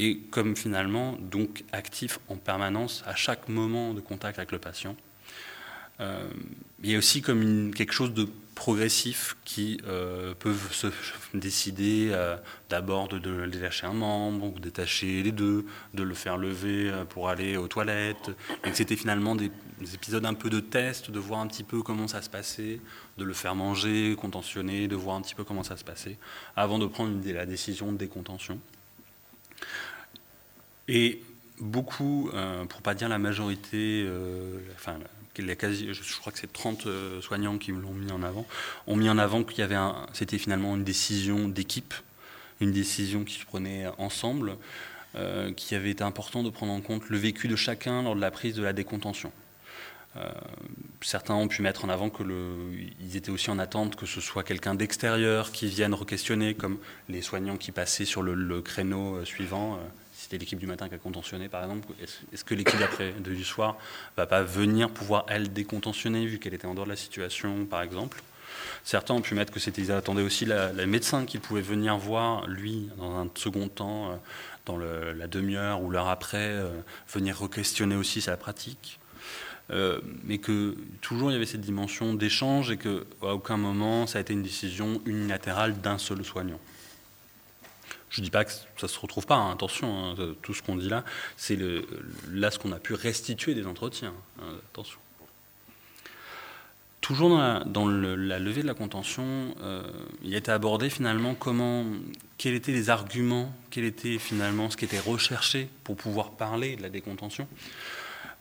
et 0.00 0.16
comme 0.30 0.56
finalement 0.56 1.16
donc 1.20 1.62
actif 1.72 2.18
en 2.28 2.36
permanence 2.36 3.04
à 3.06 3.14
chaque 3.14 3.48
moment 3.48 3.92
de 3.92 4.00
contact 4.00 4.38
avec 4.38 4.50
le 4.50 4.58
patient. 4.58 4.96
Euh, 6.00 6.26
il 6.82 6.90
y 6.90 6.94
a 6.94 6.98
aussi 6.98 7.20
comme 7.20 7.74
quelque 7.74 7.92
chose 7.92 8.14
de 8.14 8.26
progressif 8.54 9.36
qui 9.44 9.78
euh, 9.86 10.32
peuvent 10.38 10.72
se 10.72 10.86
décider 11.34 12.08
euh, 12.12 12.38
d'abord 12.70 13.08
de, 13.08 13.18
de, 13.18 13.44
détacher 13.44 13.86
un 13.86 13.92
membre, 13.92 14.46
ou 14.46 14.58
détacher 14.58 15.22
les 15.22 15.32
deux, 15.32 15.66
de 15.92 16.02
le 16.02 16.14
faire 16.14 16.38
lever 16.38 16.90
pour 17.10 17.28
aller 17.28 17.58
aux 17.58 17.68
toilettes, 17.68 18.30
c'était 18.72 18.96
finalement 18.96 19.36
des, 19.36 19.50
épisodes 19.94 20.24
un 20.24 20.34
peu 20.34 20.48
de 20.48 20.60
test, 20.60 21.10
de 21.10 21.18
voir 21.18 21.40
un 21.40 21.46
petit 21.46 21.64
peu 21.64 21.82
comment 21.82 22.08
ça 22.08 22.22
se 22.22 22.30
passait, 22.30 22.80
de 23.18 23.24
le 23.24 23.34
faire 23.34 23.54
manger, 23.54 24.16
contentionner, 24.18 24.88
de 24.88 24.96
voir 24.96 25.16
un 25.16 25.20
petit 25.20 25.34
peu 25.34 25.44
comment 25.44 25.62
ça 25.62 25.76
se 25.76 25.84
passait, 25.84 26.16
avant 26.56 26.78
de 26.78 26.86
prendre 26.86 27.14
la 27.26 27.44
décision 27.44 27.92
de 27.92 27.98
décontention. 27.98 28.58
Et 30.92 31.22
beaucoup, 31.60 32.30
euh, 32.34 32.64
pour 32.64 32.82
pas 32.82 32.94
dire 32.94 33.08
la 33.08 33.18
majorité, 33.18 34.02
euh, 34.04 34.58
enfin, 34.74 34.98
je 35.38 36.18
crois 36.18 36.32
que 36.32 36.38
c'est 36.40 36.52
30 36.52 36.86
euh, 36.86 37.20
soignants 37.22 37.58
qui 37.58 37.70
l'ont 37.70 37.92
mis 37.92 38.10
en 38.10 38.24
avant, 38.24 38.44
ont 38.88 38.96
mis 38.96 39.08
en 39.08 39.16
avant 39.16 39.44
qu'il 39.44 39.60
y 39.60 39.62
avait 39.62 39.76
c'était 40.12 40.38
finalement 40.38 40.74
une 40.74 40.82
décision 40.82 41.46
d'équipe, 41.46 41.94
une 42.60 42.72
décision 42.72 43.22
qui 43.22 43.34
se 43.34 43.44
prenait 43.44 43.86
ensemble, 43.98 44.56
euh, 45.14 45.52
qui 45.52 45.76
avait 45.76 45.90
été 45.90 46.02
important 46.02 46.42
de 46.42 46.50
prendre 46.50 46.72
en 46.72 46.80
compte 46.80 47.08
le 47.08 47.18
vécu 47.18 47.46
de 47.46 47.54
chacun 47.54 48.02
lors 48.02 48.16
de 48.16 48.20
la 48.20 48.32
prise 48.32 48.56
de 48.56 48.62
la 48.62 48.72
décontention. 48.72 49.32
Certains 51.02 51.34
ont 51.34 51.46
pu 51.46 51.62
mettre 51.62 51.84
en 51.84 51.88
avant 51.88 52.10
que 52.10 52.24
ils 53.00 53.16
étaient 53.16 53.30
aussi 53.30 53.48
en 53.48 53.60
attente 53.60 53.94
que 53.94 54.06
ce 54.06 54.20
soit 54.20 54.42
quelqu'un 54.42 54.74
d'extérieur 54.74 55.52
qui 55.52 55.68
vienne 55.68 55.94
re-questionner, 55.94 56.54
comme 56.54 56.78
les 57.08 57.22
soignants 57.22 57.56
qui 57.56 57.70
passaient 57.70 58.04
sur 58.04 58.20
le 58.22 58.60
créneau 58.60 59.24
suivant 59.24 59.78
c'était 60.20 60.36
l'équipe 60.36 60.58
du 60.58 60.66
matin 60.66 60.88
qui 60.88 60.94
a 60.94 60.98
contentionné, 60.98 61.48
par 61.48 61.62
exemple, 61.62 61.88
est-ce 62.30 62.44
que 62.44 62.54
l'équipe 62.54 62.78
d'après 62.78 63.12
du 63.12 63.42
soir 63.42 63.78
va 64.18 64.26
pas 64.26 64.42
venir 64.42 64.90
pouvoir 64.90 65.24
elle 65.28 65.50
décontentionner 65.50 66.26
vu 66.26 66.38
qu'elle 66.38 66.52
était 66.52 66.66
en 66.66 66.74
dehors 66.74 66.84
de 66.84 66.90
la 66.90 66.96
situation, 66.96 67.64
par 67.64 67.80
exemple? 67.80 68.22
Certains 68.84 69.14
ont 69.14 69.22
pu 69.22 69.34
mettre 69.34 69.50
que 69.50 69.60
c'était, 69.60 69.80
ils 69.80 69.92
attendaient 69.92 70.22
aussi 70.22 70.44
la, 70.44 70.72
médecin 70.86 71.24
qui 71.24 71.38
pouvait 71.38 71.62
venir 71.62 71.96
voir, 71.96 72.46
lui, 72.46 72.90
dans 72.98 73.16
un 73.16 73.28
second 73.34 73.68
temps, 73.68 74.10
euh, 74.10 74.16
dans 74.66 74.76
la 74.76 75.26
demi-heure 75.26 75.82
ou 75.82 75.90
l'heure 75.90 76.08
après, 76.08 76.50
euh, 76.50 76.68
venir 77.08 77.38
re-questionner 77.38 77.96
aussi 77.96 78.20
sa 78.20 78.36
pratique. 78.36 79.00
Euh, 79.70 80.00
mais 80.24 80.38
que 80.38 80.76
toujours 81.00 81.30
il 81.30 81.34
y 81.34 81.36
avait 81.36 81.46
cette 81.46 81.60
dimension 81.60 82.12
d'échange 82.12 82.72
et 82.72 82.76
qu'à 82.76 82.90
aucun 83.22 83.56
moment 83.56 84.08
ça 84.08 84.18
a 84.18 84.20
été 84.20 84.32
une 84.32 84.42
décision 84.42 85.00
unilatérale 85.06 85.80
d'un 85.80 85.96
seul 85.96 86.24
soignant. 86.24 86.58
Je 88.10 88.20
ne 88.20 88.24
dis 88.24 88.30
pas 88.30 88.44
que 88.44 88.50
ça 88.50 88.66
ne 88.82 88.88
se 88.88 88.98
retrouve 88.98 89.24
pas, 89.24 89.36
hein, 89.36 89.52
attention, 89.52 90.10
hein, 90.10 90.34
tout 90.42 90.52
ce 90.52 90.62
qu'on 90.62 90.76
dit 90.76 90.88
là, 90.88 91.04
c'est 91.36 91.56
là 92.32 92.50
ce 92.50 92.58
qu'on 92.58 92.72
a 92.72 92.80
pu 92.80 92.94
restituer 92.94 93.54
des 93.54 93.66
entretiens. 93.66 94.12
Hein, 94.40 94.56
attention. 94.72 94.98
Toujours 97.00 97.30
dans, 97.64 97.88
la, 97.88 98.38
levée 98.38 98.60
de 98.62 98.66
la 98.66 98.74
contention, 98.74 99.54
euh, 99.62 99.82
il 100.22 100.34
a 100.34 100.38
été 100.38 100.52
abordé 100.52 100.90
finalement 100.90 101.34
comment, 101.34 101.86
quels 102.36 102.54
étaient 102.54 102.72
les 102.72 102.90
arguments, 102.90 103.54
quel 103.70 103.84
était 103.84 104.18
finalement 104.18 104.68
ce 104.68 104.76
qui 104.76 104.84
était 104.84 105.00
recherché 105.00 105.70
pour 105.82 105.96
pouvoir 105.96 106.32
parler 106.32 106.76
de 106.76 106.82
la 106.82 106.90
décontention. 106.90 107.48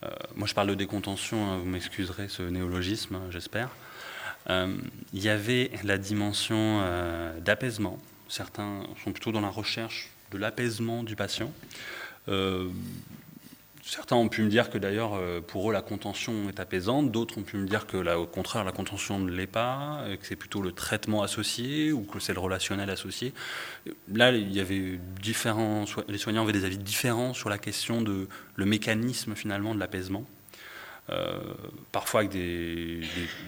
Euh, 0.03 0.09
moi 0.36 0.45
je 0.45 0.53
parle 0.53 0.67
de 0.67 0.76
décontention, 0.76 1.57
vous 1.59 1.65
m'excuserez 1.65 2.28
ce 2.28 2.43
néologisme, 2.43 3.20
j'espère. 3.32 3.70
Euh, 4.49 4.76
il 5.13 5.24
y 5.24 5.30
avait 5.30 5.72
la 5.84 5.97
dimension 5.97 6.84
d'apaisement, 7.39 7.97
Certains 8.30 8.84
sont 9.04 9.12
plutôt 9.12 9.32
dans 9.32 9.42
la 9.42 9.50
recherche 9.50 10.10
de 10.32 10.38
l'apaisement 10.38 11.04
du 11.04 11.16
patient. 11.16 11.52
Euh, 12.28 12.70
certains 13.84 14.16
ont 14.16 14.30
pu 14.30 14.44
me 14.44 14.50
dire 14.50 14.70
que 14.70 14.78
d'ailleurs, 14.78 15.16
euh, 15.16 15.42
pour 15.42 15.70
eux, 15.70 15.74
la 15.74 15.82
contention 15.82 16.48
est 16.48 16.60
apaisante. 16.60 17.12
D'autres 17.12 17.40
ont 17.40 17.44
pu 17.44 17.58
me 17.58 17.66
dire 17.66 17.88
que, 17.88 17.98
au 18.16 18.28
contraire, 18.28 18.64
la 18.64 18.72
contention 18.72 19.20
ne 19.20 19.32
l'est 19.32 19.48
pas, 19.48 20.04
que 20.22 20.26
c'est 20.26 20.36
plutôt 20.36 20.62
le 20.62 20.72
traitement 20.72 21.24
associé 21.24 21.92
ou 21.92 22.04
que 22.04 22.20
c'est 22.20 22.34
le 22.34 22.40
relationnel 22.40 22.90
associé. 22.90 23.34
Là, 24.14 24.32
il 24.32 24.54
y 24.54 24.60
avait 24.60 25.00
différents, 25.22 25.86
les 26.08 26.20
soignants 26.20 26.44
avaient 26.44 26.54
des 26.54 26.66
avis 26.66 26.78
différents 26.78 27.34
sur 27.34 27.50
la 27.50 27.58
question 27.58 28.02
de 28.02 28.28
le 28.56 28.66
mécanisme 28.66 29.34
finalement 29.34 29.74
de 29.74 29.80
l'apaisement. 29.80 30.26
Euh, 31.12 31.39
parfois 31.91 32.22
avec 32.22 32.32
des, 32.32 33.01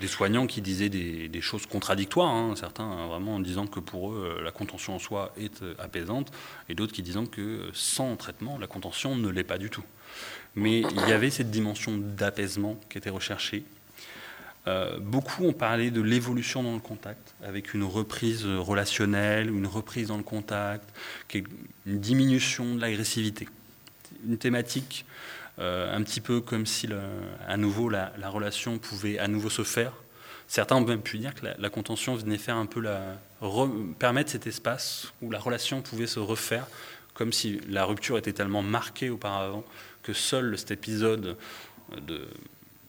soignants 0.07 0.47
qui 0.47 0.61
disaient 0.61 0.89
des, 0.89 1.41
choses 1.41 1.65
contradictoires, 1.65 2.29
hein, 2.29 2.55
certains 2.55 2.83
hein, 2.83 3.07
vraiment 3.07 3.35
en 3.35 3.39
disant 3.39 3.67
que 3.67 3.79
pour 3.79 4.13
eux 4.13 4.37
euh, 4.37 4.43
la 4.43 4.51
contention 4.51 4.95
en 4.95 4.99
soi 4.99 5.33
est 5.37 5.61
euh, 5.61 5.75
apaisante, 5.79 6.31
et 6.69 6.75
d'autres 6.75 6.93
qui 6.93 7.01
disant 7.01 7.25
que 7.25 7.69
sans 7.73 8.15
traitement 8.15 8.57
la 8.57 8.67
contention 8.67 9.15
ne 9.15 9.29
l'est 9.29 9.43
pas 9.43 9.57
du 9.57 9.69
tout. 9.69 9.83
Mais 10.55 10.79
il 10.79 11.09
y 11.09 11.13
avait 11.13 11.29
cette 11.29 11.51
dimension 11.51 11.97
d'apaisement 11.97 12.79
qui 12.89 12.97
était 12.97 13.09
recherchée. 13.09 13.63
beaucoup 14.99 15.45
ont 15.45 15.53
parlé 15.53 15.91
de 15.91 16.01
l'évolution 16.01 16.61
dans 16.61 16.73
le 16.73 16.81
contact, 16.81 17.33
avec 17.43 17.73
une 17.73 17.83
reprise 17.83 18.45
relationnelle, 18.45 19.49
une 19.49 19.67
reprise 19.67 20.07
dans 20.07 20.17
le 20.17 20.23
contact, 20.23 20.89
une 21.33 21.99
diminution 21.99 22.75
de 22.75 22.81
l'agressivité. 22.81 23.47
Une 24.27 24.37
thématique 24.37 25.05
un 25.57 26.01
petit 26.03 26.21
peu 26.21 26.41
comme 26.41 26.65
si, 26.65 26.87
à 27.47 27.57
nouveau, 27.57 27.89
la, 27.89 28.11
relation 28.29 28.77
pouvait 28.77 29.19
à 29.19 29.27
nouveau 29.27 29.49
se 29.49 29.63
faire. 29.63 29.93
Certains 30.47 30.75
ont 30.75 30.85
même 30.85 31.01
pu 31.01 31.17
dire 31.17 31.33
que 31.33 31.45
la, 31.57 31.69
contention 31.69 32.15
venait 32.15 32.37
faire 32.37 32.57
un 32.57 32.65
peu 32.65 32.79
la, 32.79 33.17
permettre 33.99 34.31
cet 34.31 34.47
espace 34.47 35.13
où 35.21 35.31
la 35.31 35.39
relation 35.39 35.81
pouvait 35.81 36.07
se 36.07 36.19
refaire, 36.19 36.67
comme 37.13 37.31
si 37.31 37.59
la 37.69 37.85
rupture 37.85 38.17
était 38.17 38.33
tellement 38.33 38.63
marquée 38.63 39.09
auparavant 39.09 39.63
que 40.03 40.13
seul 40.13 40.57
cet 40.57 40.71
épisode 40.71 41.37
de, 41.95 42.27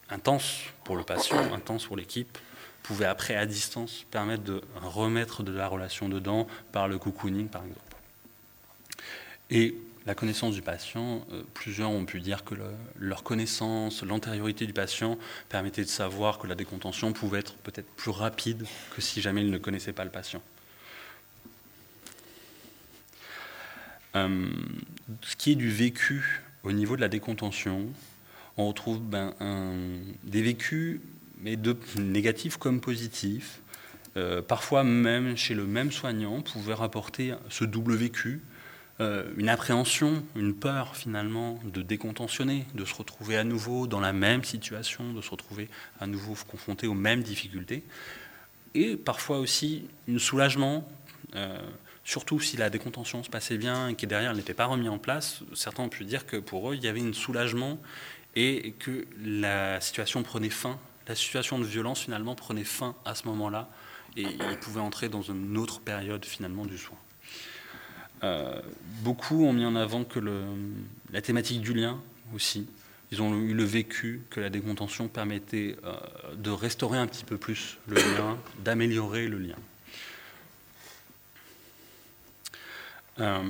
intense 0.09 0.61
pour 0.83 0.95
le 0.95 1.03
patient, 1.03 1.37
intense 1.53 1.85
pour 1.85 1.97
l'équipe, 1.97 2.37
pouvait 2.83 3.05
après 3.05 3.35
à 3.35 3.45
distance 3.45 4.05
permettre 4.11 4.43
de 4.43 4.61
remettre 4.81 5.43
de 5.43 5.51
la 5.51 5.67
relation 5.67 6.09
dedans 6.09 6.47
par 6.71 6.87
le 6.87 6.97
cocooning 6.97 7.47
par 7.47 7.63
exemple. 7.63 7.79
Et 9.49 9.75
la 10.05 10.15
connaissance 10.15 10.53
du 10.53 10.61
patient, 10.61 11.25
euh, 11.31 11.43
plusieurs 11.53 11.89
ont 11.89 12.05
pu 12.05 12.19
dire 12.19 12.43
que 12.43 12.55
leur 12.97 13.23
connaissance, 13.23 14.03
l'antériorité 14.03 14.65
du 14.65 14.73
patient 14.73 15.17
permettait 15.49 15.83
de 15.83 15.89
savoir 15.89 16.39
que 16.39 16.47
la 16.47 16.55
décontention 16.55 17.13
pouvait 17.13 17.39
être 17.39 17.55
peut-être 17.55 17.89
plus 17.95 18.11
rapide 18.11 18.65
que 18.95 19.01
si 19.01 19.21
jamais 19.21 19.41
ils 19.41 19.51
ne 19.51 19.57
connaissaient 19.57 19.93
pas 19.93 20.03
le 20.03 20.11
patient. 20.11 20.41
Euh, 24.15 24.47
ce 25.21 25.35
qui 25.35 25.53
est 25.53 25.55
du 25.55 25.69
vécu 25.69 26.41
au 26.63 26.71
niveau 26.71 26.95
de 26.95 27.01
la 27.01 27.09
décontention, 27.09 27.87
on 28.57 28.67
retrouve 28.67 28.99
ben, 28.99 29.33
des 30.23 30.41
vécus, 30.43 31.01
mais 31.39 31.55
de 31.55 31.75
négatifs 31.97 32.57
comme 32.57 32.79
positifs. 32.79 33.59
Euh, 34.15 34.41
parfois 34.41 34.83
même 34.83 35.35
chez 35.35 35.55
le 35.55 35.65
même 35.65 35.91
soignant, 35.91 36.41
pouvait 36.41 36.73
rapporter 36.73 37.33
ce 37.49 37.65
double 37.65 37.95
vécu, 37.95 38.41
euh, 38.99 39.31
une 39.37 39.49
appréhension, 39.49 40.23
une 40.35 40.53
peur 40.53 40.95
finalement 40.95 41.59
de 41.63 41.81
décontentionner, 41.81 42.65
de 42.75 42.85
se 42.85 42.93
retrouver 42.93 43.37
à 43.37 43.43
nouveau 43.43 43.87
dans 43.87 43.99
la 43.99 44.13
même 44.13 44.43
situation, 44.43 45.13
de 45.13 45.21
se 45.21 45.31
retrouver 45.31 45.67
à 45.99 46.05
nouveau 46.05 46.35
confronté 46.47 46.85
aux 46.85 46.93
mêmes 46.93 47.23
difficultés, 47.23 47.83
et 48.75 48.95
parfois 48.95 49.39
aussi 49.39 49.87
un 50.07 50.19
soulagement, 50.19 50.87
euh, 51.35 51.57
surtout 52.03 52.39
si 52.39 52.55
la 52.55 52.69
décontention 52.69 53.23
se 53.23 53.29
passait 53.29 53.57
bien 53.57 53.87
et 53.87 53.95
que 53.95 54.05
derrière 54.05 54.33
n'était 54.35 54.53
pas 54.53 54.65
remis 54.65 54.89
en 54.89 54.99
place. 54.99 55.41
Certains 55.55 55.83
ont 55.83 55.89
pu 55.89 56.05
dire 56.05 56.27
que 56.27 56.37
pour 56.37 56.71
eux 56.71 56.75
il 56.75 56.83
y 56.83 56.87
avait 56.87 57.01
un 57.01 57.13
soulagement 57.13 57.79
et 58.35 58.73
que 58.79 59.07
la 59.23 59.81
situation 59.81 60.21
prenait 60.21 60.49
fin, 60.49 60.79
la 61.07 61.15
situation 61.15 61.57
de 61.57 61.65
violence 61.65 62.01
finalement 62.01 62.35
prenait 62.35 62.63
fin 62.63 62.95
à 63.05 63.15
ce 63.15 63.27
moment-là, 63.27 63.69
et 64.15 64.23
ils 64.23 64.59
pouvaient 64.59 64.81
entrer 64.81 65.09
dans 65.09 65.23
une 65.23 65.57
autre 65.57 65.81
période 65.81 66.23
finalement 66.25 66.65
du 66.65 66.77
soin. 66.77 66.97
Euh, 68.23 68.61
beaucoup 69.01 69.45
ont 69.45 69.53
mis 69.53 69.65
en 69.65 69.75
avant 69.75 70.03
que 70.03 70.19
la 71.11 71.21
thématique 71.21 71.61
du 71.61 71.73
lien 71.73 71.99
aussi. 72.33 72.67
Ils 73.11 73.21
ont 73.21 73.35
eu 73.35 73.53
le 73.53 73.63
vécu 73.63 74.21
que 74.29 74.39
la 74.39 74.49
décontention 74.49 75.07
permettait 75.07 75.75
euh, 75.83 75.93
de 76.35 76.49
restaurer 76.49 76.97
un 76.97 77.05
petit 77.05 77.25
peu 77.25 77.37
plus 77.37 77.77
le 77.87 77.95
lien, 77.95 78.37
d'améliorer 78.63 79.27
le 79.27 79.37
lien. 79.37 79.55
Euh, 83.19 83.43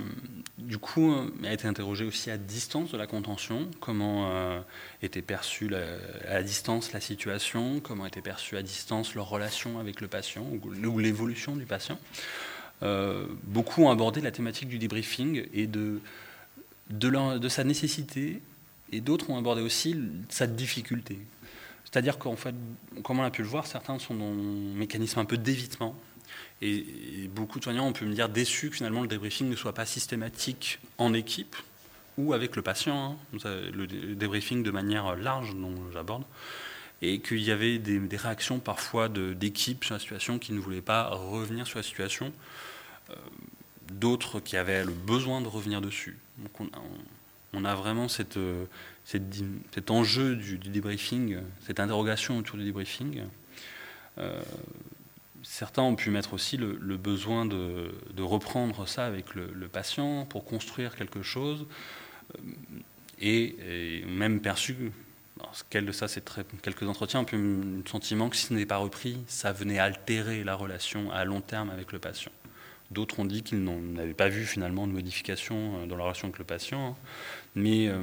du 0.57 0.77
coup, 0.77 1.15
il 1.39 1.47
a 1.47 1.53
été 1.53 1.67
interrogé 1.67 2.03
aussi 2.03 2.29
à 2.29 2.37
distance 2.37 2.91
de 2.91 2.97
la 2.97 3.07
contention, 3.07 3.69
comment 3.79 4.61
était 5.01 5.21
perçue 5.21 5.69
à 6.27 6.43
distance 6.43 6.91
la 6.91 6.99
situation, 6.99 7.79
comment 7.79 8.05
était 8.05 8.21
perçue 8.21 8.57
à 8.57 8.61
distance 8.61 9.15
leur 9.15 9.29
relation 9.29 9.79
avec 9.79 10.01
le 10.01 10.09
patient 10.09 10.45
ou 10.51 10.99
l'évolution 10.99 11.55
du 11.55 11.65
patient. 11.65 11.97
Euh, 12.81 13.25
beaucoup 13.43 13.83
ont 13.83 13.91
abordé 13.91 14.21
la 14.21 14.31
thématique 14.31 14.67
du 14.67 14.77
débriefing 14.77 15.45
et 15.53 15.67
de, 15.67 16.01
de, 16.89 17.47
sa 17.47 17.63
nécessité 17.63 18.41
et 18.91 18.99
d'autres 18.99 19.29
ont 19.29 19.37
abordé 19.37 19.61
aussi 19.61 19.97
sa 20.29 20.47
difficulté. 20.47 21.19
C'est-à-dire 21.85 22.17
qu'en 22.17 22.35
fait, 22.35 22.55
comme 23.03 23.19
on 23.19 23.23
a 23.23 23.31
pu 23.31 23.41
le 23.41 23.47
voir, 23.47 23.67
certains 23.67 23.99
sont 23.99 24.15
dans 24.15 24.25
un 24.25 24.75
mécanisme 24.75 25.19
un 25.19 25.25
peu 25.25 25.37
d'évitement. 25.37 25.95
Et, 26.61 27.29
beaucoup 27.33 27.59
de 27.59 27.63
soignants 27.63 27.87
ont 27.87 27.93
pu 27.93 28.05
me 28.05 28.13
dire 28.13 28.29
déçus 28.29 28.69
que 28.69 28.75
finalement 28.77 29.01
le 29.01 29.07
débriefing 29.07 29.49
ne 29.49 29.55
soit 29.55 29.73
pas 29.73 29.85
systématique 29.85 30.79
en 30.97 31.13
équipe 31.13 31.55
ou 32.17 32.33
avec 32.33 32.55
le 32.55 32.61
patient, 32.61 33.17
hein. 33.33 33.39
le 33.43 34.15
débriefing 34.15 34.61
de 34.61 34.71
manière 34.71 35.15
large 35.15 35.55
dont 35.55 35.73
j'aborde, 35.91 36.23
et 37.03 37.19
qu'il 37.19 37.41
y 37.43 37.51
avait 37.51 37.79
des, 37.79 38.17
réactions 38.17 38.59
parfois 38.59 39.09
d'équipes 39.09 39.83
sur 39.83 39.93
la 39.93 39.99
situation 39.99 40.39
qui 40.39 40.53
ne 40.53 40.59
voulaient 40.59 40.81
pas 40.81 41.09
revenir 41.09 41.67
sur 41.67 41.77
la 41.77 41.83
situation, 41.83 42.31
euh, 43.09 43.15
d'autres 43.91 44.39
qui 44.39 44.55
avaient 44.55 44.85
le 44.85 44.93
besoin 44.93 45.41
de 45.41 45.47
revenir 45.47 45.81
dessus. 45.81 46.17
Donc 46.37 46.71
on, 47.51 47.65
a 47.65 47.75
vraiment 47.75 48.07
euh, 48.37 48.65
cet 49.03 49.91
enjeu 49.91 50.37
du, 50.37 50.57
débriefing, 50.57 51.39
cette 51.67 51.81
interrogation 51.81 52.37
autour 52.37 52.57
du 52.57 52.63
débriefing. 52.63 53.23
Euh, 54.17 54.41
certains 55.43 55.81
ont 55.81 55.95
pu 55.95 56.09
mettre 56.09 56.33
aussi 56.33 56.55
le, 56.55 56.95
besoin 56.95 57.45
de, 57.45 57.91
reprendre 58.19 58.87
ça 58.87 59.05
avec 59.05 59.35
le, 59.35 59.67
patient 59.67 60.25
pour 60.25 60.45
construire 60.45 60.95
quelque 60.95 61.21
chose, 61.21 61.65
et, 63.19 64.05
même 64.07 64.39
perçu, 64.39 64.93
quel 65.69 65.85
de 65.85 65.91
ça, 65.91 66.07
c'est 66.07 66.23
quelques 66.61 66.83
entretiens, 66.83 67.21
un 67.21 67.23
peu 67.23 67.37
le 67.37 67.83
sentiment 67.87 68.29
que 68.29 68.35
si 68.35 68.47
ce 68.47 68.53
n'est 68.53 68.65
pas 68.65 68.77
repris, 68.77 69.17
ça 69.27 69.51
venait 69.51 69.79
altérer 69.79 70.43
la 70.43 70.55
relation 70.55 71.11
à 71.11 71.25
long 71.25 71.41
terme 71.41 71.69
avec 71.69 71.91
le 71.91 71.99
patient. 71.99 72.31
D'autres 72.91 73.19
ont 73.19 73.25
dit 73.25 73.41
qu'ils 73.43 73.63
n'avaient 73.63 74.13
pas 74.13 74.29
vu 74.29 74.45
finalement 74.45 74.85
de 74.85 74.91
modification 74.91 75.87
dans 75.87 75.95
la 75.95 76.03
relation 76.03 76.27
avec 76.27 76.37
le 76.37 76.45
patient 76.45 76.95
mais 77.55 77.87
euh, 77.87 78.01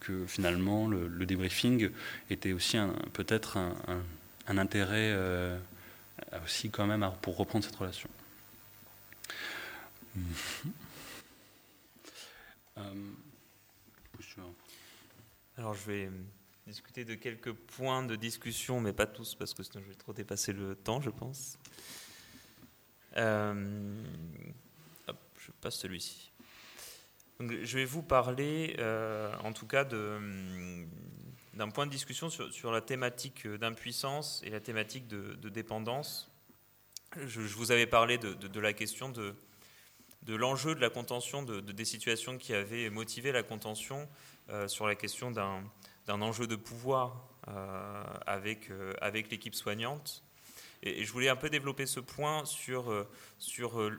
que 0.00 0.26
finalement 0.26 0.88
le, 0.88 1.08
débriefing 1.26 1.90
était 2.30 2.52
aussi 2.52 2.78
peut-être 3.12 3.58
un, 3.58 4.58
intérêt 4.58 5.12
euh, 5.12 5.58
aussi 6.44 6.70
quand 6.70 6.86
même 6.86 7.08
pour 7.22 7.36
reprendre 7.36 7.64
cette 7.64 7.76
relation. 7.76 8.08
Euh, 12.78 12.82
Alors 15.56 15.72
je 15.72 15.90
vais 15.90 16.10
discuter 16.66 17.04
de 17.04 17.14
quelques 17.14 17.52
points 17.52 18.02
de 18.04 18.16
discussion, 18.16 18.80
mais 18.80 18.92
pas 18.92 19.06
tous, 19.06 19.34
parce 19.34 19.54
que 19.54 19.62
sinon 19.62 19.82
je 19.82 19.88
vais 19.88 19.94
trop 19.94 20.12
dépasser 20.12 20.52
le 20.52 20.74
temps, 20.74 21.00
je 21.00 21.10
pense. 21.10 21.58
je 23.14 23.92
passe 25.60 25.76
celui-ci 25.76 26.32
je 27.40 27.78
vais 27.78 27.84
vous 27.84 28.02
parler, 28.02 28.76
euh, 28.78 29.34
en 29.44 29.52
tout 29.52 29.66
cas, 29.66 29.84
d'un 29.84 31.68
point 31.70 31.86
de 31.86 31.90
discussion 31.90 32.30
sur, 32.30 32.72
la 32.72 32.80
thématique 32.80 33.46
d'impuissance 33.46 34.42
et 34.44 34.50
la 34.50 34.60
thématique 34.60 35.06
de, 35.06 35.48
dépendance. 35.48 36.30
Je, 37.26 37.40
vous 37.40 37.72
avais 37.72 37.86
parlé 37.86 38.18
de, 38.18 38.60
la 38.60 38.72
question 38.72 39.10
de, 39.10 39.34
l'enjeu 40.26 40.74
de 40.74 40.80
la 40.80 40.90
contention, 40.90 41.42
de, 41.42 41.60
des 41.60 41.84
situations 41.84 42.38
qui 42.38 42.54
avaient 42.54 42.90
motivé 42.90 43.32
la 43.32 43.42
contention 43.42 44.08
euh, 44.48 44.68
sur 44.68 44.86
la 44.86 44.94
question 44.94 45.30
d'un 45.30 45.62
enjeu 46.08 46.46
de 46.46 46.56
pouvoir 46.56 47.28
euh, 47.48 48.04
avec, 48.26 48.70
avec 49.00 49.30
l'équipe 49.30 49.54
soignante. 49.54 50.22
Et, 50.82 51.04
je 51.04 51.12
voulais 51.12 51.28
un 51.28 51.36
peu 51.36 51.50
développer 51.50 51.86
ce 51.86 52.00
point 52.00 52.44
sur, 52.44 53.06
sur 53.38 53.90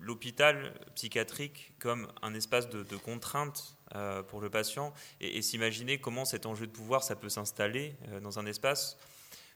l'hôpital 0.00 0.72
psychiatrique 0.94 1.72
comme 1.78 2.08
un 2.22 2.34
espace 2.34 2.68
de, 2.68 2.96
contrainte 2.96 3.76
euh, 3.94 4.22
pour 4.22 4.40
le 4.40 4.50
patient 4.50 4.92
et, 5.20 5.42
s'imaginer 5.42 5.98
comment 5.98 6.24
cet 6.24 6.46
enjeu 6.46 6.66
de 6.66 6.72
pouvoir 6.72 7.02
ça 7.02 7.16
peut 7.16 7.28
s'installer 7.28 7.96
euh, 8.08 8.20
dans 8.20 8.38
un 8.38 8.46
espace 8.46 8.98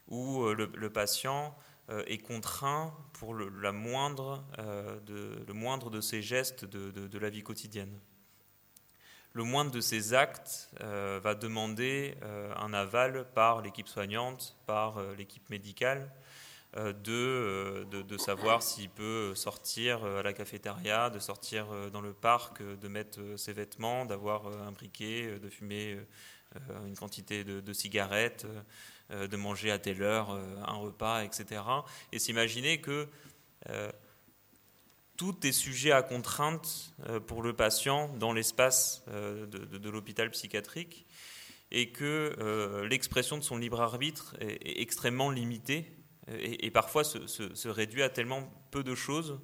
où 0.07 0.43
euh, 0.43 0.53
le, 0.55 0.89
patient 0.89 1.55
est 2.07 2.19
contraint 2.19 2.93
pour 3.13 3.33
le, 3.33 3.49
la 3.49 3.73
moindre, 3.73 4.45
de, 5.05 5.43
le 5.45 5.53
moindre 5.53 5.89
de 5.89 5.99
ses 5.99 6.21
gestes 6.21 6.63
de, 6.63 7.17
la 7.17 7.29
vie 7.29 7.43
quotidienne. 7.43 7.99
Le 9.33 9.43
moindre 9.43 9.71
de 9.71 9.79
ses 9.81 10.13
actes 10.13 10.69
va 10.79 11.35
demander 11.35 12.15
un 12.57 12.73
aval 12.73 13.25
par 13.33 13.61
l'équipe 13.61 13.87
soignante, 13.87 14.57
par 14.65 15.01
l'équipe 15.17 15.49
médicale, 15.49 16.11
euh, 16.77 16.93
euh, 17.09 17.83
de, 17.83 18.01
de, 18.01 18.17
savoir 18.17 18.63
s'il 18.63 18.89
peut 18.89 19.35
sortir 19.35 20.05
euh, 20.05 20.21
à 20.21 20.23
la 20.23 20.31
cafétéria, 20.31 21.09
de 21.09 21.19
sortir 21.19 21.67
dans 21.91 21.99
le 21.99 22.13
parc, 22.13 22.61
de 22.61 22.87
mettre 22.87 23.19
ses 23.35 23.51
vêtements, 23.51 24.05
d'avoir 24.05 24.47
un 24.47 24.71
briquet, 24.71 25.37
de 25.39 25.49
fumer 25.49 25.97
une 26.85 26.95
quantité 26.95 27.43
de, 27.43 27.73
cigarettes, 27.73 28.45
de 29.09 29.37
manger 29.37 29.71
à 29.71 29.79
telle 29.79 30.01
heure 30.01 30.31
un 30.65 30.75
repas, 30.75 31.23
etc. 31.23 31.61
Et 32.11 32.19
s'imaginer 32.19 32.79
que 32.81 33.07
tout 35.21 35.45
est 35.45 35.51
sujet 35.51 35.91
à 35.91 36.01
contrainte 36.01 36.95
pour 37.27 37.43
le 37.43 37.53
patient 37.53 38.07
dans 38.17 38.33
l'espace 38.33 39.05
de, 39.07 39.89
l'hôpital 39.91 40.31
psychiatrique 40.31 41.05
et 41.69 41.91
que 41.91 42.83
l'expression 42.89 43.37
de 43.37 43.43
son 43.43 43.57
libre 43.57 43.81
arbitre 43.81 44.35
est 44.39 44.81
extrêmement 44.81 45.29
limitée 45.29 45.85
et, 46.27 46.71
parfois 46.71 47.03
se, 47.03 47.67
réduit 47.67 48.01
à 48.01 48.09
tellement 48.09 48.51
peu 48.71 48.83
de 48.83 48.95
choses 48.95 49.39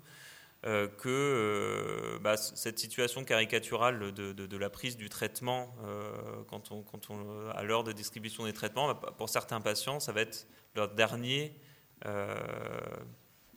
euh, 0.66 0.88
que 0.88 1.08
euh, 1.08 2.18
bah, 2.22 2.38
cette 2.38 2.80
situation 2.80 3.24
caricaturale 3.24 4.12
de, 4.12 4.58
la 4.58 4.72
prise 4.72 4.98
du 4.98 5.10
traitement 5.10 5.76
euh, 5.86 6.12
quand 6.48 6.72
on, 6.72 7.50
à 7.52 7.62
l'heure 7.62 7.84
de 7.84 7.92
distribution 7.92 8.46
des 8.46 8.54
traitements, 8.54 8.92
bah, 8.96 9.14
pour 9.16 9.30
certains 9.30 9.62
patients, 9.62 10.00
ça 10.00 10.12
va 10.12 10.22
être 10.22 10.48
leur 10.76 10.90
dernier 10.90 11.54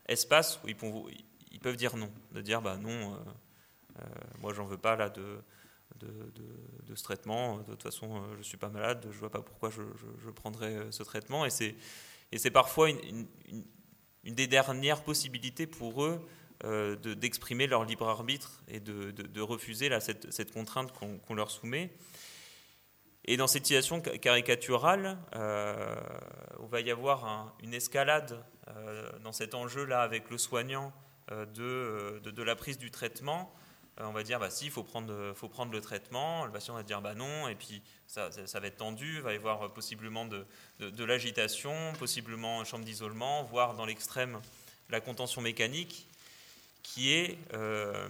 espace 0.07 0.61
où 0.62 0.68
ils, 0.68 0.77
ils, 1.51 1.61
peuvent 1.61 1.76
dire 1.76 1.96
non, 1.96 2.11
de 2.32 2.40
dire 2.40 2.62
bah 2.62 2.76
non, 2.76 3.18
moi 4.40 4.53
j'en 4.55 4.64
veux 4.64 4.78
pas 4.78 4.96
là 4.96 5.11
de, 5.11 5.38
de, 5.98 6.94
ce 6.94 7.03
traitement, 7.03 7.59
de 7.59 7.64
toute 7.64 7.82
façon 7.82 8.22
je 8.38 8.42
suis 8.42 8.57
pas 8.57 8.68
malade, 8.68 9.07
je 9.11 9.18
vois 9.18 9.30
pas 9.30 9.42
pourquoi 9.42 9.70
je, 9.70 10.30
prendrais 10.30 10.90
ce 10.90 11.03
traitement, 11.03 11.44
et 11.44 11.51
c'est 11.51 12.51
parfois 12.51 12.90
une, 12.90 13.26
des 14.24 14.46
dernières 14.46 15.03
possibilités 15.03 15.66
pour 15.66 16.05
eux 16.05 16.20
euh, 16.64 16.94
d'exprimer 16.96 17.66
leur 17.66 17.84
libre 17.84 18.07
arbitre 18.07 18.62
et 18.68 18.80
de, 18.80 19.40
refuser 19.40 19.88
là, 19.88 20.01
cette, 20.01 20.53
contrainte 20.53 20.92
qu'on 20.92 21.34
leur 21.34 21.51
soumet. 21.51 21.90
Et 23.24 23.36
dans 23.36 23.46
cette 23.46 23.64
situation 23.64 24.01
caricaturale, 24.01 25.18
euh, 25.34 25.96
on 26.59 26.66
va 26.66 26.80
y 26.80 26.90
avoir 26.90 27.57
une 27.62 27.74
escalade 27.74 28.44
euh, 28.68 29.11
dans 29.20 29.32
cet 29.32 29.55
enjeu-là 29.55 30.03
avec 30.03 30.30
le 30.30 30.36
soignant 30.36 30.92
de, 31.31 32.20
de, 32.24 32.43
la 32.43 32.57
prise 32.57 32.78
du 32.78 32.91
traitement 32.91 33.53
euh, 34.01 34.05
on 34.07 34.12
va 34.12 34.22
dire 34.22 34.39
bah 34.39 34.51
si, 34.51 34.66
il 34.66 34.70
faut 34.70 34.83
prendre, 34.83 35.33
faut 35.35 35.49
prendre 35.49 35.72
le 35.72 35.81
traitement. 35.81 36.45
Le 36.47 36.53
patient 36.53 36.74
va 36.74 36.83
dire 36.83 37.01
bah 37.01 37.14
non, 37.14 37.49
et 37.49 37.55
puis 37.55 37.83
ça, 38.07 38.28
va 38.28 38.66
être 38.66 38.76
tendu, 38.76 39.16
il 39.16 39.20
va 39.20 39.33
y 39.33 39.37
avoir 39.37 39.62
euh, 39.62 39.68
possiblement 39.68 40.26
de, 40.26 41.05
l'agitation, 41.05 41.93
possiblement 41.99 42.61
une 42.61 42.66
chambre 42.66 42.85
d'isolement, 42.85 43.45
voire 43.45 43.74
dans 43.74 43.87
l'extrême 43.87 44.41
la 44.89 45.01
contention 45.01 45.41
mécanique, 45.41 46.09
qui 46.83 47.12
est 47.12 47.39
euh, 47.53 48.09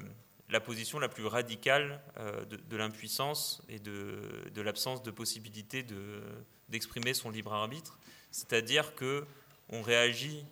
la 0.48 0.60
position 0.60 0.98
la 0.98 1.08
plus 1.08 1.26
radicale 1.26 2.00
de, 2.18 2.76
l'impuissance 2.76 3.62
et 3.68 3.78
de, 3.78 4.62
l'absence 4.62 5.02
de 5.02 5.10
possibilité 5.10 5.84
d'exprimer 6.68 7.14
son 7.14 7.30
libre 7.30 7.52
arbitre. 7.52 7.98
C'est-à-dire 8.32 8.94
que 8.94 9.26
on 9.68 9.82
réagit 9.82 10.44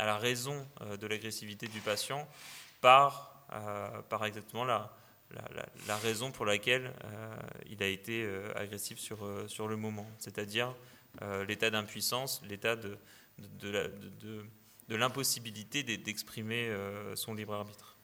à 0.00 0.06
la 0.06 0.16
raison 0.16 0.66
de 1.00 1.06
l'agressivité 1.06 1.68
du 1.68 1.80
patient 1.80 2.26
par 2.80 3.30
euh, 3.52 4.02
par 4.02 4.24
exactement 4.26 4.64
la, 4.64 4.92
la, 5.88 5.96
raison 5.96 6.30
pour 6.30 6.46
laquelle 6.46 6.94
euh, 7.04 7.36
il 7.68 7.82
a 7.82 7.88
été 7.88 8.22
euh, 8.22 8.52
agressif 8.54 9.00
sur, 9.00 9.18
sur 9.48 9.66
le 9.66 9.76
moment, 9.76 10.08
c'est-à-dire 10.18 10.72
l'état 11.48 11.70
d'impuissance, 11.70 12.40
l'état 12.48 12.76
de, 12.76 12.96
de, 13.38 13.92
de, 14.88 14.94
l'impossibilité 14.94 15.82
d'exprimer 15.82 16.72
son 17.16 17.34
libre 17.34 17.54
arbitre. 17.54 17.96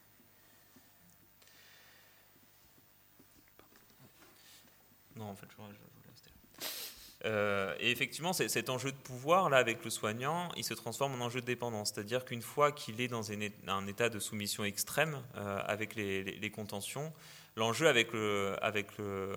Non, 5.15 5.27
en 5.27 5.37
fait, 5.37 5.47
je, 5.49 5.86
euh, 7.27 7.75
et 7.81 7.91
effectivement, 7.91 8.33
cet 8.33 8.71
enjeu 8.71 8.93
de 8.93 8.97
pouvoir, 8.97 9.51
là, 9.51 9.57
avec 9.57 9.85
le 9.85 9.91
soignant, 9.91 10.49
il 10.57 10.65
se 10.65 10.75
transforme 10.75 11.21
en 11.21 11.25
enjeu 11.25 11.41
de 11.41 11.47
dépendance. 11.47 11.93
C'est-à-dire 11.93 12.25
qu'une 12.25 12.43
fois 12.43 12.71
qu'il 12.71 13.01
est 13.01 13.09
dans 13.09 13.33
un 13.33 13.87
état 13.87 14.09
de 14.09 14.19
soumission 14.21 14.65
extrême 14.65 15.21
euh, 15.37 15.61
avec 15.67 15.97
les, 15.97 16.51
contentions, 16.55 17.13
l'enjeu 17.57 17.89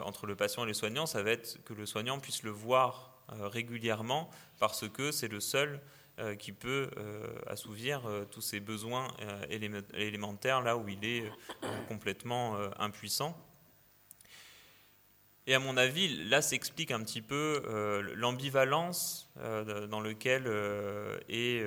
entre 0.03 0.27
le 0.27 0.35
patient 0.35 0.63
et 0.63 0.67
le 0.67 0.73
soignant, 0.73 1.07
ça 1.07 1.23
va 1.23 1.31
être 1.31 1.57
que 1.65 1.73
le 1.73 1.85
soignant 1.85 2.19
puisse 2.19 2.43
le 2.43 2.51
voir 2.51 3.17
euh, 3.31 3.47
régulièrement 3.47 4.29
parce 4.59 4.87
que 4.87 5.11
c'est 5.11 5.27
le 5.27 5.39
seul 5.39 5.79
qui 6.37 6.51
peut 6.51 6.89
assouvir 7.47 8.01
tous 8.29 8.41
ses 8.41 8.59
besoins 8.59 9.07
élémentaires 9.49 10.61
là 10.61 10.75
où 10.75 10.89
il 10.89 11.05
est 11.05 11.23
complètement 11.87 12.57
impuissant. 12.77 13.37
Et 15.49 15.55
à 15.55 15.59
mon 15.59 15.77
avis, 15.77 16.25
là 16.25 16.43
s'explique 16.43 16.91
un 16.91 17.01
petit 17.01 17.23
peu 17.23 17.63
l'ambivalence 18.15 19.33
dans 19.89 19.99
laquelle 19.99 20.45
est, 21.27 21.65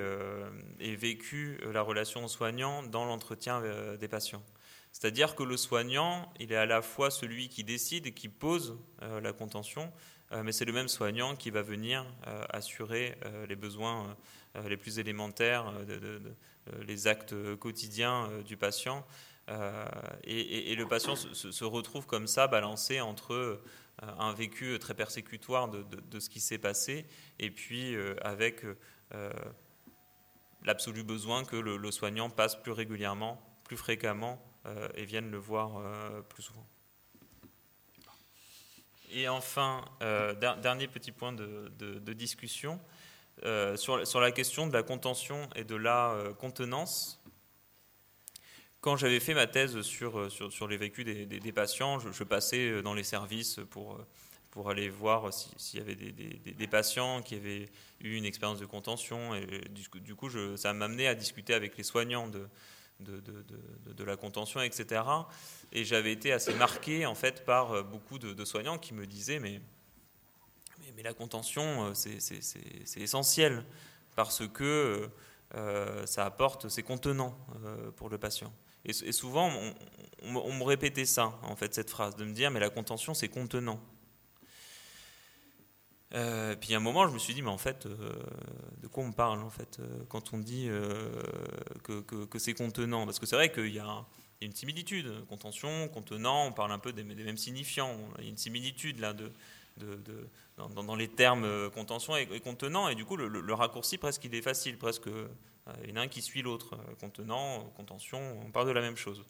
est 0.79 0.95
vécue 0.95 1.59
la 1.73 1.83
relation 1.83 2.29
soignant 2.29 2.85
dans 2.85 3.05
l'entretien 3.05 3.61
des 3.99 4.07
patients. 4.07 4.45
C'est-à-dire 4.93 5.35
que 5.35 5.43
le 5.43 5.57
soignant, 5.57 6.33
il 6.39 6.53
est 6.53 6.57
à 6.57 6.65
la 6.65 6.81
fois 6.81 7.11
celui 7.11 7.49
qui 7.49 7.65
décide 7.65 8.07
et 8.07 8.13
qui 8.13 8.29
pose 8.29 8.79
la 9.01 9.33
contention, 9.33 9.93
mais 10.45 10.53
c'est 10.53 10.65
le 10.65 10.73
même 10.73 10.87
soignant 10.87 11.35
qui 11.35 11.51
va 11.51 11.63
venir 11.63 12.07
assurer 12.51 13.17
les 13.49 13.57
besoins 13.57 14.17
les 14.69 14.77
plus 14.77 15.01
élémentaires, 15.01 15.73
les 16.87 17.09
actes 17.09 17.35
quotidiens 17.57 18.31
du 18.47 18.57
patient. 18.57 19.05
Euh, 19.53 19.85
et, 20.25 20.75
le 20.75 20.87
patient 20.87 21.17
se, 21.17 21.65
retrouve 21.65 22.07
comme 22.07 22.27
ça, 22.27 22.47
balancé 22.47 23.01
entre 23.01 23.35
euh, 23.35 23.63
un 24.01 24.33
vécu 24.33 24.79
très 24.79 24.95
persécutoire 24.95 25.69
de, 25.69 26.21
ce 26.21 26.29
qui 26.29 26.41
s'est 26.41 26.59
passé, 26.59 27.07
et 27.39 27.51
puis 27.51 27.95
euh, 27.95 28.15
avec 28.23 28.63
l'absolu 30.65 31.03
besoin 31.03 31.45
que 31.45 31.57
le, 31.57 31.91
soignant 31.91 32.31
passe 32.31 32.57
plus 32.57 32.73
régulièrement, 32.73 33.43
plus 33.65 33.77
fréquemment, 33.77 34.43
et 34.95 35.05
vienne 35.05 35.31
le 35.31 35.39
voir 35.39 35.83
plus 36.29 36.45
souvent. 36.45 36.67
Et 39.11 39.29
enfin, 39.29 39.85
dernier 40.63 40.87
petit 40.87 41.13
point 41.13 41.33
de, 41.33 42.13
discussion, 42.13 42.81
sur, 43.75 44.07
sur, 44.07 44.21
la 44.21 44.31
question 44.31 44.67
de 44.67 44.73
la 44.73 44.83
contention 44.83 45.49
et 45.57 45.65
de 45.65 45.77
la 45.77 46.17
contenance 46.39 47.22
quand 48.83 48.97
j'avais 48.97 49.21
fait 49.21 49.33
ma 49.33 49.47
thèse 49.47 49.81
sur, 49.83 50.19
euh, 50.19 50.29
sur, 50.29 50.53
sur 50.53 50.69
les 50.69 50.77
vécus 50.77 51.07
des, 51.07 51.25
des, 51.25 51.53
patients, 51.53 52.01
je, 52.01 52.25
passais 52.25 52.69
euh, 52.69 52.83
dans 52.83 52.95
les 52.95 53.05
services 53.05 53.61
pour, 53.71 53.95
euh, 53.95 54.07
pour 54.51 54.69
aller 54.71 54.91
voir 54.91 55.33
s'il 55.33 55.79
y 55.79 55.83
avait 55.83 55.95
des, 55.95 56.11
des, 56.13 56.67
patients 56.67 57.23
qui 57.23 57.37
avaient 57.37 57.71
eu 58.01 58.17
une 58.17 58.25
expérience 58.25 58.59
de 58.59 58.67
contention. 58.67 59.37
Et 59.37 59.47
du, 59.71 60.15
coup, 60.17 60.29
je, 60.29 60.57
ça 60.57 60.73
m'amenait 60.73 61.07
à 61.07 61.15
discuter 61.15 61.55
avec 61.55 61.77
les 61.79 61.85
soignants 61.85 62.27
de, 62.27 62.49
de, 62.99 63.23
de, 63.87 64.05
la 64.05 64.17
contention, 64.17 64.61
etc. 64.61 65.03
Et 65.71 65.85
j'avais 65.85 66.13
été 66.13 66.33
assez 66.33 66.53
marqué 66.55 67.07
en 67.07 67.15
fait 67.15 67.45
par 67.45 67.85
beaucoup 67.85 68.19
de, 68.19 68.45
soignants 68.45 68.79
qui 68.79 68.95
me 68.95 69.07
disaient 69.07 69.39
mais, 69.39 69.61
mais, 70.97 71.03
la 71.03 71.15
contention, 71.15 71.95
c'est 71.95 73.01
essentiel 73.01 73.65
parce 74.17 74.47
que 74.49 75.09
ça 76.05 76.27
apporte, 76.27 76.69
c'est 76.69 76.83
contenant 76.83 77.39
pour 77.97 78.11
le 78.11 78.19
patient. 78.19 78.53
Et, 78.85 79.13
souvent, 79.13 79.51
on, 80.23 80.53
me 80.53 80.65
répétait 80.65 81.05
ça, 81.05 81.39
en 81.43 81.55
fait, 81.55 81.73
cette 81.75 81.91
phrase, 81.91 82.17
de 82.17 82.25
me 82.25 82.33
dire, 82.33 82.51
mais 82.51 82.59
la 82.59 82.71
contention, 82.71 83.15
c'est 83.15 83.29
contenant. 83.29 83.81
Euh, 86.15 86.57
puis 86.57 86.75
à 86.75 86.77
un 86.77 86.81
moment, 86.81 87.07
je 87.07 87.13
me 87.13 87.19
suis 87.19 87.33
dit, 87.33 87.43
mais 87.43 87.49
en 87.49 87.59
fait, 87.59 87.87
euh, 87.87 88.13
de 88.83 88.87
quoi 88.89 89.05
on 89.05 89.13
parle, 89.13 89.41
en 89.41 89.51
fait, 89.51 89.79
euh, 89.79 90.05
quand 90.09 90.35
on 90.35 90.39
dit 90.39 90.69
que, 91.85 92.39
c'est 92.39 92.55
contenant? 92.55 93.05
Parce 93.05 93.19
que 93.19 93.27
c'est 93.27 93.37
vrai 93.37 93.53
qu'il 93.53 93.73
y, 93.73 93.79
a 93.79 94.05
une 94.41 94.55
similitude, 94.55 95.25
contention, 95.29 95.89
contenant, 95.89 96.47
on 96.47 96.53
parle 96.53 96.73
un 96.73 96.81
peu 96.81 96.93
des, 96.93 97.05
mêmes 97.05 97.37
signifiants. 97.37 97.97
Il 98.19 98.25
y 98.25 98.27
a 98.27 98.31
une 98.31 98.37
similitude, 98.37 98.99
là, 98.99 99.13
de, 99.13 99.31
dans, 100.57 100.97
les 100.97 101.09
termes 101.09 101.71
contention 101.71 102.17
et, 102.17 102.41
contenant, 102.41 102.89
et 102.89 102.97
du 102.97 103.05
coup, 103.05 103.17
le, 103.17 103.29
le, 103.29 103.55
raccourci, 103.55 103.97
presque, 103.97 104.25
il 104.25 104.35
est 104.35 104.43
facile, 104.43 104.77
presque 104.77 105.09
il 105.83 105.91
y 105.91 105.93
en 105.93 105.97
a 105.97 106.01
un 106.01 106.09
qui 106.09 106.23
suit 106.23 106.43
l'autre. 106.43 106.75
Euh, 106.75 106.95
contenant, 107.01 107.65
contention, 107.77 108.41
on 108.45 108.51
parle 108.51 108.67
de 108.67 108.73
la 108.73 108.81
même 108.81 108.97
chose. 108.97 109.25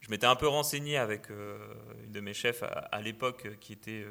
Je 0.00 0.10
m'étais 0.10 0.26
un 0.26 0.36
peu 0.36 0.48
renseigné 0.48 0.98
avec 0.98 1.30
euh, 1.30 1.58
une 2.04 2.12
de 2.12 2.20
mes 2.20 2.34
chefs 2.34 2.62
à, 2.62 3.00
l'époque 3.00 3.58
qui 3.60 3.72
était 3.72 4.04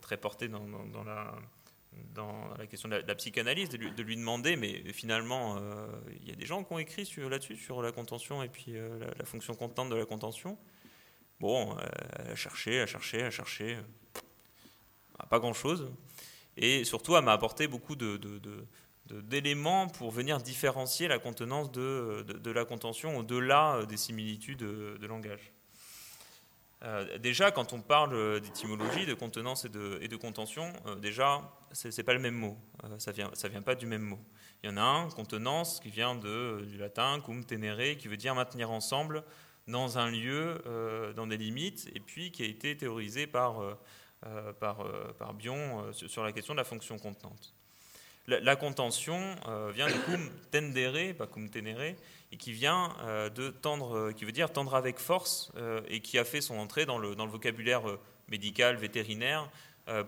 très 0.00 0.16
portée 0.16 0.48
dans, 0.48 0.60
la, 1.04 1.34
dans 2.14 2.48
la 2.56 2.66
question 2.66 2.88
de 2.88 2.96
la, 2.96 3.14
psychanalyse, 3.14 3.68
de 3.68 4.02
lui, 4.02 4.16
demander, 4.16 4.56
mais 4.56 4.82
finalement, 4.92 5.58
il 6.20 6.28
y 6.28 6.32
a 6.32 6.34
des 6.34 6.46
gens 6.46 6.64
qui 6.64 6.72
ont 6.72 6.78
écrit 6.78 7.08
là-dessus, 7.28 7.56
sur 7.56 7.82
la 7.82 7.92
contention 7.92 8.42
et 8.42 8.48
puis 8.48 8.74
la, 9.18 9.24
fonction 9.24 9.54
contenante 9.54 9.90
de 9.90 9.96
la 9.96 10.06
contention. 10.06 10.58
Bon, 11.40 11.76
elle 12.18 12.32
a 12.32 12.34
cherché, 12.34 12.74
elle 12.74 12.82
a 12.82 12.86
cherché, 12.86 13.18
elle 13.18 13.26
a 13.26 13.30
cherché, 13.30 13.78
pas 15.28 15.38
grand-chose. 15.38 15.90
Et 16.56 16.84
surtout, 16.84 17.16
elle 17.16 17.24
m'a 17.24 17.32
apporté 17.32 17.66
beaucoup 17.66 17.96
de, 17.96 18.18
d'éléments 19.10 19.88
pour 19.88 20.10
venir 20.10 20.38
différencier 20.38 21.08
la 21.08 21.18
contenance 21.18 21.70
de, 21.70 22.24
de, 22.26 22.50
la 22.50 22.64
contention 22.64 23.18
au-delà 23.18 23.76
euh, 23.76 23.86
des 23.86 23.96
similitudes 23.96 24.58
de, 24.58 25.06
langage. 25.06 25.52
Euh, 26.82 27.18
déjà, 27.18 27.50
quand 27.50 27.72
on 27.72 27.80
parle 27.80 28.40
d'étymologie, 28.40 29.06
de 29.06 29.14
contenance 29.14 29.64
et 29.64 29.68
de, 29.68 29.98
et 30.00 30.08
contention, 30.08 30.72
euh, 30.86 30.96
déjà, 30.96 31.42
ce 31.72 31.88
n'est 31.88 32.02
pas 32.02 32.14
le 32.14 32.20
même 32.20 32.34
mot. 32.34 32.56
ça 32.98 33.10
ne 33.10 33.16
vient, 33.16 33.30
ça 33.34 33.48
vient 33.48 33.62
pas 33.62 33.74
du 33.74 33.86
même 33.86 34.02
mot. 34.02 34.20
Il 34.62 34.70
y 34.70 34.72
en 34.72 34.76
a 34.78 34.82
un, 34.82 35.10
contenance, 35.10 35.80
qui 35.80 35.90
vient 35.90 36.14
du 36.14 36.78
latin 36.78 37.20
cum 37.20 37.44
tenere, 37.44 37.96
qui 37.98 38.08
veut 38.08 38.16
dire 38.16 38.34
maintenir 38.34 38.70
ensemble 38.70 39.22
dans 39.66 39.98
un 39.98 40.10
lieu, 40.10 40.62
dans 41.16 41.26
des 41.26 41.36
limites, 41.36 41.90
et 41.94 42.00
puis 42.00 42.30
qui 42.30 42.42
a 42.42 42.46
été 42.46 42.74
théorisé 42.74 43.26
par, 43.26 43.60
par, 44.60 44.86
par 45.18 45.34
Bion 45.34 45.92
sur 45.92 46.24
la 46.24 46.32
question 46.32 46.54
de 46.54 46.58
la 46.58 46.64
fonction 46.64 46.98
contenante. 46.98 47.54
La, 48.26 48.56
contention 48.56 49.20
euh, 49.48 49.70
vient 49.74 49.86
de 49.86 49.92
cum 49.92 50.30
tendere, 50.50 51.12
pas 51.12 51.26
cum 51.26 51.50
tenere, 51.50 51.94
et 52.32 52.36
qui 52.38 52.52
vient 52.52 52.96
euh, 53.02 53.28
de 53.28 53.50
tendre, 53.50 53.96
euh, 53.96 54.12
qui 54.12 54.24
veut 54.24 54.32
dire 54.32 54.50
tendre 54.50 54.74
avec 54.74 54.98
force, 54.98 55.52
et 55.88 56.00
qui 56.00 56.18
a 56.18 56.24
fait 56.24 56.40
son 56.40 56.56
entrée 56.56 56.86
dans 56.86 56.98
le, 56.98 57.14
vocabulaire 57.26 57.82
médical, 58.28 58.76
vétérinaire, 58.76 59.50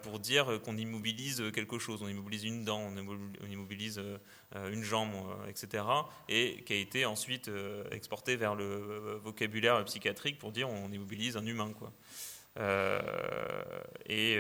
pour 0.03 0.19
dire 0.19 0.59
qu'on 0.65 0.79
immobilise 0.79 1.53
quelque 1.53 1.79
chose, 1.79 2.01
on 2.03 2.09
immobilise 2.09 2.45
une 2.45 2.65
dent, 2.65 2.81
on 2.81 3.47
immobilise 3.47 4.01
une 4.55 4.83
jambe, 4.83 5.13
etc., 5.51 5.85
et 6.31 6.63
qui 6.65 6.73
a 6.73 6.77
été 6.77 7.05
ensuite 7.05 7.51
exporté 7.91 8.37
vers 8.37 8.55
le 8.55 9.21
vocabulaire 9.23 9.85
psychiatrique 9.85 10.39
pour 10.39 10.51
dire 10.51 10.71
on 10.71 10.91
immobilise 10.91 11.37
un 11.37 11.45
humain, 11.45 11.75
quoi. 11.79 11.93
et, 14.09 14.39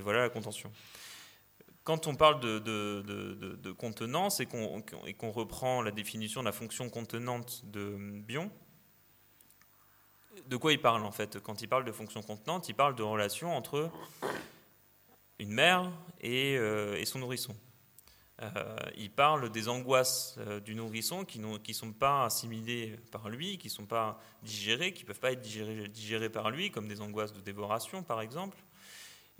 voilà 0.00 0.22
la 0.22 0.28
contention 0.30 0.72
quand 1.84 2.06
on 2.06 2.16
parle 2.16 2.40
de, 2.40 2.58
de, 2.58 3.72
contenance 3.72 4.40
et 4.40 4.46
qu'on 4.46 5.30
reprend 5.30 5.82
la 5.82 5.90
définition 5.90 6.40
de 6.40 6.46
la 6.46 6.52
fonction 6.52 6.88
contenante 6.88 7.62
de 7.66 7.96
Bion, 8.22 8.50
de 10.46 10.56
quoi 10.56 10.72
il 10.72 10.80
parle 10.80 11.04
en 11.04 11.12
fait? 11.12 11.38
Quand 11.40 11.62
il 11.62 11.68
parle 11.68 11.84
de 11.84 11.92
fonction 11.92 12.22
contenante, 12.22 12.68
il 12.68 12.74
parle 12.74 12.94
de 12.94 13.02
relation 13.02 13.54
entre 13.54 13.90
une 15.38 15.52
mère 15.52 15.90
et, 16.20 16.56
euh, 16.56 17.02
son 17.04 17.18
nourrisson. 17.18 17.54
Euh, 18.42 18.76
il 18.96 19.10
parle 19.10 19.50
des 19.50 19.68
angoisses 19.68 20.36
euh, 20.38 20.58
du 20.58 20.74
nourrisson 20.74 21.24
qui 21.24 21.38
ne 21.38 21.58
sont 21.72 21.92
pas 21.92 22.24
assimilées 22.24 22.98
par 23.12 23.28
lui, 23.28 23.58
qui 23.58 23.68
ne 23.68 23.72
sont 23.72 23.86
pas 23.86 24.20
digérées, 24.42 24.92
qui 24.92 25.04
ne 25.04 25.06
peuvent 25.06 25.20
pas 25.20 25.32
être 25.32 25.40
digérées 25.40 26.30
par 26.30 26.50
lui, 26.50 26.70
comme 26.70 26.88
des 26.88 27.00
angoisses 27.00 27.32
de 27.32 27.40
dévoration 27.40 28.02
par 28.02 28.20
exemple. 28.22 28.56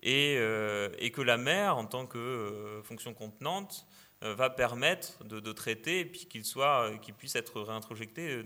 Euh, 0.07 0.91
et, 0.99 1.11
que 1.11 1.23
la 1.23 1.37
mère, 1.37 1.77
en 1.77 1.87
tant 1.87 2.07
que 2.07 2.19
euh, 2.19 2.83
fonction 2.83 3.15
contenante, 3.15 3.87
euh, 4.23 4.35
va 4.35 4.51
permettre 4.51 5.25
de, 5.25 5.53
traiter 5.53 6.01
et 6.01 6.05
puis 6.05 6.27
qu'il 6.27 6.45
soit, 6.45 6.91
qu'il 7.01 7.15
puisse 7.15 7.37
être 7.37 7.61
réintrojecté 7.61 8.43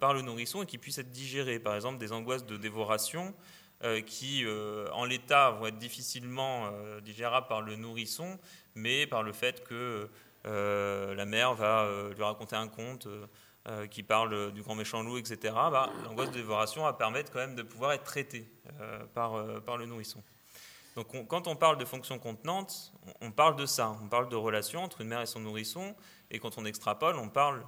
par 0.00 0.12
le 0.12 0.22
nourrisson 0.22 0.62
et 0.62 0.66
qu'il 0.66 0.80
puisse 0.80 0.98
être 0.98 1.10
digéré. 1.10 1.58
Par 1.58 1.74
exemple, 1.74 1.98
des 1.98 2.12
angoisses 2.12 2.46
de 2.46 2.56
dévoration 2.56 3.34
qui, 4.06 4.44
en 4.92 5.04
l'état, 5.04 5.52
vont 5.52 5.66
être 5.66 5.78
difficilement 5.78 6.68
digérables 7.00 7.46
par 7.46 7.62
le 7.62 7.76
nourrisson, 7.76 8.38
mais 8.74 9.06
par 9.06 9.22
le 9.22 9.32
fait 9.32 9.64
que 9.64 10.08
la 10.44 11.24
mère 11.24 11.54
va 11.54 11.88
lui 12.14 12.22
raconter 12.22 12.56
un 12.56 12.68
conte. 12.68 13.08
qui 13.90 14.02
parle 14.02 14.52
du 14.52 14.62
grand 14.62 14.74
méchant 14.74 15.02
loup, 15.02 15.16
etc., 15.16 15.38
bah, 15.54 15.90
l'angoisse 16.04 16.30
de 16.30 16.34
dévoration 16.34 16.82
va 16.82 16.92
permettre 16.92 17.30
quand 17.32 17.38
même 17.38 17.54
de 17.54 17.62
pouvoir 17.62 17.92
être 17.92 18.04
traitée 18.04 18.46
par 19.14 19.36
le 19.78 19.86
nourrisson. 19.86 20.22
Donc 20.96 21.28
quand 21.28 21.46
on 21.46 21.56
parle 21.56 21.78
de 21.78 21.84
fonction 21.84 22.18
contenante, 22.18 22.92
on, 23.20 23.30
parle 23.30 23.56
de 23.56 23.66
ça, 23.66 23.96
on 24.02 24.08
parle 24.08 24.28
de 24.28 24.36
relation 24.36 24.82
entre 24.82 25.00
une 25.00 25.08
mère 25.08 25.20
et 25.20 25.26
son 25.26 25.40
nourrisson, 25.40 25.94
et 26.30 26.38
quand 26.38 26.58
on 26.58 26.64
extrapole, 26.64 27.16
on 27.16 27.28
parle 27.28 27.64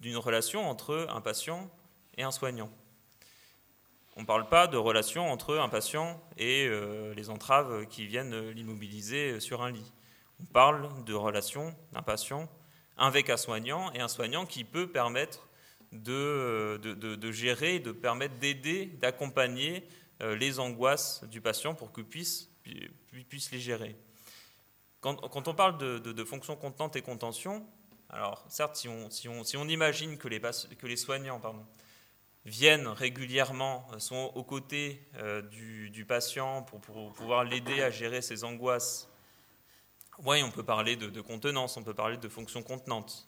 d'une 0.00 0.16
relation 0.16 0.68
entre 0.68 1.06
un 1.10 1.20
patient 1.20 1.70
et 2.16 2.22
un 2.22 2.30
soignant. 2.30 2.70
On 4.16 4.22
ne 4.22 4.26
parle 4.26 4.48
pas 4.48 4.66
de 4.66 4.76
relation 4.76 5.30
entre 5.30 5.58
un 5.58 5.68
patient 5.68 6.20
et 6.36 6.66
euh, 6.66 7.14
les 7.14 7.30
entraves 7.30 7.86
qui 7.86 8.06
viennent 8.06 8.50
l'immobiliser 8.50 9.40
sur 9.40 9.62
un 9.62 9.70
lit. 9.70 9.92
On 10.40 10.44
parle 10.44 11.04
de 11.04 11.14
relation 11.14 11.74
d'un 11.92 12.02
patient 12.02 12.48
avec 12.96 13.30
un 13.30 13.36
soignant 13.36 13.92
et 13.92 14.00
un 14.00 14.08
soignant 14.08 14.44
qui 14.44 14.64
peut 14.64 14.86
permettre 14.86 15.48
de, 15.92 16.80
de, 16.82 16.94
de 16.94 17.32
gérer, 17.32 17.78
de 17.78 17.92
permettre 17.92 18.34
d'aider, 18.36 18.86
d'accompagner 18.86 19.78
euh, 19.78 20.01
les 20.22 20.58
angoisses 20.60 21.24
du 21.24 21.40
patient 21.40 21.74
pour 21.74 21.92
qu'il 21.92 22.04
puisse, 22.04 22.48
les 22.64 23.60
gérer. 23.60 23.96
Quand, 25.00 25.48
on 25.48 25.54
parle 25.54 25.78
de, 25.78 25.98
de, 25.98 26.24
fonction 26.24 26.54
contenante 26.56 26.94
et 26.94 27.02
contention, 27.02 27.66
alors 28.08 28.44
certes, 28.48 28.76
si 28.76 28.88
on, 28.88 29.68
imagine 29.68 30.18
que 30.18 30.28
les, 30.28 30.96
soignants 30.96 31.40
viennent 32.44 32.86
régulièrement, 32.86 33.88
sont 33.98 34.30
aux 34.34 34.44
côtés 34.44 35.08
du, 35.50 36.04
patient 36.06 36.62
pour, 36.62 36.80
pouvoir 36.80 37.44
l'aider 37.44 37.82
à 37.82 37.90
gérer 37.90 38.22
ses 38.22 38.44
angoisses, 38.44 39.08
oui, 40.24 40.42
on 40.42 40.50
peut 40.50 40.62
parler 40.62 40.96
de, 40.96 41.20
contenance, 41.20 41.76
on 41.76 41.82
peut 41.82 41.94
parler 41.94 42.18
de 42.18 42.28
fonction 42.28 42.62
contenante. 42.62 43.26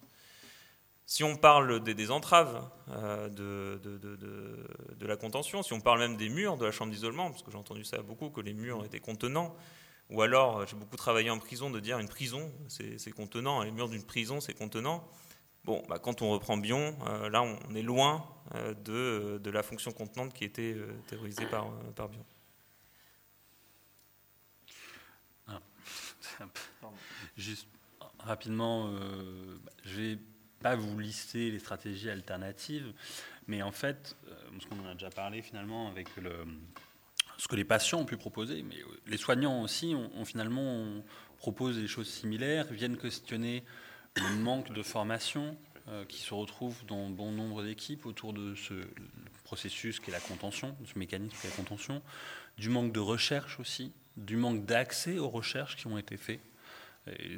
Si 1.06 1.22
on 1.22 1.36
parle 1.36 1.80
des, 1.82 2.10
entraves 2.10 2.66
de, 2.88 3.78
de, 3.82 5.06
la 5.06 5.16
contention, 5.16 5.62
si 5.62 5.74
on 5.74 5.80
parle 5.80 5.98
même 5.98 6.16
des 6.16 6.30
murs 6.30 6.56
de 6.56 6.64
la 6.64 6.72
chambre 6.72 6.92
d'isolement, 6.92 7.30
parce 7.30 7.42
que 7.42 7.50
j'ai 7.50 7.58
entendu 7.58 7.84
ça 7.84 8.00
beaucoup, 8.00 8.30
que 8.30 8.40
les 8.40 8.54
murs 8.54 8.84
étaient 8.86 9.00
contenants, 9.00 9.54
ou 10.08 10.22
alors 10.22 10.66
j'ai 10.66 10.76
beaucoup 10.76 10.96
travaillé 10.96 11.28
en 11.28 11.38
prison 11.38 11.70
de 11.70 11.78
dire 11.78 11.98
une 11.98 12.08
prison, 12.08 12.50
c'est 12.68 13.10
contenant, 13.10 13.62
les 13.62 13.70
murs 13.70 13.88
d'une 13.88 14.04
prison, 14.04 14.40
c'est 14.40 14.54
contenant. 14.54 15.06
Bon, 15.64 15.82
bah, 15.88 15.98
quand 15.98 16.20
on 16.20 16.30
reprend 16.30 16.58
Bion, 16.58 16.94
euh, 17.06 17.30
là, 17.30 17.42
on 17.42 17.74
est 17.74 17.82
loin 17.82 18.28
euh, 18.54 18.74
de, 19.38 19.50
la 19.50 19.62
fonction 19.62 19.92
contenante 19.92 20.34
qui 20.34 20.44
était 20.44 20.74
euh, 20.74 20.92
théorisée 21.06 21.46
par, 21.46 21.70
Bion. 22.10 22.26
Ah, 25.48 25.60
juste 27.38 27.66
rapidement, 28.18 28.94
je 29.84 30.00
vais 30.00 30.18
pas 30.64 30.76
vous 30.76 30.98
lister 30.98 31.50
les 31.50 31.58
stratégies 31.58 32.08
alternatives, 32.08 32.90
mais 33.48 33.60
en 33.60 33.70
fait, 33.70 34.16
ce 34.58 34.66
qu'on 34.66 34.80
en 34.80 34.88
a 34.88 34.94
déjà 34.94 35.10
parlé 35.10 35.42
finalement 35.42 35.88
avec 35.88 36.16
le, 36.16 36.32
ce 37.36 37.46
que 37.48 37.54
les 37.54 37.66
patients 37.66 38.00
ont 38.00 38.06
pu 38.06 38.16
proposer, 38.16 38.62
mais 38.62 38.76
les 39.06 39.18
soignants 39.18 39.60
aussi 39.60 39.94
ont, 39.94 40.24
finalement 40.24 40.86
proposé 41.36 41.82
des 41.82 41.86
choses 41.86 42.08
similaires, 42.08 42.64
viennent 42.72 42.96
questionner 42.96 43.62
le 44.16 44.36
manque 44.36 44.72
de 44.72 44.82
formation 44.82 45.54
euh, 45.88 46.06
qui 46.06 46.22
se 46.22 46.32
retrouve 46.32 46.82
dans 46.86 47.10
bon 47.10 47.30
nombre 47.30 47.62
d'équipes 47.62 48.06
autour 48.06 48.32
de 48.32 48.54
ce 48.54 48.72
processus 49.44 50.00
qui 50.00 50.08
est 50.08 50.14
la 50.14 50.20
contention, 50.20 50.74
ce 50.86 50.98
mécanisme 50.98 51.36
qui 51.38 51.46
est 51.46 51.50
la 51.50 51.56
contention, 51.56 52.00
du 52.56 52.70
manque 52.70 52.92
de 52.92 53.00
recherche 53.00 53.60
aussi, 53.60 53.92
du 54.16 54.38
manque 54.38 54.64
d'accès 54.64 55.18
aux 55.18 55.28
recherches 55.28 55.76
qui 55.76 55.88
ont 55.88 55.98
été 55.98 56.16
faites, 56.16 56.40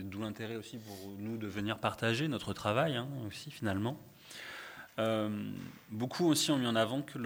d'où 0.01 0.21
l'intérêt 0.21 0.57
aussi 0.57 0.79
pour 0.79 1.11
nous 1.19 1.37
de 1.37 1.47
venir 1.47 1.79
partager 1.79 2.29
notre 2.29 2.53
travail 2.53 2.97
hein, 2.97 3.09
aussi 3.27 3.51
finalement. 3.51 4.01
Euh, 4.99 5.29
beaucoup 5.91 6.27
aussi 6.27 6.51
ont 6.51 6.59
mis 6.59 6.67
en 6.67 6.77
avant 6.77 7.03
que 7.03 7.19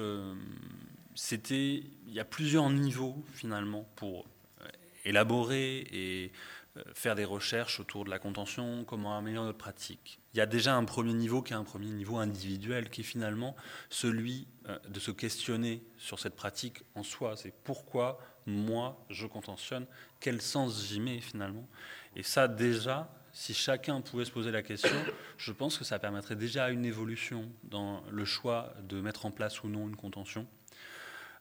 c'était, 1.15 1.83
il 2.07 2.13
y 2.13 2.21
a 2.21 2.25
plusieurs 2.25 2.69
niveaux 2.71 3.23
finalement 3.33 3.89
pour 3.97 4.27
euh, 4.61 4.67
élaborer 5.05 5.87
et 5.93 6.33
euh, 6.77 6.83
faire 6.95 7.15
des 7.15 7.25
recherches 7.25 7.79
autour 7.79 8.05
de 8.05 8.11
la 8.11 8.19
contention, 8.19 8.85
comment 8.85 9.17
améliorer 9.17 9.47
notre 9.47 9.59
pratique. 9.59 10.19
Il 10.35 10.39
y 10.39 10.41
a 10.41 10.47
déjà 10.47 10.75
un 10.75 10.85
premier 10.85 11.13
niveau 11.13 11.43
qui 11.43 11.53
est 11.53 11.57
un 11.57 11.65
premier 11.65 11.91
niveau 11.91 12.17
individuel, 12.17 12.91
qui 12.91 13.03
est 13.03 13.05
finalement 13.05 13.57
celui 13.89 14.47
de 14.89 15.01
se 15.01 15.11
questionner 15.11 15.83
sur 15.99 16.21
cette 16.21 16.37
pratique 16.37 16.85
en 16.95 17.03
soi. 17.03 17.37
C'est 17.37 17.53
pourquoi 17.65 18.21
moi 18.47 19.05
je 19.11 19.27
contentionne, 19.27 19.87
quel 20.21 20.41
sens 20.41 20.87
j'y 20.87 21.01
mets 21.01 21.21
finalement. 21.21 21.69
Et 22.17 22.23
ça 22.23 22.49
déjà, 22.49 23.13
si 23.33 23.55
chacun 23.55 24.01
pouvait 24.01 24.25
se 24.25 24.33
poser 24.33 24.51
la 24.51 24.63
question, 24.63 24.97
je 25.37 25.53
pense 25.53 25.79
que 25.79 25.85
ça 25.85 25.99
permettrait 25.99 26.37
déjà 26.37 26.71
une 26.71 26.85
évolution 26.85 27.51
dans 27.65 28.03
le 28.11 28.25
choix 28.25 28.75
de 28.83 29.01
mettre 29.01 29.27
en 29.27 29.31
place 29.31 29.63
ou 29.63 29.69
non 29.69 29.89
une 29.89 29.97
contention. 29.97 30.47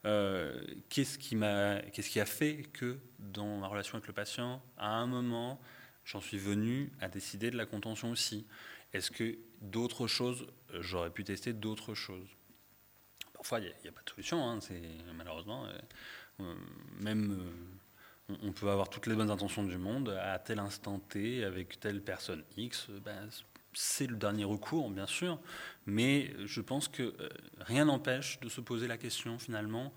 Euh, 0.06 0.62
qu'est-ce 0.90 1.18
qui, 1.18 1.38
qu'est-ce 1.92 2.10
qui 2.10 2.20
a 2.20 2.26
fait 2.26 2.64
que 2.74 3.00
dans 3.20 3.58
ma 3.58 3.68
relation 3.68 3.96
avec 3.96 4.08
le 4.08 4.14
patient, 4.14 4.62
à 4.78 4.92
un 4.92 5.08
moment, 5.08 5.60
j'en 6.06 6.22
suis 6.22 6.38
venu 6.38 6.92
à 7.02 7.10
décider 7.10 7.52
de 7.52 7.58
la 7.58 7.66
contention 7.66 8.12
aussi? 8.12 8.46
Est-ce 8.94 9.12
que 9.12 9.38
d'autres 9.62 10.08
choses, 10.08 10.48
euh, 10.74 10.82
j'aurais 10.82 11.10
pu 11.12 11.24
tester 11.24 11.54
d'autres 11.54 11.94
choses? 11.94 12.28
Parfois, 13.40 13.60
il 13.60 13.74
n'y 13.84 13.90
a, 13.90 13.92
pas 13.92 14.02
de 14.06 14.10
solution, 14.10 14.48
hein, 14.48 14.60
c'est, 14.62 14.82
malheureusement. 15.16 15.66
Euh, 16.40 16.54
même 17.00 17.42
on 18.44 18.52
peut 18.52 18.70
avoir 18.70 18.90
toutes 18.90 19.08
les 19.08 19.16
bonnes 19.16 19.32
intentions 19.32 19.64
du 19.64 19.78
monde, 19.78 20.10
à 20.22 20.40
tel 20.40 20.60
instant 20.60 21.00
T, 21.00 21.44
avec 21.44 21.80
telle 21.80 22.02
personne 22.02 22.44
X, 22.58 22.88
ben, 23.04 23.28
c'est 23.74 24.08
le 24.08 24.16
dernier 24.16 24.44
recours, 24.44 24.90
bien 24.90 25.08
sûr, 25.08 25.40
mais 25.86 26.34
je 26.46 26.62
pense 26.62 26.88
que 26.88 27.04
euh, 27.04 27.30
rien 27.60 27.86
n'empêche 27.86 28.40
de 28.40 28.50
se 28.50 28.62
poser 28.62 28.88
la 28.88 28.98
question 28.98 29.40
finalement 29.40 29.94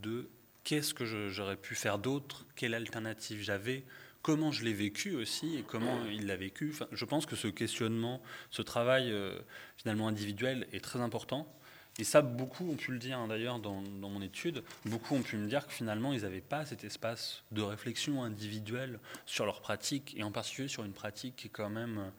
de 0.00 0.28
qu'est-ce 0.64 0.94
que 0.94 1.28
j'aurais 1.28 1.56
pu 1.56 1.74
faire 1.74 1.98
d'autre, 1.98 2.46
quelle 2.56 2.74
alternative 2.74 3.42
j'avais, 3.42 3.84
comment 4.22 4.52
je 4.52 4.64
l'ai 4.64 4.74
vécu 4.74 5.14
aussi 5.16 5.56
et 5.56 5.62
comment 5.62 6.04
il 6.06 6.26
l'a 6.26 6.36
vécu. 6.36 6.74
je 6.92 7.04
pense 7.04 7.26
que 7.26 7.34
ce 7.34 7.48
questionnement, 7.48 8.22
ce 8.50 8.62
travail 8.62 9.10
euh, 9.10 9.38
finalement 9.76 10.08
individuel 10.08 10.68
est 10.72 10.82
très 10.82 11.00
important. 11.00 11.52
Et 11.98 12.04
ça, 12.04 12.22
beaucoup 12.22 12.70
ont 12.70 12.76
pu 12.76 12.90
le 12.92 12.98
dire 12.98 13.18
hein, 13.18 13.28
d'ailleurs 13.28 13.58
dans, 13.58 13.82
mon 13.82 14.22
étude, 14.22 14.64
beaucoup 14.86 15.14
ont 15.14 15.22
pu 15.22 15.36
me 15.36 15.46
dire 15.46 15.66
que 15.66 15.72
finalement, 15.72 16.12
ils 16.12 16.22
n'avaient 16.22 16.40
pas 16.40 16.64
cet 16.64 16.84
espace 16.84 17.44
de 17.50 17.60
réflexion 17.60 18.22
individuelle 18.22 18.98
sur 19.26 19.44
leur 19.44 19.60
pratique, 19.60 20.14
et 20.16 20.22
en 20.22 20.32
particulier 20.32 20.68
sur 20.68 20.84
une 20.84 20.94
pratique 20.94 21.36
qui 21.36 21.48
est 21.48 21.50
quand 21.50 21.70
même 21.70 22.12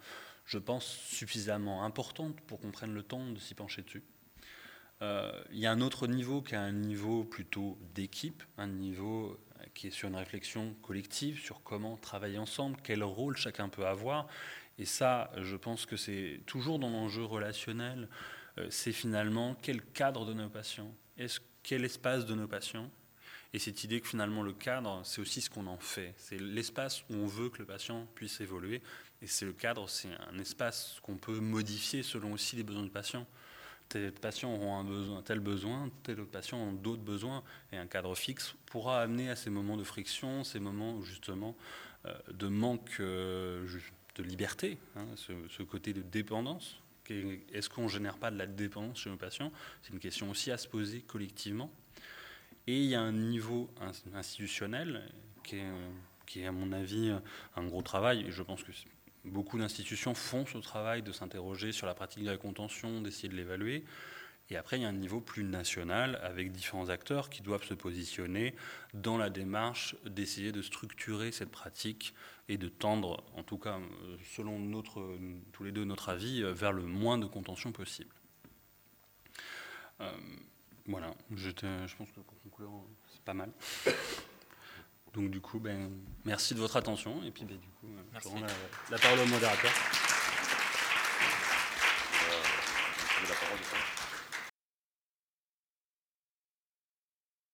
je 0.46 0.58
pense, 0.58 0.86
suffisamment 0.86 1.86
importante 1.86 2.40
pour 2.42 2.60
qu'on 2.60 2.72
prenne 2.72 2.94
le 2.94 3.04
temps 3.04 3.30
de 3.30 3.40
s'y 3.40 3.56
pencher 3.56 3.82
dessus. 3.82 4.04
Euh, 5.02 5.32
il 5.52 5.60
y 5.60 5.66
a 5.66 5.72
un 5.72 5.82
autre 5.82 6.08
niveau 6.08 6.42
qui 6.42 6.54
est 6.54 6.58
un 6.58 6.72
niveau 6.72 7.24
plutôt 7.24 7.78
d'équipe, 7.94 8.44
un 8.58 8.68
niveau 8.68 9.38
qui 9.74 9.88
est 9.88 9.92
sur 9.92 10.10
une 10.10 10.16
réflexion 10.16 10.76
collective 10.82 11.40
sur 11.40 11.64
comment 11.64 11.98
travailler 11.98 12.38
ensemble, 12.38 12.78
quel 12.84 13.04
rôle 13.04 13.38
chacun 13.38 13.70
peut 13.70 13.88
avoir. 13.88 14.28
Et 14.78 14.86
ça, 14.86 15.32
je 15.38 15.56
pense 15.56 15.86
que 15.86 15.98
c'est 15.98 16.42
toujours 16.46 16.80
dans 16.80 16.90
l'enjeu 16.90 17.24
relationnel, 17.24 18.08
c'est 18.70 18.92
finalement 18.92 19.56
quel 19.62 19.82
cadre 19.82 20.26
de 20.26 20.34
nos 20.34 20.50
patients, 20.50 20.94
est-ce 21.18 21.40
quel 21.64 21.86
espace 21.86 22.26
de 22.26 22.36
nos 22.36 22.48
patients, 22.48 22.90
et 23.54 23.60
cette 23.60 23.84
idée 23.84 24.02
que 24.02 24.08
finalement 24.08 24.42
le 24.42 24.54
cadre, 24.54 25.02
c'est 25.04 25.22
aussi 25.22 25.40
ce 25.40 25.50
qu'on 25.50 25.68
en 25.68 25.78
fait. 25.78 26.16
C'est 26.18 26.40
l'espace 26.40 27.04
où 27.10 27.16
on 27.16 27.28
veut 27.28 27.50
que 27.50 27.60
le 27.60 27.66
patient 27.66 28.08
puisse 28.16 28.42
évoluer. 28.42 28.82
Et 29.22 29.28
c'est 29.28 29.46
le 29.46 29.54
cadre, 29.54 29.88
c'est 29.88 30.10
un 30.32 30.40
espace 30.40 30.98
qu'on 31.04 31.18
peut 31.18 31.40
modifier 31.40 32.02
selon 32.02 32.34
aussi 32.34 32.56
les 32.56 32.64
besoins 32.64 32.84
du 32.84 32.90
patient. 32.90 33.28
Tel 33.90 34.12
patients 34.12 34.54
auront 34.54 35.18
un 35.18 35.22
tel 35.22 35.40
besoin, 35.40 35.92
tel 36.02 36.20
autre 36.20 36.32
patient 36.32 36.58
ont 36.58 36.74
d'autres 36.74 37.04
besoins, 37.04 37.44
et 37.72 37.78
un 37.78 37.86
cadre 37.86 38.16
fixe 38.16 38.56
pourra 38.66 39.02
amener 39.02 39.30
à 39.30 39.36
ces 39.36 39.52
moments 39.52 39.78
de 39.78 39.84
friction, 39.84 40.44
ces 40.44 40.60
moments 40.60 41.02
justement 41.04 41.56
euh, 42.06 42.14
de 42.34 42.48
manque 42.48 42.98
euh, 43.02 43.68
de 44.16 44.24
liberté, 44.24 44.80
hein, 44.96 45.06
ce, 45.16 45.64
côté 45.64 45.94
de 45.94 46.02
dépendance. 46.02 46.82
Est-ce 47.10 47.70
qu'on 47.70 47.84
ne 47.84 47.90
génère 47.90 48.18
pas 48.18 48.32
de 48.32 48.38
la 48.38 48.48
dépendance 48.48 49.00
chez 49.00 49.10
nos 49.10 49.18
patients? 49.18 49.52
C'est 49.82 49.94
une 49.94 50.00
question 50.00 50.30
aussi 50.30 50.52
à 50.52 50.58
se 50.58 50.68
poser 50.68 51.02
collectivement. 51.02 51.72
Et 52.68 52.78
il 52.78 52.86
y 52.86 52.96
a 52.96 53.02
un 53.02 53.12
niveau 53.12 53.70
institutionnel 54.14 55.04
qui 55.44 55.58
est, 55.58 55.72
qui 56.26 56.42
est 56.42 56.48
à 56.48 56.52
mon 56.52 56.72
avis 56.72 57.14
un 57.56 57.66
gros 57.66 57.82
travail, 57.82 58.26
et 58.26 58.32
je 58.32 58.42
pense 58.42 58.64
que 58.64 58.72
Beaucoup 59.26 59.58
d'institutions 59.58 60.14
font 60.14 60.46
ce 60.46 60.58
travail 60.58 61.02
de 61.02 61.14
s'interroger 61.14 61.72
sur 61.72 61.88
la 61.88 61.94
pratique 61.94 62.26
de 62.26 62.30
la 62.30 62.36
contention, 62.36 63.00
d'essayer 63.00 63.30
de 63.30 63.36
l'évaluer. 63.36 63.86
Et 64.50 64.58
après, 64.58 64.78
il 64.78 64.82
y 64.82 64.86
a 64.86 64.90
un 64.90 64.92
niveau 64.92 65.22
plus 65.22 65.46
national 65.46 66.20
avec 66.22 66.52
différents 66.52 66.90
acteurs 66.90 67.30
qui 67.30 67.42
doivent 67.42 67.64
se 67.64 67.74
positionner 67.74 68.54
dans 68.94 69.18
la 69.18 69.30
démarche 69.30 69.96
d'essayer 70.06 70.52
de 70.52 70.62
structurer 70.62 71.32
cette 71.32 71.52
pratique 71.52 72.14
et 72.50 72.58
de 72.58 72.68
tendre, 72.68 73.24
en 73.36 73.44
tout 73.44 73.58
cas 73.58 73.80
selon 74.36 74.60
notre, 74.60 75.18
tous 75.54 75.64
les 75.64 75.72
deux 75.72 75.86
notre 75.86 76.10
avis, 76.10 76.44
vers 76.54 76.74
le 76.74 76.84
moins 76.84 77.18
de 77.18 77.26
contention 77.26 77.72
possible. 77.72 78.14
Euh, 80.02 80.12
voilà, 80.88 81.14
je 81.36 81.50
pense 81.96 82.12
que 82.12 82.20
pour 82.20 82.42
conclure, 82.42 82.72
c'est 83.12 83.24
pas 83.24 83.34
mal. 83.34 83.52
Donc 85.14 85.30
du 85.30 85.40
coup, 85.40 85.60
ben, 85.60 85.92
merci 86.26 86.56
de 86.56 86.60
votre 86.60 86.76
attention 86.76 87.24
et 87.24 87.32
puis 87.32 87.46
ben, 87.46 87.58
du 87.58 87.68
coup, 87.68 87.88
euh, 87.88 88.20
je 88.22 88.28
rends 88.28 88.42
la, 88.90 88.98
parole 88.98 89.20
au 89.20 89.26
modérateur. 89.28 89.72
Euh, 92.30 92.42
la 93.30 93.36
parole 93.36 94.03